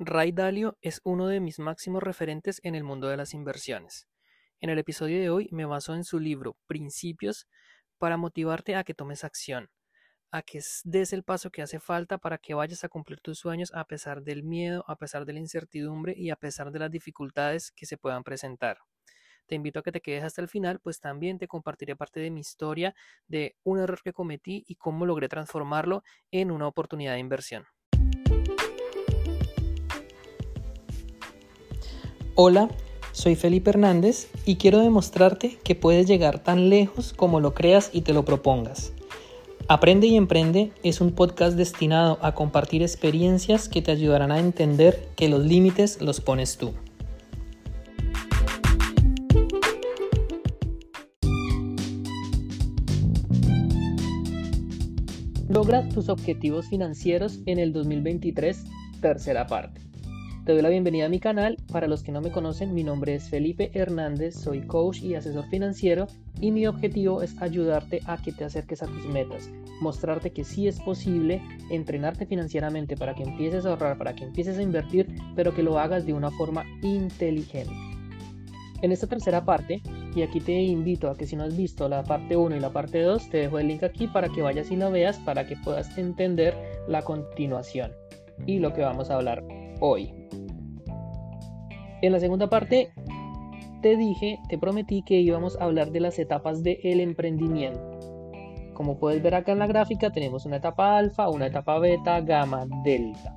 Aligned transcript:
Ray 0.00 0.30
Dalio 0.30 0.78
es 0.80 1.00
uno 1.02 1.26
de 1.26 1.40
mis 1.40 1.58
máximos 1.58 2.04
referentes 2.04 2.60
en 2.62 2.76
el 2.76 2.84
mundo 2.84 3.08
de 3.08 3.16
las 3.16 3.34
inversiones. 3.34 4.06
En 4.60 4.70
el 4.70 4.78
episodio 4.78 5.18
de 5.18 5.28
hoy 5.28 5.48
me 5.50 5.64
baso 5.64 5.92
en 5.92 6.04
su 6.04 6.20
libro 6.20 6.56
Principios 6.68 7.48
para 7.98 8.16
motivarte 8.16 8.76
a 8.76 8.84
que 8.84 8.94
tomes 8.94 9.24
acción, 9.24 9.70
a 10.30 10.42
que 10.42 10.60
des 10.84 11.12
el 11.12 11.24
paso 11.24 11.50
que 11.50 11.62
hace 11.62 11.80
falta 11.80 12.16
para 12.16 12.38
que 12.38 12.54
vayas 12.54 12.84
a 12.84 12.88
cumplir 12.88 13.20
tus 13.20 13.40
sueños 13.40 13.72
a 13.74 13.86
pesar 13.86 14.22
del 14.22 14.44
miedo, 14.44 14.84
a 14.86 14.94
pesar 14.94 15.24
de 15.24 15.32
la 15.32 15.40
incertidumbre 15.40 16.14
y 16.16 16.30
a 16.30 16.36
pesar 16.36 16.70
de 16.70 16.78
las 16.78 16.92
dificultades 16.92 17.72
que 17.72 17.84
se 17.84 17.98
puedan 17.98 18.22
presentar. 18.22 18.78
Te 19.46 19.56
invito 19.56 19.80
a 19.80 19.82
que 19.82 19.90
te 19.90 20.00
quedes 20.00 20.22
hasta 20.22 20.40
el 20.40 20.48
final, 20.48 20.78
pues 20.78 21.00
también 21.00 21.38
te 21.38 21.48
compartiré 21.48 21.96
parte 21.96 22.20
de 22.20 22.30
mi 22.30 22.38
historia 22.38 22.94
de 23.26 23.56
un 23.64 23.80
error 23.80 24.00
que 24.04 24.12
cometí 24.12 24.62
y 24.68 24.76
cómo 24.76 25.06
logré 25.06 25.28
transformarlo 25.28 26.04
en 26.30 26.52
una 26.52 26.68
oportunidad 26.68 27.14
de 27.14 27.18
inversión. 27.18 27.66
Hola, 32.40 32.68
soy 33.10 33.34
Felipe 33.34 33.70
Hernández 33.70 34.28
y 34.46 34.58
quiero 34.58 34.78
demostrarte 34.78 35.58
que 35.64 35.74
puedes 35.74 36.06
llegar 36.06 36.38
tan 36.38 36.70
lejos 36.70 37.12
como 37.12 37.40
lo 37.40 37.52
creas 37.52 37.90
y 37.92 38.02
te 38.02 38.12
lo 38.12 38.24
propongas. 38.24 38.92
Aprende 39.66 40.06
y 40.06 40.14
Emprende 40.14 40.70
es 40.84 41.00
un 41.00 41.10
podcast 41.10 41.56
destinado 41.56 42.16
a 42.22 42.36
compartir 42.36 42.82
experiencias 42.82 43.68
que 43.68 43.82
te 43.82 43.90
ayudarán 43.90 44.30
a 44.30 44.38
entender 44.38 45.08
que 45.16 45.28
los 45.28 45.44
límites 45.44 46.00
los 46.00 46.20
pones 46.20 46.58
tú. 46.58 46.74
Logra 55.48 55.88
tus 55.88 56.08
objetivos 56.08 56.68
financieros 56.68 57.40
en 57.46 57.58
el 57.58 57.72
2023, 57.72 58.62
tercera 59.00 59.48
parte. 59.48 59.87
Te 60.48 60.54
doy 60.54 60.62
la 60.62 60.70
bienvenida 60.70 61.04
a 61.04 61.10
mi 61.10 61.20
canal. 61.20 61.58
Para 61.70 61.88
los 61.88 62.02
que 62.02 62.10
no 62.10 62.22
me 62.22 62.30
conocen, 62.30 62.72
mi 62.72 62.82
nombre 62.82 63.14
es 63.14 63.28
Felipe 63.28 63.70
Hernández, 63.74 64.34
soy 64.34 64.62
coach 64.62 65.02
y 65.02 65.14
asesor 65.14 65.46
financiero 65.50 66.06
y 66.40 66.52
mi 66.52 66.66
objetivo 66.66 67.20
es 67.20 67.36
ayudarte 67.42 68.00
a 68.06 68.16
que 68.16 68.32
te 68.32 68.44
acerques 68.44 68.82
a 68.82 68.86
tus 68.86 69.04
metas, 69.08 69.50
mostrarte 69.82 70.30
que 70.30 70.44
sí 70.44 70.66
es 70.66 70.80
posible 70.80 71.42
entrenarte 71.70 72.24
financieramente 72.24 72.96
para 72.96 73.14
que 73.14 73.24
empieces 73.24 73.66
a 73.66 73.68
ahorrar, 73.68 73.98
para 73.98 74.14
que 74.14 74.24
empieces 74.24 74.56
a 74.56 74.62
invertir, 74.62 75.06
pero 75.36 75.54
que 75.54 75.62
lo 75.62 75.78
hagas 75.78 76.06
de 76.06 76.14
una 76.14 76.30
forma 76.30 76.64
inteligente. 76.80 77.74
En 78.80 78.90
esta 78.90 79.06
tercera 79.06 79.44
parte, 79.44 79.82
y 80.16 80.22
aquí 80.22 80.40
te 80.40 80.62
invito 80.62 81.10
a 81.10 81.14
que 81.14 81.26
si 81.26 81.36
no 81.36 81.44
has 81.44 81.58
visto 81.58 81.90
la 81.90 82.04
parte 82.04 82.38
1 82.38 82.56
y 82.56 82.60
la 82.60 82.72
parte 82.72 83.02
2, 83.02 83.28
te 83.28 83.36
dejo 83.36 83.58
el 83.58 83.68
link 83.68 83.82
aquí 83.82 84.06
para 84.06 84.30
que 84.30 84.40
vayas 84.40 84.70
y 84.70 84.76
lo 84.76 84.90
veas 84.90 85.18
para 85.18 85.46
que 85.46 85.56
puedas 85.56 85.98
entender 85.98 86.56
la 86.88 87.02
continuación 87.02 87.92
y 88.46 88.60
lo 88.60 88.72
que 88.72 88.80
vamos 88.80 89.10
a 89.10 89.16
hablar 89.16 89.44
hoy. 89.80 90.17
En 92.00 92.12
la 92.12 92.20
segunda 92.20 92.48
parte 92.48 92.90
te 93.82 93.96
dije, 93.96 94.38
te 94.48 94.58
prometí 94.58 95.02
que 95.02 95.20
íbamos 95.20 95.60
a 95.60 95.64
hablar 95.64 95.90
de 95.90 96.00
las 96.00 96.18
etapas 96.18 96.62
del 96.62 97.00
emprendimiento. 97.00 97.98
Como 98.74 98.98
puedes 98.98 99.22
ver 99.22 99.34
acá 99.34 99.52
en 99.52 99.58
la 99.58 99.66
gráfica, 99.66 100.10
tenemos 100.10 100.46
una 100.46 100.56
etapa 100.56 100.96
alfa, 100.96 101.28
una 101.28 101.46
etapa 101.46 101.78
beta, 101.78 102.20
gamma, 102.20 102.66
delta. 102.84 103.34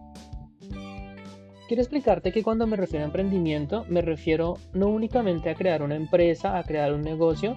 Quiero 1.68 1.82
explicarte 1.82 2.32
que 2.32 2.44
cuando 2.44 2.68
me 2.68 2.76
refiero 2.76 3.04
a 3.04 3.08
emprendimiento, 3.08 3.86
me 3.88 4.02
refiero 4.02 4.56
no 4.74 4.90
únicamente 4.90 5.50
a 5.50 5.56
crear 5.56 5.82
una 5.82 5.96
empresa, 5.96 6.58
a 6.58 6.64
crear 6.64 6.94
un 6.94 7.02
negocio, 7.02 7.56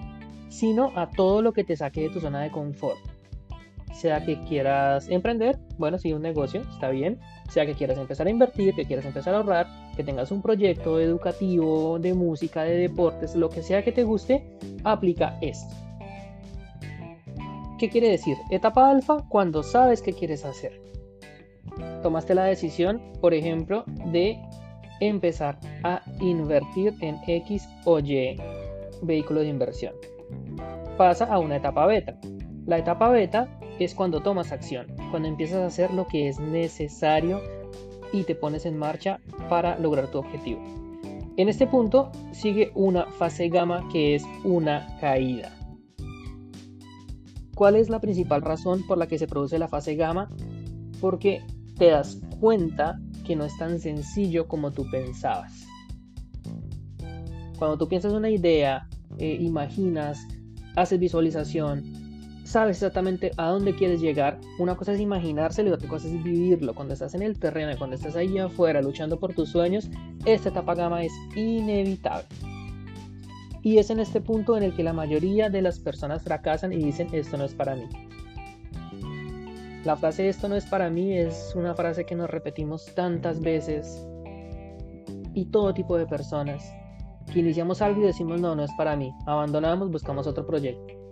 sino 0.49 0.91
a 0.95 1.09
todo 1.09 1.41
lo 1.41 1.53
que 1.53 1.63
te 1.63 1.75
saque 1.75 2.01
de 2.01 2.09
tu 2.09 2.19
zona 2.19 2.41
de 2.41 2.49
confort 2.49 3.15
sea 3.95 4.23
que 4.23 4.37
quieras 4.43 5.09
emprender, 5.09 5.57
bueno, 5.77 5.97
sí, 5.97 6.13
un 6.13 6.21
negocio, 6.21 6.61
está 6.61 6.89
bien, 6.89 7.19
sea 7.49 7.65
que 7.65 7.73
quieras 7.73 7.97
empezar 7.97 8.27
a 8.27 8.29
invertir, 8.29 8.75
que 8.75 8.85
quieras 8.85 9.05
empezar 9.05 9.33
a 9.33 9.37
ahorrar, 9.37 9.67
que 9.95 10.03
tengas 10.03 10.31
un 10.31 10.41
proyecto 10.41 10.99
educativo, 10.99 11.99
de 11.99 12.13
música, 12.13 12.63
de 12.63 12.77
deportes, 12.77 13.35
lo 13.35 13.49
que 13.49 13.63
sea 13.63 13.83
que 13.83 13.91
te 13.91 14.03
guste, 14.03 14.57
aplica 14.83 15.37
esto. 15.41 15.73
¿Qué 17.77 17.89
quiere 17.89 18.09
decir? 18.09 18.37
Etapa 18.51 18.89
alfa 18.89 19.25
cuando 19.27 19.61
sabes 19.63 20.01
qué 20.01 20.13
quieres 20.13 20.45
hacer. 20.45 20.79
Tomaste 22.01 22.35
la 22.35 22.45
decisión, 22.45 23.01
por 23.19 23.33
ejemplo, 23.33 23.83
de 24.11 24.39
empezar 25.01 25.59
a 25.83 26.01
invertir 26.21 26.93
en 27.01 27.17
X 27.27 27.67
o 27.83 27.99
Y 27.99 28.37
vehículo 29.01 29.41
de 29.41 29.47
inversión. 29.47 29.93
Pasa 30.97 31.25
a 31.25 31.39
una 31.39 31.57
etapa 31.57 31.85
beta. 31.85 32.17
La 32.65 32.77
etapa 32.77 33.09
beta 33.09 33.49
es 33.79 33.93
cuando 33.93 34.21
tomas 34.21 34.51
acción, 34.51 34.87
cuando 35.11 35.27
empiezas 35.27 35.57
a 35.57 35.65
hacer 35.67 35.91
lo 35.91 36.07
que 36.07 36.29
es 36.29 36.39
necesario 36.39 37.41
y 38.11 38.23
te 38.23 38.35
pones 38.35 38.65
en 38.65 38.77
marcha 38.77 39.19
para 39.49 39.77
lograr 39.79 40.09
tu 40.11 40.19
objetivo. 40.19 40.61
En 41.37 41.49
este 41.49 41.67
punto 41.67 42.11
sigue 42.31 42.71
una 42.75 43.05
fase 43.05 43.49
gamma 43.49 43.87
que 43.91 44.15
es 44.15 44.23
una 44.43 44.87
caída. 45.01 45.51
¿Cuál 47.55 47.75
es 47.75 47.89
la 47.89 47.99
principal 47.99 48.41
razón 48.41 48.85
por 48.87 48.97
la 48.97 49.07
que 49.07 49.17
se 49.17 49.27
produce 49.27 49.59
la 49.59 49.67
fase 49.67 49.95
gamma? 49.95 50.29
Porque 51.01 51.41
te 51.77 51.87
das 51.87 52.21
cuenta 52.39 52.99
que 53.25 53.35
no 53.35 53.43
es 53.43 53.57
tan 53.57 53.79
sencillo 53.79 54.47
como 54.47 54.71
tú 54.71 54.89
pensabas. 54.89 55.65
Cuando 57.57 57.77
tú 57.77 57.87
piensas 57.87 58.13
una 58.13 58.29
idea, 58.29 58.87
eh, 59.17 59.37
imaginas, 59.41 60.19
haces 60.75 60.99
visualización, 60.99 61.83
sabes 62.45 62.77
exactamente 62.77 63.31
a 63.37 63.49
dónde 63.49 63.75
quieres 63.75 63.99
llegar. 63.99 64.39
Una 64.59 64.75
cosa 64.75 64.93
es 64.93 64.99
imaginárselo 64.99 65.69
y 65.69 65.73
otra 65.73 65.89
cosa 65.89 66.07
es 66.07 66.23
vivirlo. 66.23 66.73
Cuando 66.73 66.93
estás 66.93 67.13
en 67.15 67.23
el 67.23 67.37
terreno, 67.37 67.75
cuando 67.77 67.95
estás 67.95 68.15
ahí 68.15 68.37
afuera 68.37 68.81
luchando 68.81 69.19
por 69.19 69.33
tus 69.33 69.49
sueños, 69.49 69.89
esta 70.25 70.49
etapa 70.49 70.75
gama 70.75 71.03
es 71.03 71.11
inevitable. 71.35 72.27
Y 73.61 73.79
es 73.79 73.89
en 73.89 73.99
este 73.99 74.21
punto 74.21 74.55
en 74.55 74.63
el 74.63 74.75
que 74.75 74.83
la 74.83 74.93
mayoría 74.93 75.49
de 75.49 75.63
las 75.63 75.79
personas 75.79 76.23
fracasan 76.23 76.71
y 76.71 76.77
dicen 76.77 77.09
esto 77.11 77.35
no 77.35 77.45
es 77.45 77.55
para 77.55 77.75
mí. 77.75 77.89
La 79.83 79.95
frase 79.95 80.29
esto 80.29 80.47
no 80.47 80.55
es 80.55 80.65
para 80.65 80.89
mí 80.89 81.17
es 81.17 81.53
una 81.55 81.73
frase 81.75 82.05
que 82.05 82.15
nos 82.15 82.29
repetimos 82.29 82.85
tantas 82.95 83.39
veces 83.39 84.07
y 85.33 85.45
todo 85.45 85.73
tipo 85.73 85.97
de 85.97 86.05
personas. 86.05 86.63
Que 87.33 87.39
iniciamos 87.39 87.81
algo 87.81 88.01
y 88.01 88.05
decimos 88.05 88.39
no, 88.39 88.55
no 88.55 88.63
es 88.63 88.71
para 88.77 88.95
mí. 88.95 89.11
Abandonamos, 89.25 89.91
buscamos 89.91 90.27
otro 90.27 90.45
proyecto. 90.45 91.04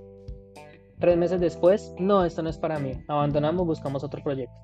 Tres 1.04 1.18
meses 1.18 1.42
después, 1.42 1.94
no, 2.00 2.24
esto 2.24 2.42
no 2.44 2.50
es 2.50 2.58
para 2.58 2.80
mí. 2.80 2.94
Abandonamos, 3.10 3.68
buscamos 3.68 4.06
otro 4.06 4.24
proyecto. 4.24 4.56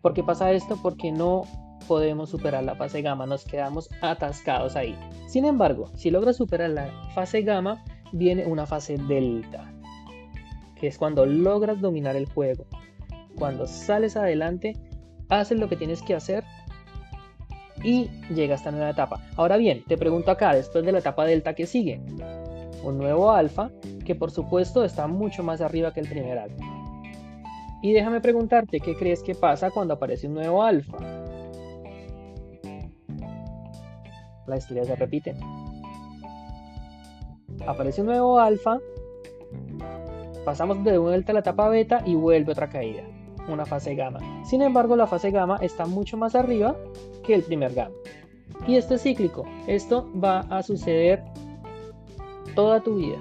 ¿Por 0.00 0.14
qué 0.14 0.24
pasa 0.24 0.50
esto? 0.50 0.78
Porque 0.82 1.12
no 1.12 1.42
podemos 1.86 2.30
superar 2.30 2.64
la 2.64 2.74
fase 2.74 3.02
gamma, 3.02 3.26
nos 3.26 3.44
quedamos 3.44 3.90
atascados 4.00 4.76
ahí. 4.76 4.98
Sin 5.26 5.44
embargo, 5.44 5.90
si 5.94 6.10
logras 6.10 6.36
superar 6.38 6.70
la 6.70 6.90
fase 7.14 7.42
gamma, 7.42 7.84
viene 8.12 8.46
una 8.46 8.64
fase 8.64 8.96
delta, 8.96 9.70
que 10.80 10.86
es 10.86 10.96
cuando 10.96 11.26
logras 11.26 11.82
dominar 11.82 12.16
el 12.16 12.24
juego. 12.24 12.64
Cuando 13.36 13.66
sales 13.66 14.16
adelante, 14.16 14.74
haces 15.28 15.58
lo 15.58 15.68
que 15.68 15.76
tienes 15.76 16.00
que 16.00 16.14
hacer 16.14 16.44
y 17.84 18.08
llegas 18.34 18.60
a 18.60 18.62
esta 18.62 18.70
nueva 18.70 18.88
etapa. 18.88 19.20
Ahora 19.36 19.58
bien, 19.58 19.84
te 19.86 19.98
pregunto 19.98 20.30
acá, 20.30 20.54
después 20.54 20.82
de 20.82 20.92
la 20.92 21.00
etapa 21.00 21.26
delta, 21.26 21.52
¿qué 21.52 21.66
sigue? 21.66 22.00
Un 22.82 22.96
nuevo 22.96 23.30
alfa 23.32 23.70
que 24.08 24.14
por 24.14 24.30
supuesto 24.30 24.84
está 24.84 25.06
mucho 25.06 25.42
más 25.42 25.60
arriba 25.60 25.92
que 25.92 26.00
el 26.00 26.08
primer 26.08 26.38
alfa. 26.38 26.64
Y 27.82 27.92
déjame 27.92 28.22
preguntarte, 28.22 28.80
¿qué 28.80 28.96
crees 28.96 29.22
que 29.22 29.34
pasa 29.34 29.70
cuando 29.70 29.92
aparece 29.92 30.26
un 30.26 30.32
nuevo 30.32 30.62
alfa? 30.62 30.96
La 34.46 34.56
historia 34.56 34.84
se 34.86 34.96
repite. 34.96 35.34
Aparece 37.66 38.00
un 38.00 38.06
nuevo 38.06 38.40
alfa, 38.40 38.78
pasamos 40.46 40.82
de 40.84 40.96
vuelta 40.96 41.32
a 41.32 41.34
la 41.34 41.40
etapa 41.40 41.68
beta 41.68 42.02
y 42.06 42.14
vuelve 42.14 42.52
otra 42.52 42.70
caída, 42.70 43.02
una 43.46 43.66
fase 43.66 43.94
gamma. 43.94 44.20
Sin 44.46 44.62
embargo, 44.62 44.96
la 44.96 45.06
fase 45.06 45.30
gamma 45.30 45.58
está 45.60 45.84
mucho 45.84 46.16
más 46.16 46.34
arriba 46.34 46.74
que 47.24 47.34
el 47.34 47.42
primer 47.42 47.74
gamma. 47.74 47.94
Y 48.66 48.76
esto 48.76 48.94
es 48.94 49.02
cíclico. 49.02 49.44
Esto 49.66 50.10
va 50.18 50.40
a 50.48 50.62
suceder 50.62 51.22
toda 52.54 52.80
tu 52.80 52.96
vida 52.96 53.18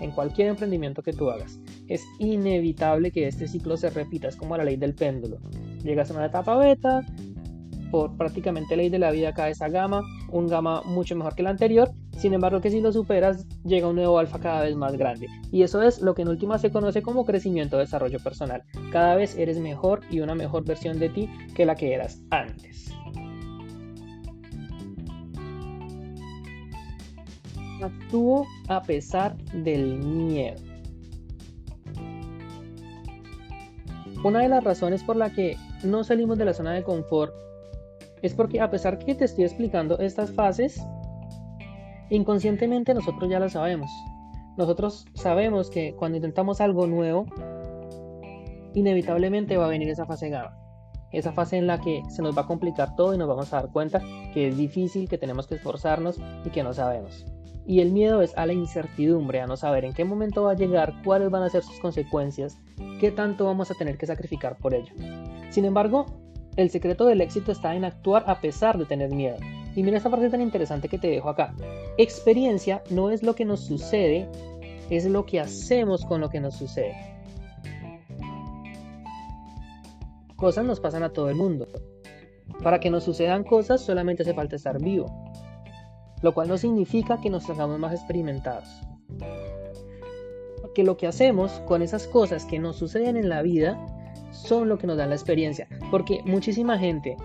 en 0.00 0.10
cualquier 0.10 0.48
emprendimiento 0.48 1.02
que 1.02 1.12
tú 1.12 1.30
hagas. 1.30 1.60
Es 1.88 2.04
inevitable 2.18 3.10
que 3.10 3.26
este 3.26 3.48
ciclo 3.48 3.76
se 3.76 3.90
repita, 3.90 4.28
es 4.28 4.36
como 4.36 4.56
la 4.56 4.64
ley 4.64 4.76
del 4.76 4.94
péndulo. 4.94 5.38
Llegas 5.82 6.10
a 6.10 6.14
una 6.14 6.26
etapa 6.26 6.56
beta, 6.56 7.04
por 7.90 8.16
prácticamente 8.16 8.76
ley 8.76 8.88
de 8.88 8.98
la 8.98 9.10
vida 9.10 9.34
cae 9.34 9.52
esa 9.52 9.68
gama, 9.68 10.02
un 10.30 10.46
gama 10.46 10.82
mucho 10.82 11.16
mejor 11.16 11.34
que 11.34 11.42
el 11.42 11.48
anterior, 11.48 11.90
sin 12.16 12.34
embargo 12.34 12.60
que 12.60 12.70
si 12.70 12.80
lo 12.80 12.92
superas 12.92 13.46
llega 13.64 13.88
un 13.88 13.96
nuevo 13.96 14.18
alfa 14.18 14.38
cada 14.38 14.62
vez 14.62 14.76
más 14.76 14.96
grande. 14.96 15.26
Y 15.50 15.62
eso 15.62 15.82
es 15.82 16.00
lo 16.00 16.14
que 16.14 16.22
en 16.22 16.28
última 16.28 16.58
se 16.58 16.70
conoce 16.70 17.02
como 17.02 17.24
crecimiento 17.24 17.76
o 17.76 17.80
desarrollo 17.80 18.18
personal. 18.20 18.62
Cada 18.92 19.16
vez 19.16 19.36
eres 19.36 19.58
mejor 19.58 20.00
y 20.10 20.20
una 20.20 20.34
mejor 20.34 20.64
versión 20.64 20.98
de 20.98 21.08
ti 21.08 21.28
que 21.54 21.66
la 21.66 21.74
que 21.74 21.92
eras 21.92 22.22
antes. 22.30 22.92
Actúo 27.82 28.46
a 28.68 28.82
pesar 28.82 29.36
del 29.52 29.98
miedo. 29.98 30.60
Una 34.22 34.40
de 34.40 34.48
las 34.48 34.62
razones 34.62 35.02
por 35.02 35.16
la 35.16 35.32
que 35.32 35.56
no 35.82 36.04
salimos 36.04 36.36
de 36.36 36.44
la 36.44 36.52
zona 36.52 36.72
de 36.72 36.82
confort 36.82 37.32
Es 38.20 38.34
porque 38.34 38.60
a 38.60 38.70
pesar 38.70 38.98
que 38.98 39.14
te 39.14 39.24
estoy 39.24 39.44
explicando 39.44 39.98
estas 39.98 40.30
fases, 40.32 40.78
inconscientemente 42.10 42.92
nosotros 42.92 43.30
ya 43.30 43.40
las 43.40 43.52
sabemos. 43.52 43.90
Nosotros 44.58 45.06
sabemos 45.14 45.70
que 45.70 45.94
cuando 45.96 46.16
intentamos 46.16 46.60
algo 46.60 46.86
nuevo, 46.86 47.24
inevitablemente 48.74 49.56
va 49.56 49.64
a 49.64 49.68
venir 49.68 49.88
esa 49.88 50.04
fase 50.04 50.28
gamma. 50.28 50.54
Esa 51.12 51.32
fase 51.32 51.56
en 51.56 51.66
la 51.66 51.80
que 51.80 52.02
se 52.10 52.20
nos 52.20 52.36
va 52.36 52.42
a 52.42 52.46
complicar 52.46 52.94
todo 52.94 53.14
y 53.14 53.18
nos 53.18 53.26
vamos 53.26 53.52
a 53.52 53.56
dar 53.62 53.72
cuenta 53.72 54.02
que 54.34 54.48
es 54.48 54.56
difícil, 54.56 55.08
que 55.08 55.16
tenemos 55.16 55.46
que 55.46 55.54
esforzarnos 55.54 56.20
y 56.44 56.50
que 56.50 56.62
no 56.62 56.74
sabemos. 56.74 57.24
Y 57.70 57.78
el 57.78 57.92
miedo 57.92 58.20
es 58.20 58.36
a 58.36 58.46
la 58.46 58.52
incertidumbre, 58.52 59.40
a 59.40 59.46
no 59.46 59.56
saber 59.56 59.84
en 59.84 59.92
qué 59.92 60.04
momento 60.04 60.42
va 60.42 60.50
a 60.50 60.56
llegar, 60.56 60.92
cuáles 61.04 61.30
van 61.30 61.44
a 61.44 61.48
ser 61.50 61.62
sus 61.62 61.78
consecuencias, 61.78 62.58
qué 62.98 63.12
tanto 63.12 63.44
vamos 63.44 63.70
a 63.70 63.74
tener 63.74 63.96
que 63.96 64.06
sacrificar 64.06 64.56
por 64.56 64.74
ello. 64.74 64.92
Sin 65.50 65.64
embargo, 65.64 66.06
el 66.56 66.68
secreto 66.70 67.06
del 67.06 67.20
éxito 67.20 67.52
está 67.52 67.76
en 67.76 67.84
actuar 67.84 68.24
a 68.26 68.40
pesar 68.40 68.76
de 68.76 68.86
tener 68.86 69.14
miedo. 69.14 69.36
Y 69.76 69.84
mira 69.84 69.98
esta 69.98 70.10
parte 70.10 70.28
tan 70.28 70.40
interesante 70.40 70.88
que 70.88 70.98
te 70.98 71.06
dejo 71.06 71.28
acá. 71.28 71.54
Experiencia 71.96 72.82
no 72.90 73.12
es 73.12 73.22
lo 73.22 73.36
que 73.36 73.44
nos 73.44 73.60
sucede, 73.60 74.28
es 74.90 75.04
lo 75.06 75.24
que 75.24 75.38
hacemos 75.38 76.04
con 76.04 76.20
lo 76.20 76.28
que 76.28 76.40
nos 76.40 76.56
sucede. 76.56 76.96
Cosas 80.34 80.64
nos 80.64 80.80
pasan 80.80 81.04
a 81.04 81.12
todo 81.12 81.30
el 81.30 81.36
mundo. 81.36 81.68
Para 82.64 82.80
que 82.80 82.90
nos 82.90 83.04
sucedan 83.04 83.44
cosas 83.44 83.80
solamente 83.80 84.24
hace 84.24 84.34
falta 84.34 84.56
estar 84.56 84.82
vivo 84.82 85.29
lo 86.22 86.34
cual 86.34 86.48
no 86.48 86.58
significa 86.58 87.20
que 87.20 87.30
nos 87.30 87.48
hagamos 87.48 87.78
más 87.78 87.94
experimentados. 87.94 88.68
Que 90.74 90.84
lo 90.84 90.96
que 90.96 91.06
hacemos 91.06 91.52
con 91.66 91.82
esas 91.82 92.06
cosas 92.06 92.44
que 92.44 92.58
nos 92.58 92.76
suceden 92.76 93.16
en 93.16 93.28
la 93.28 93.42
vida 93.42 93.78
son 94.30 94.68
lo 94.68 94.78
que 94.78 94.86
nos 94.86 94.96
da 94.96 95.06
la 95.06 95.14
experiencia. 95.14 95.66
Porque 95.90 96.20
muchísima 96.24 96.78
gente 96.78 97.16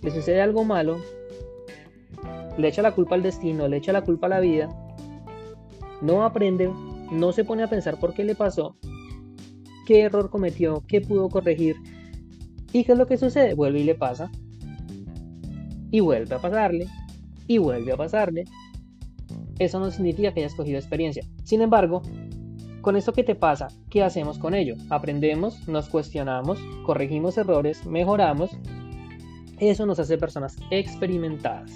le 0.00 0.10
sucede 0.10 0.40
algo 0.40 0.64
malo, 0.64 0.98
le 2.56 2.68
echa 2.68 2.82
la 2.82 2.92
culpa 2.92 3.14
al 3.14 3.22
destino, 3.22 3.68
le 3.68 3.76
echa 3.76 3.92
la 3.92 4.02
culpa 4.02 4.26
a 4.26 4.30
la 4.30 4.40
vida, 4.40 4.68
no 6.00 6.24
aprende, 6.24 6.70
no 7.10 7.32
se 7.32 7.44
pone 7.44 7.62
a 7.62 7.68
pensar 7.68 7.98
por 8.00 8.14
qué 8.14 8.24
le 8.24 8.34
pasó, 8.34 8.76
qué 9.86 10.02
error 10.02 10.30
cometió, 10.30 10.82
qué 10.86 11.00
pudo 11.00 11.28
corregir. 11.28 11.76
¿Y 12.72 12.84
qué 12.84 12.92
es 12.92 12.98
lo 12.98 13.06
que 13.06 13.18
sucede? 13.18 13.54
Vuelve 13.54 13.80
y 13.80 13.84
le 13.84 13.94
pasa. 13.94 14.30
Y 15.90 16.00
vuelve 16.00 16.34
a 16.34 16.38
pasarle 16.38 16.86
y 17.54 17.58
vuelve 17.58 17.92
a 17.92 17.96
pasarle, 17.96 18.44
eso 19.58 19.78
no 19.78 19.90
significa 19.90 20.32
que 20.32 20.40
hayas 20.40 20.54
cogido 20.54 20.78
experiencia. 20.78 21.24
Sin 21.44 21.60
embargo, 21.60 22.02
con 22.80 22.96
esto 22.96 23.12
que 23.12 23.22
te 23.22 23.34
pasa, 23.34 23.68
¿qué 23.90 24.02
hacemos 24.02 24.38
con 24.38 24.54
ello? 24.54 24.74
Aprendemos, 24.90 25.68
nos 25.68 25.88
cuestionamos, 25.88 26.58
corregimos 26.84 27.38
errores, 27.38 27.86
mejoramos. 27.86 28.50
Eso 29.60 29.86
nos 29.86 30.00
hace 30.00 30.18
personas 30.18 30.56
experimentadas. 30.70 31.70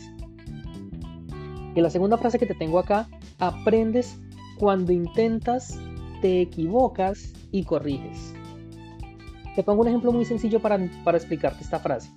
Y 1.75 1.81
la 1.81 1.91
segunda 1.91 2.17
frase 2.17 2.39
que 2.39 2.47
te 2.47 2.55
tengo 2.55 2.79
acá, 2.79 3.09
aprendes 3.39 4.19
cuando 4.59 4.93
intentas, 4.93 5.79
te 6.23 6.41
equivocas 6.41 7.33
y 7.53 7.65
corriges. 7.65 8.35
Te 9.55 9.63
pongo 9.63 9.83
un 9.83 9.89
ejemplo 9.89 10.13
muy 10.13 10.25
sencillo 10.25 10.61
para, 10.61 10.79
para 11.05 11.19
explicarte 11.19 11.63
esta 11.63 11.79
frase. 11.79 12.11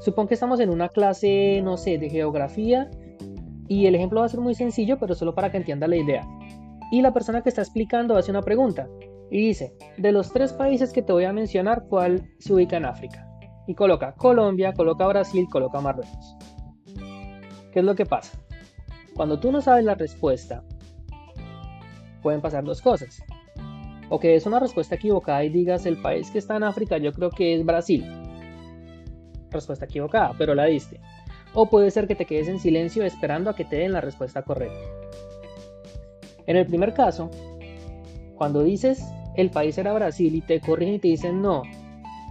Supón 0.00 0.26
que 0.26 0.34
estamos 0.34 0.60
en 0.60 0.70
una 0.70 0.88
clase, 0.88 1.60
no 1.62 1.76
sé, 1.76 1.98
de 1.98 2.08
geografía 2.08 2.90
y 3.68 3.86
el 3.86 3.94
ejemplo 3.94 4.20
va 4.20 4.26
a 4.26 4.30
ser 4.30 4.40
muy 4.40 4.54
sencillo, 4.54 4.98
pero 4.98 5.14
solo 5.14 5.34
para 5.34 5.50
que 5.50 5.58
entienda 5.58 5.86
la 5.86 5.96
idea. 5.96 6.26
Y 6.90 7.02
la 7.02 7.12
persona 7.12 7.42
que 7.42 7.50
está 7.50 7.60
explicando 7.60 8.16
hace 8.16 8.30
una 8.30 8.40
pregunta 8.40 8.88
y 9.30 9.46
dice, 9.46 9.74
de 9.98 10.10
los 10.10 10.32
tres 10.32 10.54
países 10.54 10.92
que 10.92 11.02
te 11.02 11.12
voy 11.12 11.24
a 11.24 11.34
mencionar, 11.34 11.84
¿cuál 11.86 12.26
se 12.38 12.54
ubica 12.54 12.78
en 12.78 12.86
África? 12.86 13.28
Y 13.66 13.74
coloca 13.74 14.14
Colombia, 14.14 14.72
coloca 14.72 15.06
Brasil, 15.06 15.46
coloca 15.50 15.80
Marruecos. 15.82 16.34
¿Qué 17.70 17.80
es 17.80 17.84
lo 17.84 17.94
que 17.94 18.06
pasa? 18.06 18.38
Cuando 19.14 19.38
tú 19.38 19.52
no 19.52 19.60
sabes 19.60 19.84
la 19.84 19.94
respuesta, 19.94 20.64
pueden 22.22 22.40
pasar 22.40 22.64
dos 22.64 22.80
cosas. 22.80 23.22
O 24.08 24.18
que 24.18 24.34
es 24.34 24.46
una 24.46 24.58
respuesta 24.60 24.94
equivocada 24.94 25.44
y 25.44 25.50
digas 25.50 25.84
el 25.84 26.00
país 26.00 26.30
que 26.30 26.38
está 26.38 26.56
en 26.56 26.64
África, 26.64 26.96
yo 26.96 27.12
creo 27.12 27.30
que 27.30 27.54
es 27.54 27.64
Brasil 27.66 28.29
respuesta 29.50 29.84
equivocada, 29.84 30.32
pero 30.38 30.54
la 30.54 30.64
diste. 30.64 31.00
O 31.54 31.68
puede 31.68 31.90
ser 31.90 32.06
que 32.06 32.14
te 32.14 32.26
quedes 32.26 32.48
en 32.48 32.60
silencio 32.60 33.04
esperando 33.04 33.50
a 33.50 33.56
que 33.56 33.64
te 33.64 33.76
den 33.76 33.92
la 33.92 34.00
respuesta 34.00 34.42
correcta. 34.42 34.78
En 36.46 36.56
el 36.56 36.66
primer 36.66 36.94
caso, 36.94 37.30
cuando 38.36 38.62
dices 38.62 39.04
el 39.36 39.50
país 39.50 39.78
era 39.78 39.92
Brasil 39.92 40.34
y 40.34 40.40
te 40.40 40.60
corrigen 40.60 40.94
y 40.94 40.98
te 40.98 41.08
dicen 41.08 41.42
no, 41.42 41.62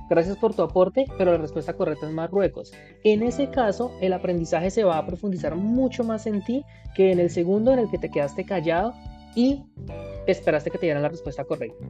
gracias 0.09 0.37
por 0.37 0.53
tu 0.53 0.61
aporte, 0.61 1.05
pero 1.17 1.31
la 1.31 1.37
respuesta 1.37 1.73
correcta 1.73 2.07
es 2.07 2.11
Marruecos. 2.13 2.73
En 3.03 3.23
ese 3.23 3.49
caso, 3.49 3.91
el 4.01 4.13
aprendizaje 4.13 4.71
se 4.71 4.83
va 4.83 4.97
a 4.97 5.05
profundizar 5.05 5.55
mucho 5.55 6.03
más 6.03 6.25
en 6.27 6.43
ti 6.43 6.65
que 6.95 7.11
en 7.11 7.19
el 7.19 7.29
segundo 7.29 7.71
en 7.71 7.79
el 7.79 7.89
que 7.89 7.97
te 7.97 8.09
quedaste 8.09 8.45
callado 8.45 8.93
y 9.35 9.63
esperaste 10.27 10.71
que 10.71 10.77
te 10.77 10.87
dieran 10.87 11.03
la 11.03 11.09
respuesta 11.09 11.43
correcta. 11.43 11.85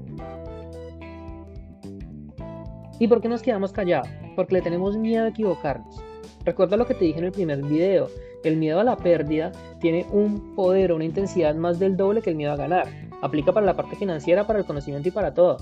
¿Y 2.99 3.07
por 3.07 3.21
qué 3.21 3.29
nos 3.29 3.41
quedamos 3.41 3.71
callados? 3.71 4.09
Porque 4.35 4.55
le 4.55 4.61
tenemos 4.61 4.97
miedo 4.97 5.25
a 5.25 5.29
equivocarnos. 5.29 6.03
Recuerda 6.45 6.77
lo 6.77 6.85
que 6.85 6.93
te 6.93 7.05
dije 7.05 7.19
en 7.19 7.25
el 7.25 7.31
primer 7.31 7.63
video. 7.63 8.07
El 8.43 8.57
miedo 8.57 8.79
a 8.79 8.83
la 8.83 8.97
pérdida 8.97 9.51
tiene 9.79 10.05
un 10.11 10.55
poder 10.55 10.93
una 10.93 11.05
intensidad 11.05 11.55
más 11.55 11.79
del 11.79 11.97
doble 11.97 12.21
que 12.21 12.29
el 12.29 12.35
miedo 12.35 12.51
a 12.51 12.57
ganar. 12.57 12.87
Aplica 13.21 13.53
para 13.53 13.65
la 13.65 13.75
parte 13.75 13.95
financiera, 13.95 14.47
para 14.47 14.59
el 14.59 14.65
conocimiento 14.65 15.09
y 15.09 15.11
para 15.11 15.33
todo. 15.33 15.57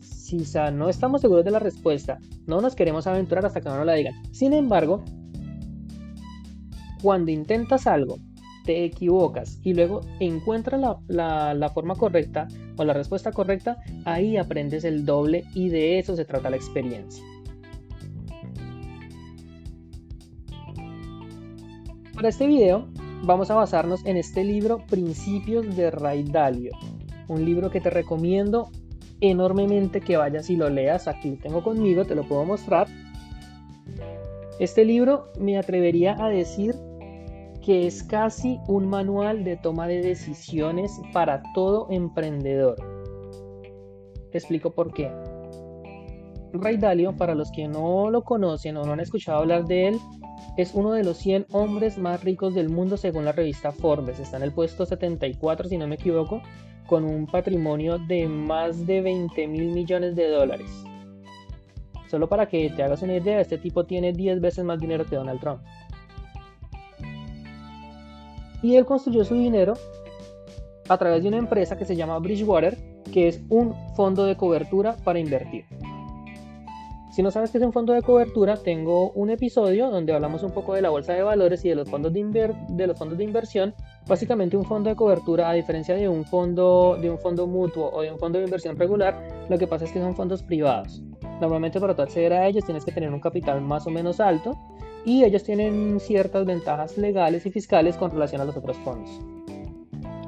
Si 0.00 0.38
no 0.72 0.88
estamos 0.88 1.20
seguros 1.20 1.44
de 1.44 1.50
la 1.50 1.58
respuesta, 1.58 2.18
no 2.46 2.60
nos 2.60 2.74
queremos 2.74 3.06
aventurar 3.06 3.44
hasta 3.46 3.60
que 3.60 3.68
no 3.68 3.76
nos 3.76 3.86
la 3.86 3.94
digan. 3.94 4.14
Sin 4.32 4.52
embargo, 4.52 5.04
cuando 7.02 7.30
intentas 7.30 7.86
algo 7.86 8.16
te 8.64 8.84
equivocas 8.84 9.60
y 9.62 9.74
luego 9.74 10.00
encuentras 10.20 10.80
la, 11.06 11.70
forma 11.74 11.94
correcta 11.94 12.48
o 12.76 12.84
la 12.84 12.92
respuesta 12.92 13.32
correcta, 13.32 13.78
ahí 14.04 14.36
aprendes 14.36 14.84
el 14.84 15.04
doble 15.04 15.44
y 15.54 15.68
de 15.68 15.98
eso 15.98 16.16
se 16.16 16.24
trata 16.24 16.50
la 16.50 16.56
experiencia. 16.56 17.24
Para 22.14 22.28
este 22.28 22.46
video 22.46 22.86
vamos 23.22 23.50
a 23.50 23.54
basarnos 23.54 24.04
en 24.06 24.16
este 24.16 24.44
libro 24.44 24.84
Principios 24.86 25.76
de 25.76 25.90
Ray 25.90 26.24
Dalio, 26.24 26.72
un 27.28 27.44
libro 27.44 27.70
que 27.70 27.80
te 27.80 27.90
recomiendo 27.90 28.70
enormemente 29.20 30.00
que 30.00 30.16
vayas 30.16 30.50
y 30.50 30.56
lo 30.56 30.68
leas. 30.68 31.08
Aquí 31.08 31.30
lo 31.30 31.36
tengo 31.36 31.62
conmigo, 31.62 32.04
te 32.04 32.14
lo 32.14 32.24
puedo 32.24 32.44
mostrar. 32.44 32.86
Este 34.60 34.84
libro 34.84 35.32
me 35.38 35.58
atrevería 35.58 36.16
a 36.18 36.28
decir 36.28 36.76
que 37.64 37.86
es 37.86 38.02
casi 38.02 38.60
un 38.68 38.86
manual 38.86 39.42
de 39.42 39.56
toma 39.56 39.86
de 39.86 40.02
decisiones 40.02 41.00
para 41.14 41.42
todo 41.54 41.86
emprendedor. 41.90 42.76
Te 44.30 44.38
explico 44.38 44.70
por 44.72 44.92
qué. 44.92 45.10
Ray 46.52 46.76
Dalio, 46.76 47.16
para 47.16 47.34
los 47.34 47.50
que 47.50 47.66
no 47.66 48.10
lo 48.10 48.22
conocen 48.22 48.76
o 48.76 48.84
no 48.84 48.92
han 48.92 49.00
escuchado 49.00 49.38
hablar 49.38 49.64
de 49.64 49.88
él, 49.88 49.98
es 50.58 50.74
uno 50.74 50.92
de 50.92 51.04
los 51.04 51.16
100 51.16 51.46
hombres 51.52 51.96
más 51.96 52.22
ricos 52.22 52.54
del 52.54 52.68
mundo 52.68 52.96
según 52.98 53.24
la 53.24 53.32
revista 53.32 53.72
Forbes. 53.72 54.20
Está 54.20 54.36
en 54.36 54.42
el 54.42 54.52
puesto 54.52 54.84
74, 54.84 55.68
si 55.68 55.78
no 55.78 55.88
me 55.88 55.94
equivoco, 55.94 56.42
con 56.86 57.04
un 57.04 57.26
patrimonio 57.26 57.98
de 57.98 58.28
más 58.28 58.86
de 58.86 59.00
20 59.00 59.48
mil 59.48 59.72
millones 59.72 60.14
de 60.14 60.28
dólares. 60.28 60.70
Solo 62.08 62.28
para 62.28 62.46
que 62.46 62.70
te 62.70 62.82
hagas 62.82 63.02
una 63.02 63.16
idea, 63.16 63.40
este 63.40 63.58
tipo 63.58 63.84
tiene 63.84 64.12
10 64.12 64.40
veces 64.40 64.64
más 64.64 64.78
dinero 64.78 65.04
que 65.06 65.16
Donald 65.16 65.40
Trump 65.40 65.62
y 68.64 68.76
él 68.76 68.86
construyó 68.86 69.26
su 69.26 69.34
dinero 69.34 69.74
a 70.88 70.96
través 70.96 71.22
de 71.22 71.28
una 71.28 71.36
empresa 71.36 71.76
que 71.76 71.84
se 71.84 71.96
llama 71.96 72.18
Bridgewater, 72.18 72.78
que 73.12 73.28
es 73.28 73.42
un 73.50 73.74
fondo 73.94 74.24
de 74.24 74.38
cobertura 74.38 74.96
para 75.04 75.18
invertir. 75.18 75.66
Si 77.12 77.22
no 77.22 77.30
sabes 77.30 77.50
qué 77.50 77.58
es 77.58 77.64
un 77.64 77.74
fondo 77.74 77.92
de 77.92 78.00
cobertura, 78.00 78.56
tengo 78.56 79.10
un 79.12 79.28
episodio 79.28 79.90
donde 79.90 80.14
hablamos 80.14 80.42
un 80.42 80.50
poco 80.50 80.72
de 80.74 80.80
la 80.80 80.88
bolsa 80.88 81.12
de 81.12 81.22
valores 81.22 81.62
y 81.64 81.68
de 81.68 81.74
los 81.74 81.88
fondos 81.88 82.12
de, 82.14 82.54
de 82.70 82.86
los 82.86 82.98
fondos 82.98 83.18
de 83.18 83.24
inversión. 83.24 83.74
Básicamente 84.08 84.56
un 84.56 84.64
fondo 84.64 84.88
de 84.88 84.96
cobertura, 84.96 85.50
a 85.50 85.52
diferencia 85.52 85.94
de 85.94 86.08
un 86.08 86.24
fondo 86.24 86.96
de 87.00 87.10
un 87.10 87.18
fondo 87.18 87.46
mutuo 87.46 87.90
o 87.92 88.00
de 88.00 88.10
un 88.10 88.18
fondo 88.18 88.38
de 88.38 88.46
inversión 88.46 88.76
regular, 88.78 89.46
lo 89.50 89.58
que 89.58 89.66
pasa 89.66 89.84
es 89.84 89.92
que 89.92 90.00
son 90.00 90.16
fondos 90.16 90.42
privados. 90.42 91.02
Normalmente 91.38 91.78
para 91.78 91.92
acceder 91.92 92.32
a 92.32 92.48
ellos 92.48 92.64
tienes 92.64 92.84
que 92.84 92.92
tener 92.92 93.12
un 93.12 93.20
capital 93.20 93.60
más 93.60 93.86
o 93.86 93.90
menos 93.90 94.20
alto 94.20 94.56
y 95.04 95.24
ellos 95.24 95.44
tienen 95.44 96.00
ciertas 96.00 96.46
ventajas 96.46 96.96
legales 96.96 97.44
y 97.46 97.50
fiscales 97.50 97.96
con 97.96 98.10
relación 98.10 98.40
a 98.40 98.44
los 98.44 98.56
otros 98.56 98.76
fondos. 98.78 99.10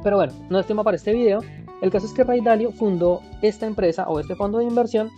Pero 0.03 0.17
bueno, 0.17 0.33
no 0.51 0.59
es 0.59 0.67
tema 0.67 0.85
para 0.85 0.97
este 0.97 1.13
video. 1.13 1.41
El 1.83 1.91
caso 1.91 2.07
es 2.07 2.13
que 2.13 2.25
Ray 2.25 2.41
Dalio 2.41 2.71
fundó 2.73 3.21
esta 3.43 3.67
empresa 3.67 4.09
o 4.09 4.21
este 4.21 4.35
fondo 4.35 4.59
de 4.59 4.65
inversión 4.65 5.11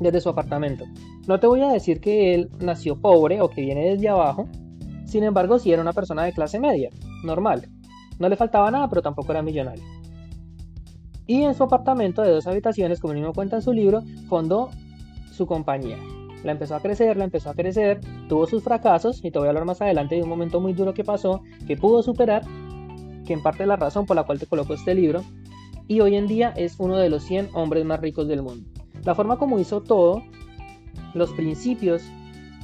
desde 0.00 0.20
su 0.20 0.28
apartamento. 0.28 0.84
No 1.26 1.38
te 1.38 1.46
voy 1.46 1.62
a 1.62 1.68
decir 1.68 2.00
que 2.00 2.34
él 2.34 2.50
nació 2.60 3.00
pobre 3.00 3.40
o 3.40 3.48
que 3.48 3.62
viene 3.62 3.90
desde 3.90 4.08
abajo, 4.08 4.48
sin 5.06 5.24
embargo 5.24 5.58
sí 5.58 5.72
era 5.72 5.82
una 5.82 5.92
persona 5.92 6.24
de 6.24 6.32
clase 6.32 6.58
media, 6.58 6.90
normal. 7.24 7.68
No 8.18 8.28
le 8.28 8.36
faltaba 8.36 8.70
nada, 8.70 8.88
pero 8.88 9.02
tampoco 9.02 9.32
era 9.32 9.42
millonario. 9.42 9.84
Y 11.26 11.42
en 11.42 11.54
su 11.54 11.62
apartamento 11.62 12.22
de 12.22 12.32
dos 12.32 12.46
habitaciones, 12.46 13.00
como 13.00 13.14
mismo 13.14 13.32
cuenta 13.32 13.56
en 13.56 13.62
su 13.62 13.72
libro, 13.72 14.02
fundó 14.28 14.70
su 15.32 15.46
compañía. 15.46 15.98
La 16.44 16.52
empezó 16.52 16.74
a 16.74 16.80
crecer, 16.80 17.16
la 17.16 17.24
empezó 17.24 17.50
a 17.50 17.54
crecer, 17.54 18.00
tuvo 18.28 18.46
sus 18.46 18.62
fracasos, 18.62 19.24
y 19.24 19.30
te 19.30 19.38
voy 19.38 19.46
a 19.46 19.50
hablar 19.50 19.64
más 19.64 19.80
adelante 19.80 20.16
de 20.16 20.22
un 20.22 20.28
momento 20.28 20.60
muy 20.60 20.72
duro 20.72 20.92
que 20.92 21.04
pasó, 21.04 21.42
que 21.66 21.76
pudo 21.76 22.02
superar, 22.02 22.42
que 23.24 23.32
en 23.32 23.42
parte 23.42 23.62
es 23.62 23.68
la 23.68 23.76
razón 23.76 24.06
por 24.06 24.16
la 24.16 24.24
cual 24.24 24.40
te 24.40 24.46
coloco 24.46 24.74
este 24.74 24.94
libro, 24.94 25.22
y 25.86 26.00
hoy 26.00 26.16
en 26.16 26.26
día 26.26 26.52
es 26.56 26.76
uno 26.78 26.96
de 26.96 27.10
los 27.10 27.22
100 27.24 27.50
hombres 27.54 27.84
más 27.84 28.00
ricos 28.00 28.26
del 28.26 28.42
mundo. 28.42 28.68
La 29.04 29.14
forma 29.14 29.36
como 29.36 29.58
hizo 29.58 29.82
todo, 29.82 30.22
los 31.14 31.32
principios 31.32 32.02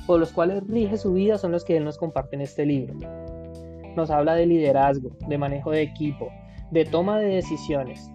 por 0.06 0.18
los 0.18 0.32
cuales 0.32 0.66
rige 0.66 0.96
su 0.96 1.12
vida 1.12 1.36
son 1.36 1.52
los 1.52 1.64
que 1.64 1.76
él 1.76 1.84
nos 1.84 1.98
comparte 1.98 2.36
en 2.36 2.42
este 2.42 2.64
libro. 2.64 2.94
Nos 3.94 4.10
habla 4.10 4.34
de 4.34 4.46
liderazgo, 4.46 5.10
de 5.28 5.38
manejo 5.38 5.70
de 5.70 5.82
equipo, 5.82 6.30
de 6.70 6.84
toma 6.84 7.18
de 7.18 7.26
decisiones, 7.26 8.10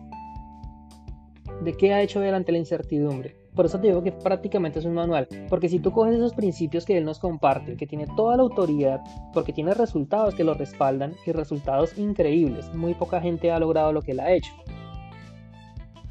de 1.61 1.73
qué 1.73 1.93
ha 1.93 2.01
hecho 2.01 2.19
delante 2.19 2.51
la 2.51 2.57
incertidumbre. 2.57 3.42
Por 3.55 3.65
eso 3.65 3.79
te 3.79 3.87
digo 3.87 4.01
que 4.01 4.11
prácticamente 4.11 4.79
es 4.79 4.85
un 4.85 4.95
manual, 4.95 5.27
porque 5.49 5.69
si 5.69 5.79
tú 5.79 5.91
coges 5.91 6.15
esos 6.15 6.33
principios 6.33 6.85
que 6.85 6.97
él 6.97 7.05
nos 7.05 7.19
comparte, 7.19 7.75
que 7.75 7.85
tiene 7.85 8.07
toda 8.15 8.35
la 8.35 8.43
autoridad, 8.43 9.01
porque 9.33 9.53
tiene 9.53 9.73
resultados 9.73 10.33
que 10.33 10.43
lo 10.43 10.55
respaldan 10.55 11.13
y 11.25 11.31
resultados 11.31 11.97
increíbles, 11.97 12.73
muy 12.73 12.93
poca 12.95 13.21
gente 13.21 13.51
ha 13.51 13.59
logrado 13.59 13.93
lo 13.93 14.01
que 14.01 14.11
él 14.11 14.19
ha 14.19 14.31
hecho, 14.31 14.51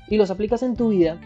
y 0.08 0.16
los 0.16 0.30
aplicas 0.30 0.62
en 0.62 0.76
tu 0.76 0.90
vida, 0.90 1.18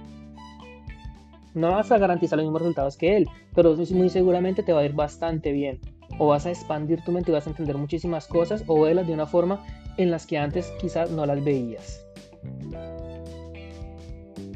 no 1.55 1.73
vas 1.73 1.91
a 1.91 1.99
garantizar 1.99 2.37
los 2.37 2.45
mismos 2.45 2.61
resultados 2.61 2.97
que 2.97 3.17
él, 3.17 3.29
pero 3.55 3.75
muy 3.75 4.11
seguramente 4.11 4.63
te 4.63 4.73
va 4.73 4.81
a 4.81 4.85
ir 4.85 4.93
bastante 4.93 5.53
bien. 5.53 5.81
O 6.19 6.29
vas 6.29 6.47
a 6.47 6.51
expandir 6.51 7.03
tu 7.03 7.13
mente 7.13 7.31
y 7.31 7.35
vas 7.35 7.47
a 7.47 7.51
entender 7.51 7.77
muchísimas 7.77 8.27
cosas 8.27 8.63
o 8.67 8.81
verlas 8.81 9.07
de 9.07 9.15
una 9.15 9.27
forma 9.27 9.65
en 9.97 10.11
las 10.11 10.27
que 10.27 10.39
antes 10.39 10.71
quizás 10.81 11.11
no 11.11 11.27
las 11.27 11.43
veías. 11.43 12.07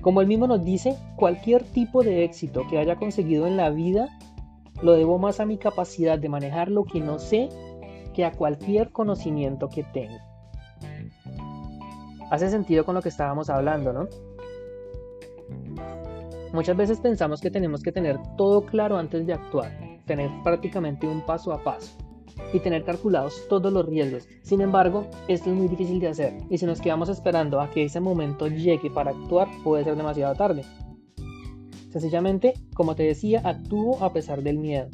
Como 0.01 0.21
él 0.21 0.27
mismo 0.27 0.47
nos 0.47 0.65
dice, 0.65 0.97
cualquier 1.17 1.63
tipo 1.63 2.03
de 2.03 2.25
éxito 2.25 2.67
que 2.69 2.79
haya 2.79 2.97
conseguido 2.97 3.47
en 3.47 3.57
la 3.57 3.71
vida 3.71 4.09
lo 4.83 4.95
debo 4.95 5.19
más 5.19 5.41
a 5.41 5.47
mi 5.47 5.59
capacidad 5.59 6.19
de 6.19 6.29
manejar 6.29 6.71
lo 6.71 6.85
que 6.85 7.01
no 7.01 7.19
sé 7.19 7.49
que 8.15 8.25
a 8.25 8.33
cualquier 8.33 8.91
conocimiento 8.91 9.69
que 9.69 9.85
tenga. 9.85 10.25
Hace 12.31 12.49
sentido 12.49 12.85
con 12.85 12.95
lo 12.95 13.03
que 13.03 13.11
estábamos 13.11 13.51
hablando, 13.51 13.93
¿no? 13.93 14.09
Muchas 16.53 16.77
veces 16.77 17.01
pensamos 17.01 17.41
que 17.41 17.51
tenemos 17.51 17.83
que 17.83 17.93
tener 17.93 18.19
todo 18.37 18.63
claro 18.63 18.97
antes 18.97 19.27
de 19.27 19.35
actuar, 19.35 19.71
tener 20.07 20.31
prácticamente 20.43 21.07
un 21.07 21.25
paso 21.27 21.53
a 21.53 21.63
paso 21.63 22.00
y 22.53 22.61
tener 22.61 22.85
calculados 22.85 23.47
todos 23.49 23.73
los 23.73 23.87
riesgos. 23.87 24.29
Sin 24.43 24.61
embargo, 24.61 25.07
esto 25.29 25.51
es 25.51 25.57
muy 25.57 25.69
difícil 25.69 26.01
de 26.01 26.09
hacer 26.09 26.39
y 26.51 26.59
si 26.59 26.67
nos 26.67 26.81
quedamos 26.81 27.09
esperando 27.09 27.61
a 27.61 27.71
que 27.71 27.85
ese 27.85 28.01
momento 28.01 28.49
llegue 28.49 28.91
para 28.91 29.11
actuar 29.11 29.49
puede 29.63 29.85
ser 29.85 29.97
demasiado 29.97 30.35
tarde. 30.35 30.65
Sencillamente, 31.91 32.55
como 32.75 32.95
te 32.95 33.03
decía, 33.03 33.41
actúo 33.45 34.03
a 34.03 34.13
pesar 34.13 34.43
del 34.43 34.59
miedo. 34.59 34.89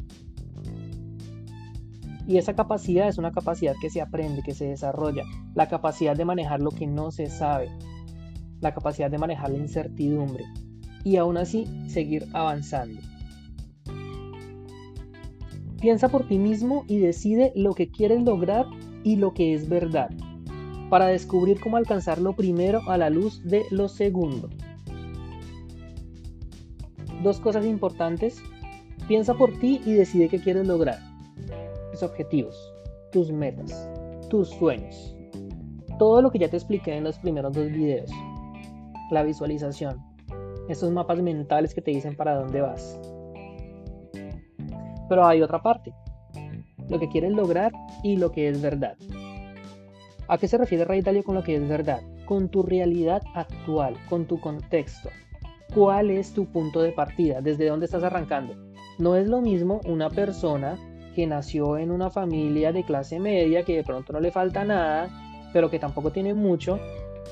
Y 2.27 2.37
esa 2.37 2.55
capacidad 2.55 3.07
es 3.07 3.17
una 3.17 3.31
capacidad 3.31 3.75
que 3.79 3.89
se 3.89 4.01
aprende, 4.01 4.43
que 4.43 4.53
se 4.53 4.65
desarrolla. 4.65 5.23
La 5.55 5.69
capacidad 5.69 6.15
de 6.15 6.25
manejar 6.25 6.59
lo 6.59 6.71
que 6.71 6.85
no 6.85 7.09
se 7.11 7.27
sabe. 7.27 7.69
La 8.59 8.73
capacidad 8.73 9.09
de 9.09 9.17
manejar 9.17 9.51
la 9.51 9.59
incertidumbre. 9.59 10.43
Y 11.05 11.15
aún 11.15 11.37
así 11.37 11.65
seguir 11.87 12.27
avanzando. 12.33 12.99
Piensa 15.79 16.09
por 16.09 16.27
ti 16.27 16.39
mismo 16.39 16.85
y 16.87 16.97
decide 16.99 17.51
lo 17.55 17.73
que 17.73 17.89
quieres 17.89 18.23
lograr 18.23 18.65
y 19.03 19.15
lo 19.15 19.33
que 19.33 19.53
es 19.53 19.69
verdad. 19.69 20.09
Para 20.89 21.07
descubrir 21.07 21.59
cómo 21.59 21.77
alcanzar 21.77 22.19
lo 22.19 22.33
primero 22.33 22.81
a 22.87 22.97
la 22.97 23.09
luz 23.09 23.43
de 23.43 23.63
lo 23.71 23.87
segundo. 23.87 24.49
Dos 27.23 27.39
cosas 27.39 27.65
importantes. 27.65 28.41
Piensa 29.07 29.33
por 29.33 29.57
ti 29.59 29.81
y 29.85 29.93
decide 29.93 30.29
qué 30.29 30.39
quieres 30.39 30.67
lograr 30.67 30.99
objetivos, 32.03 32.73
tus 33.11 33.31
metas, 33.31 33.89
tus 34.29 34.49
sueños. 34.49 35.15
Todo 35.99 36.21
lo 36.21 36.31
que 36.31 36.39
ya 36.39 36.49
te 36.49 36.57
expliqué 36.57 36.95
en 36.95 37.03
los 37.03 37.17
primeros 37.19 37.53
dos 37.53 37.67
videos. 37.67 38.11
La 39.11 39.23
visualización. 39.23 40.03
Esos 40.69 40.91
mapas 40.91 41.21
mentales 41.21 41.73
que 41.73 41.81
te 41.81 41.91
dicen 41.91 42.15
para 42.15 42.35
dónde 42.35 42.61
vas. 42.61 42.99
Pero 45.09 45.25
hay 45.25 45.41
otra 45.41 45.61
parte. 45.61 45.93
Lo 46.89 46.99
que 46.99 47.09
quieres 47.09 47.31
lograr 47.31 47.71
y 48.03 48.17
lo 48.17 48.31
que 48.31 48.49
es 48.49 48.61
verdad. 48.61 48.95
¿A 50.27 50.37
qué 50.37 50.47
se 50.47 50.57
refiere 50.57 50.85
Ray 50.85 51.01
Dalio 51.01 51.23
con 51.23 51.35
lo 51.35 51.43
que 51.43 51.55
es 51.55 51.67
verdad? 51.67 52.01
Con 52.25 52.49
tu 52.49 52.63
realidad 52.63 53.21
actual, 53.33 53.95
con 54.09 54.25
tu 54.25 54.39
contexto. 54.39 55.09
¿Cuál 55.73 56.09
es 56.09 56.33
tu 56.33 56.45
punto 56.45 56.81
de 56.81 56.91
partida? 56.91 57.41
¿Desde 57.41 57.67
dónde 57.67 57.85
estás 57.85 58.03
arrancando? 58.03 58.55
No 58.99 59.15
es 59.15 59.27
lo 59.27 59.41
mismo 59.41 59.79
una 59.85 60.09
persona 60.09 60.77
que 61.15 61.27
nació 61.27 61.77
en 61.77 61.91
una 61.91 62.09
familia 62.09 62.71
de 62.71 62.83
clase 62.83 63.19
media, 63.19 63.63
que 63.63 63.75
de 63.75 63.83
pronto 63.83 64.13
no 64.13 64.19
le 64.19 64.31
falta 64.31 64.65
nada, 64.65 65.09
pero 65.53 65.69
que 65.69 65.79
tampoco 65.79 66.11
tiene 66.11 66.33
mucho, 66.33 66.79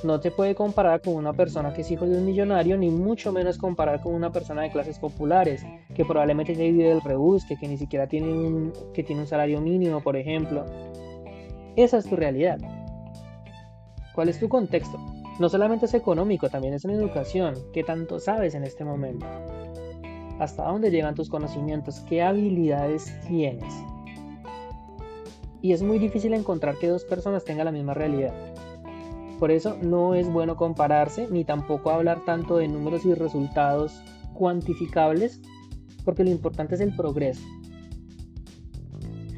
no 0.03 0.19
te 0.19 0.31
puede 0.31 0.55
comparar 0.55 1.01
con 1.01 1.15
una 1.15 1.33
persona 1.33 1.73
que 1.73 1.81
es 1.81 1.91
hijo 1.91 2.05
de 2.05 2.17
un 2.17 2.25
millonario, 2.25 2.77
ni 2.77 2.89
mucho 2.89 3.31
menos 3.31 3.57
comparar 3.57 4.01
con 4.01 4.13
una 4.13 4.31
persona 4.31 4.63
de 4.63 4.71
clases 4.71 4.99
populares, 4.99 5.65
que 5.93 6.05
probablemente 6.05 6.53
vive 6.53 6.89
del 6.89 7.01
rebusque, 7.01 7.57
que 7.57 7.67
ni 7.67 7.77
siquiera 7.77 8.07
tiene 8.07 8.31
un, 8.31 8.73
que 8.93 9.03
tiene 9.03 9.21
un 9.21 9.27
salario 9.27 9.61
mínimo, 9.61 10.01
por 10.01 10.15
ejemplo. 10.15 10.65
Esa 11.75 11.97
es 11.97 12.05
tu 12.05 12.15
realidad. 12.15 12.57
¿Cuál 14.13 14.29
es 14.29 14.39
tu 14.39 14.49
contexto? 14.49 14.97
No 15.39 15.49
solamente 15.49 15.85
es 15.85 15.93
económico, 15.93 16.49
también 16.49 16.73
es 16.73 16.85
en 16.85 16.91
educación. 16.91 17.55
¿Qué 17.73 17.83
tanto 17.83 18.19
sabes 18.19 18.55
en 18.55 18.63
este 18.63 18.85
momento? 18.85 19.25
hasta 20.39 20.63
dónde 20.63 20.91
llegan 20.91 21.15
tus 21.15 21.29
conocimientos, 21.29 22.01
qué 22.01 22.21
habilidades 22.21 23.13
tienes. 23.27 23.73
Y 25.61 25.73
es 25.73 25.81
muy 25.81 25.97
difícil 25.97 26.33
encontrar 26.33 26.77
que 26.77 26.87
dos 26.87 27.03
personas 27.05 27.43
tengan 27.43 27.65
la 27.65 27.71
misma 27.71 27.93
realidad. 27.93 28.33
Por 29.39 29.51
eso 29.51 29.77
no 29.81 30.15
es 30.15 30.31
bueno 30.31 30.55
compararse 30.55 31.27
ni 31.29 31.43
tampoco 31.43 31.89
hablar 31.89 32.23
tanto 32.25 32.57
de 32.57 32.67
números 32.67 33.05
y 33.05 33.13
resultados 33.13 34.01
cuantificables, 34.33 35.41
porque 36.03 36.23
lo 36.23 36.29
importante 36.29 36.75
es 36.75 36.81
el 36.81 36.95
progreso. 36.95 37.43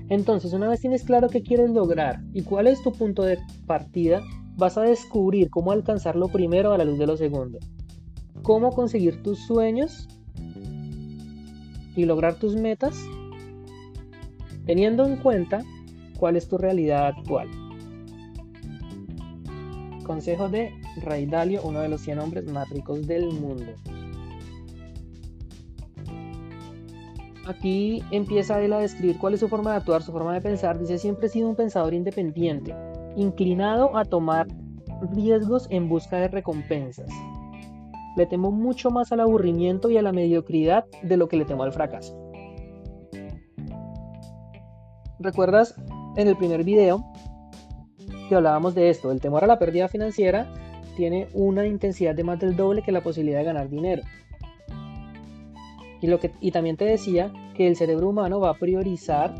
Entonces, 0.10 0.54
una 0.54 0.70
vez 0.70 0.80
tienes 0.80 1.04
claro 1.04 1.30
qué 1.30 1.42
quieres 1.42 1.72
lograr 1.72 2.22
y 2.34 2.44
cuál 2.44 2.68
es 2.68 2.82
tu 2.82 2.94
punto 2.94 3.24
de 3.24 3.39
partida, 3.66 4.22
vas 4.56 4.77
a 4.77 4.84
descubrir 4.84 5.50
cómo 5.50 5.72
alcanzarlo 5.72 6.30
primero 6.30 6.74
a 6.74 6.77
la 6.77 6.86
luz 6.86 6.98
de 6.98 7.08
lo 7.08 7.18
segundo. 7.18 7.60
Cómo 8.42 8.72
conseguir 8.72 9.22
tus 9.22 9.39
sueños 9.46 10.08
y 11.96 12.06
lograr 12.06 12.36
tus 12.36 12.56
metas 12.56 13.04
teniendo 14.66 15.06
en 15.06 15.18
cuenta 15.18 15.63
cuál 16.18 16.38
es 16.38 16.48
tu 16.48 16.58
realidad 16.58 17.08
actual. 17.08 17.50
Consejo 20.08 20.50
de 20.50 20.74
Ray 21.04 21.26
Dalio, 21.26 21.62
uno 21.64 21.82
de 21.82 21.90
los 21.90 22.02
100 22.02 22.20
hombres 22.20 22.52
más 22.52 22.68
ricos 22.70 23.06
del 23.06 23.28
mundo. 23.28 23.74
Aquí 27.46 28.04
empieza 28.12 28.62
él 28.62 28.74
a 28.74 28.80
describir 28.80 29.18
cuál 29.20 29.34
es 29.34 29.40
su 29.40 29.48
forma 29.48 29.72
de 29.72 29.78
actuar, 29.78 30.02
su 30.02 30.12
forma 30.12 30.34
de 30.34 30.42
pensar. 30.42 30.80
Dice, 30.80 30.98
siempre 30.98 31.28
he 31.28 31.30
sido 31.30 31.48
un 31.48 31.56
pensador 31.56 31.94
independiente, 31.94 32.76
inclinado 33.16 33.96
a 33.96 34.04
tomar 34.04 34.48
riesgos 35.14 35.68
en 35.70 35.88
busca 35.88 36.18
de 36.18 36.28
recompensas. 36.28 37.10
Le 38.18 38.26
temo 38.26 38.52
mucho 38.52 38.90
más 38.90 39.12
al 39.12 39.20
aburrimiento 39.20 39.90
y 39.90 39.98
a 39.98 40.02
la 40.02 40.12
mediocridad 40.12 40.86
de 41.04 41.18
lo 41.18 41.28
que 41.28 41.38
le 41.38 41.46
temo 41.46 41.64
al 41.64 41.72
fracaso. 41.72 42.18
¿Recuerdas 45.20 45.76
en 46.18 46.28
el 46.28 46.36
primer 46.36 46.64
video 46.64 47.06
que 48.27 48.36
hablábamos 48.36 48.75
de 48.75 48.89
esto? 48.89 49.12
El 49.12 49.22
temor 49.22 49.43
a 49.43 49.48
la 49.48 49.60
pérdida 49.60 49.88
financiera 49.88 50.48
tiene 50.96 51.27
una 51.34 51.65
intensidad 51.65 52.15
de 52.15 52.24
más 52.24 52.39
del 52.39 52.55
doble 52.55 52.81
que 52.81 52.91
la 52.91 53.01
posibilidad 53.01 53.39
de 53.39 53.46
ganar 53.46 53.69
dinero. 53.69 54.03
Y, 56.01 56.07
lo 56.07 56.19
que, 56.19 56.31
y 56.39 56.51
también 56.51 56.77
te 56.77 56.86
decía 56.86 57.31
que 57.55 57.67
el 57.67 57.75
cerebro 57.75 58.10
humano 58.10 58.39
va 58.39 58.51
a 58.51 58.53
priorizar 58.53 59.34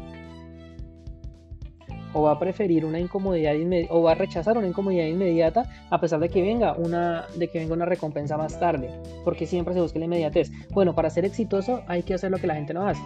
o 2.14 2.24
va 2.24 2.32
a 2.32 2.40
preferir 2.40 2.86
una 2.86 3.00
incomodidad 3.00 3.54
o 3.90 4.02
va 4.02 4.12
a 4.14 4.16
rechazar 4.16 4.58
una 4.58 4.68
incomodidad 4.68 5.06
inmediata 5.06 5.70
a 5.90 6.00
pesar 6.00 6.20
de 6.20 6.30
que 6.30 6.42
venga 6.42 6.74
una 6.74 7.26
de 7.36 7.48
que 7.50 7.60
venga 7.60 7.74
una 7.74 7.86
recompensa 7.86 8.38
más 8.38 8.60
tarde, 8.60 8.90
porque 9.24 9.46
siempre 9.46 9.74
se 9.74 9.82
busca 9.82 10.00
la 10.00 10.06
inmediatez. 10.06 10.52
Bueno, 10.72 10.96
para 10.96 11.10
ser 11.10 11.26
exitoso 11.26 11.84
hay 11.88 12.04
que 12.04 12.16
hacer 12.16 12.32
lo 12.32 12.38
que 12.38 12.48
la 12.48 12.56
gente 12.56 12.74
no 12.74 12.88
hace. 12.88 13.04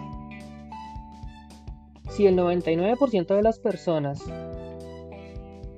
Si 2.10 2.26
el 2.26 2.36
99% 2.36 3.34
de 3.34 3.42
las 3.42 3.58
personas 3.58 4.22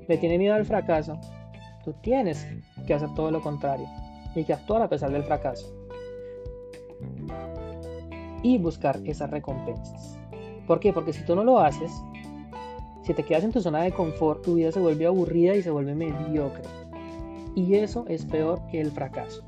le 0.09 0.19
tiene 0.19 0.39
miedo 0.39 0.55
al 0.55 0.65
fracaso, 0.65 1.19
tú 1.85 1.95
tienes 2.01 2.47
que 2.87 2.95
hacer 2.95 3.13
todo 3.15 3.31
lo 3.31 3.41
contrario 3.41 3.87
y 4.35 4.45
que 4.45 4.53
actuar 4.53 4.83
a 4.83 4.89
pesar 4.89 5.13
del 5.13 5.23
fracaso. 5.25 5.73
Y 8.43 8.59
buscar 8.59 9.01
esas 9.05 9.31
recompensas. 9.31 10.19
¿Por 10.67 10.81
qué? 10.81 10.93
Porque 10.93 11.13
si 11.13 11.25
tú 11.25 11.35
no 11.35 11.45
lo 11.45 11.59
haces, 11.59 11.91
si 13.03 13.15
te 13.15 13.23
quedas 13.23 13.45
en 13.45 13.53
tu 13.53 13.61
zona 13.61 13.83
de 13.83 13.93
confort, 13.93 14.43
tu 14.43 14.55
vida 14.55 14.73
se 14.73 14.81
vuelve 14.81 15.07
aburrida 15.07 15.55
y 15.55 15.63
se 15.63 15.71
vuelve 15.71 15.95
mediocre. 15.95 16.65
Y 17.55 17.75
eso 17.75 18.05
es 18.09 18.25
peor 18.25 18.61
que 18.71 18.81
el 18.81 18.91
fracaso. 18.91 19.45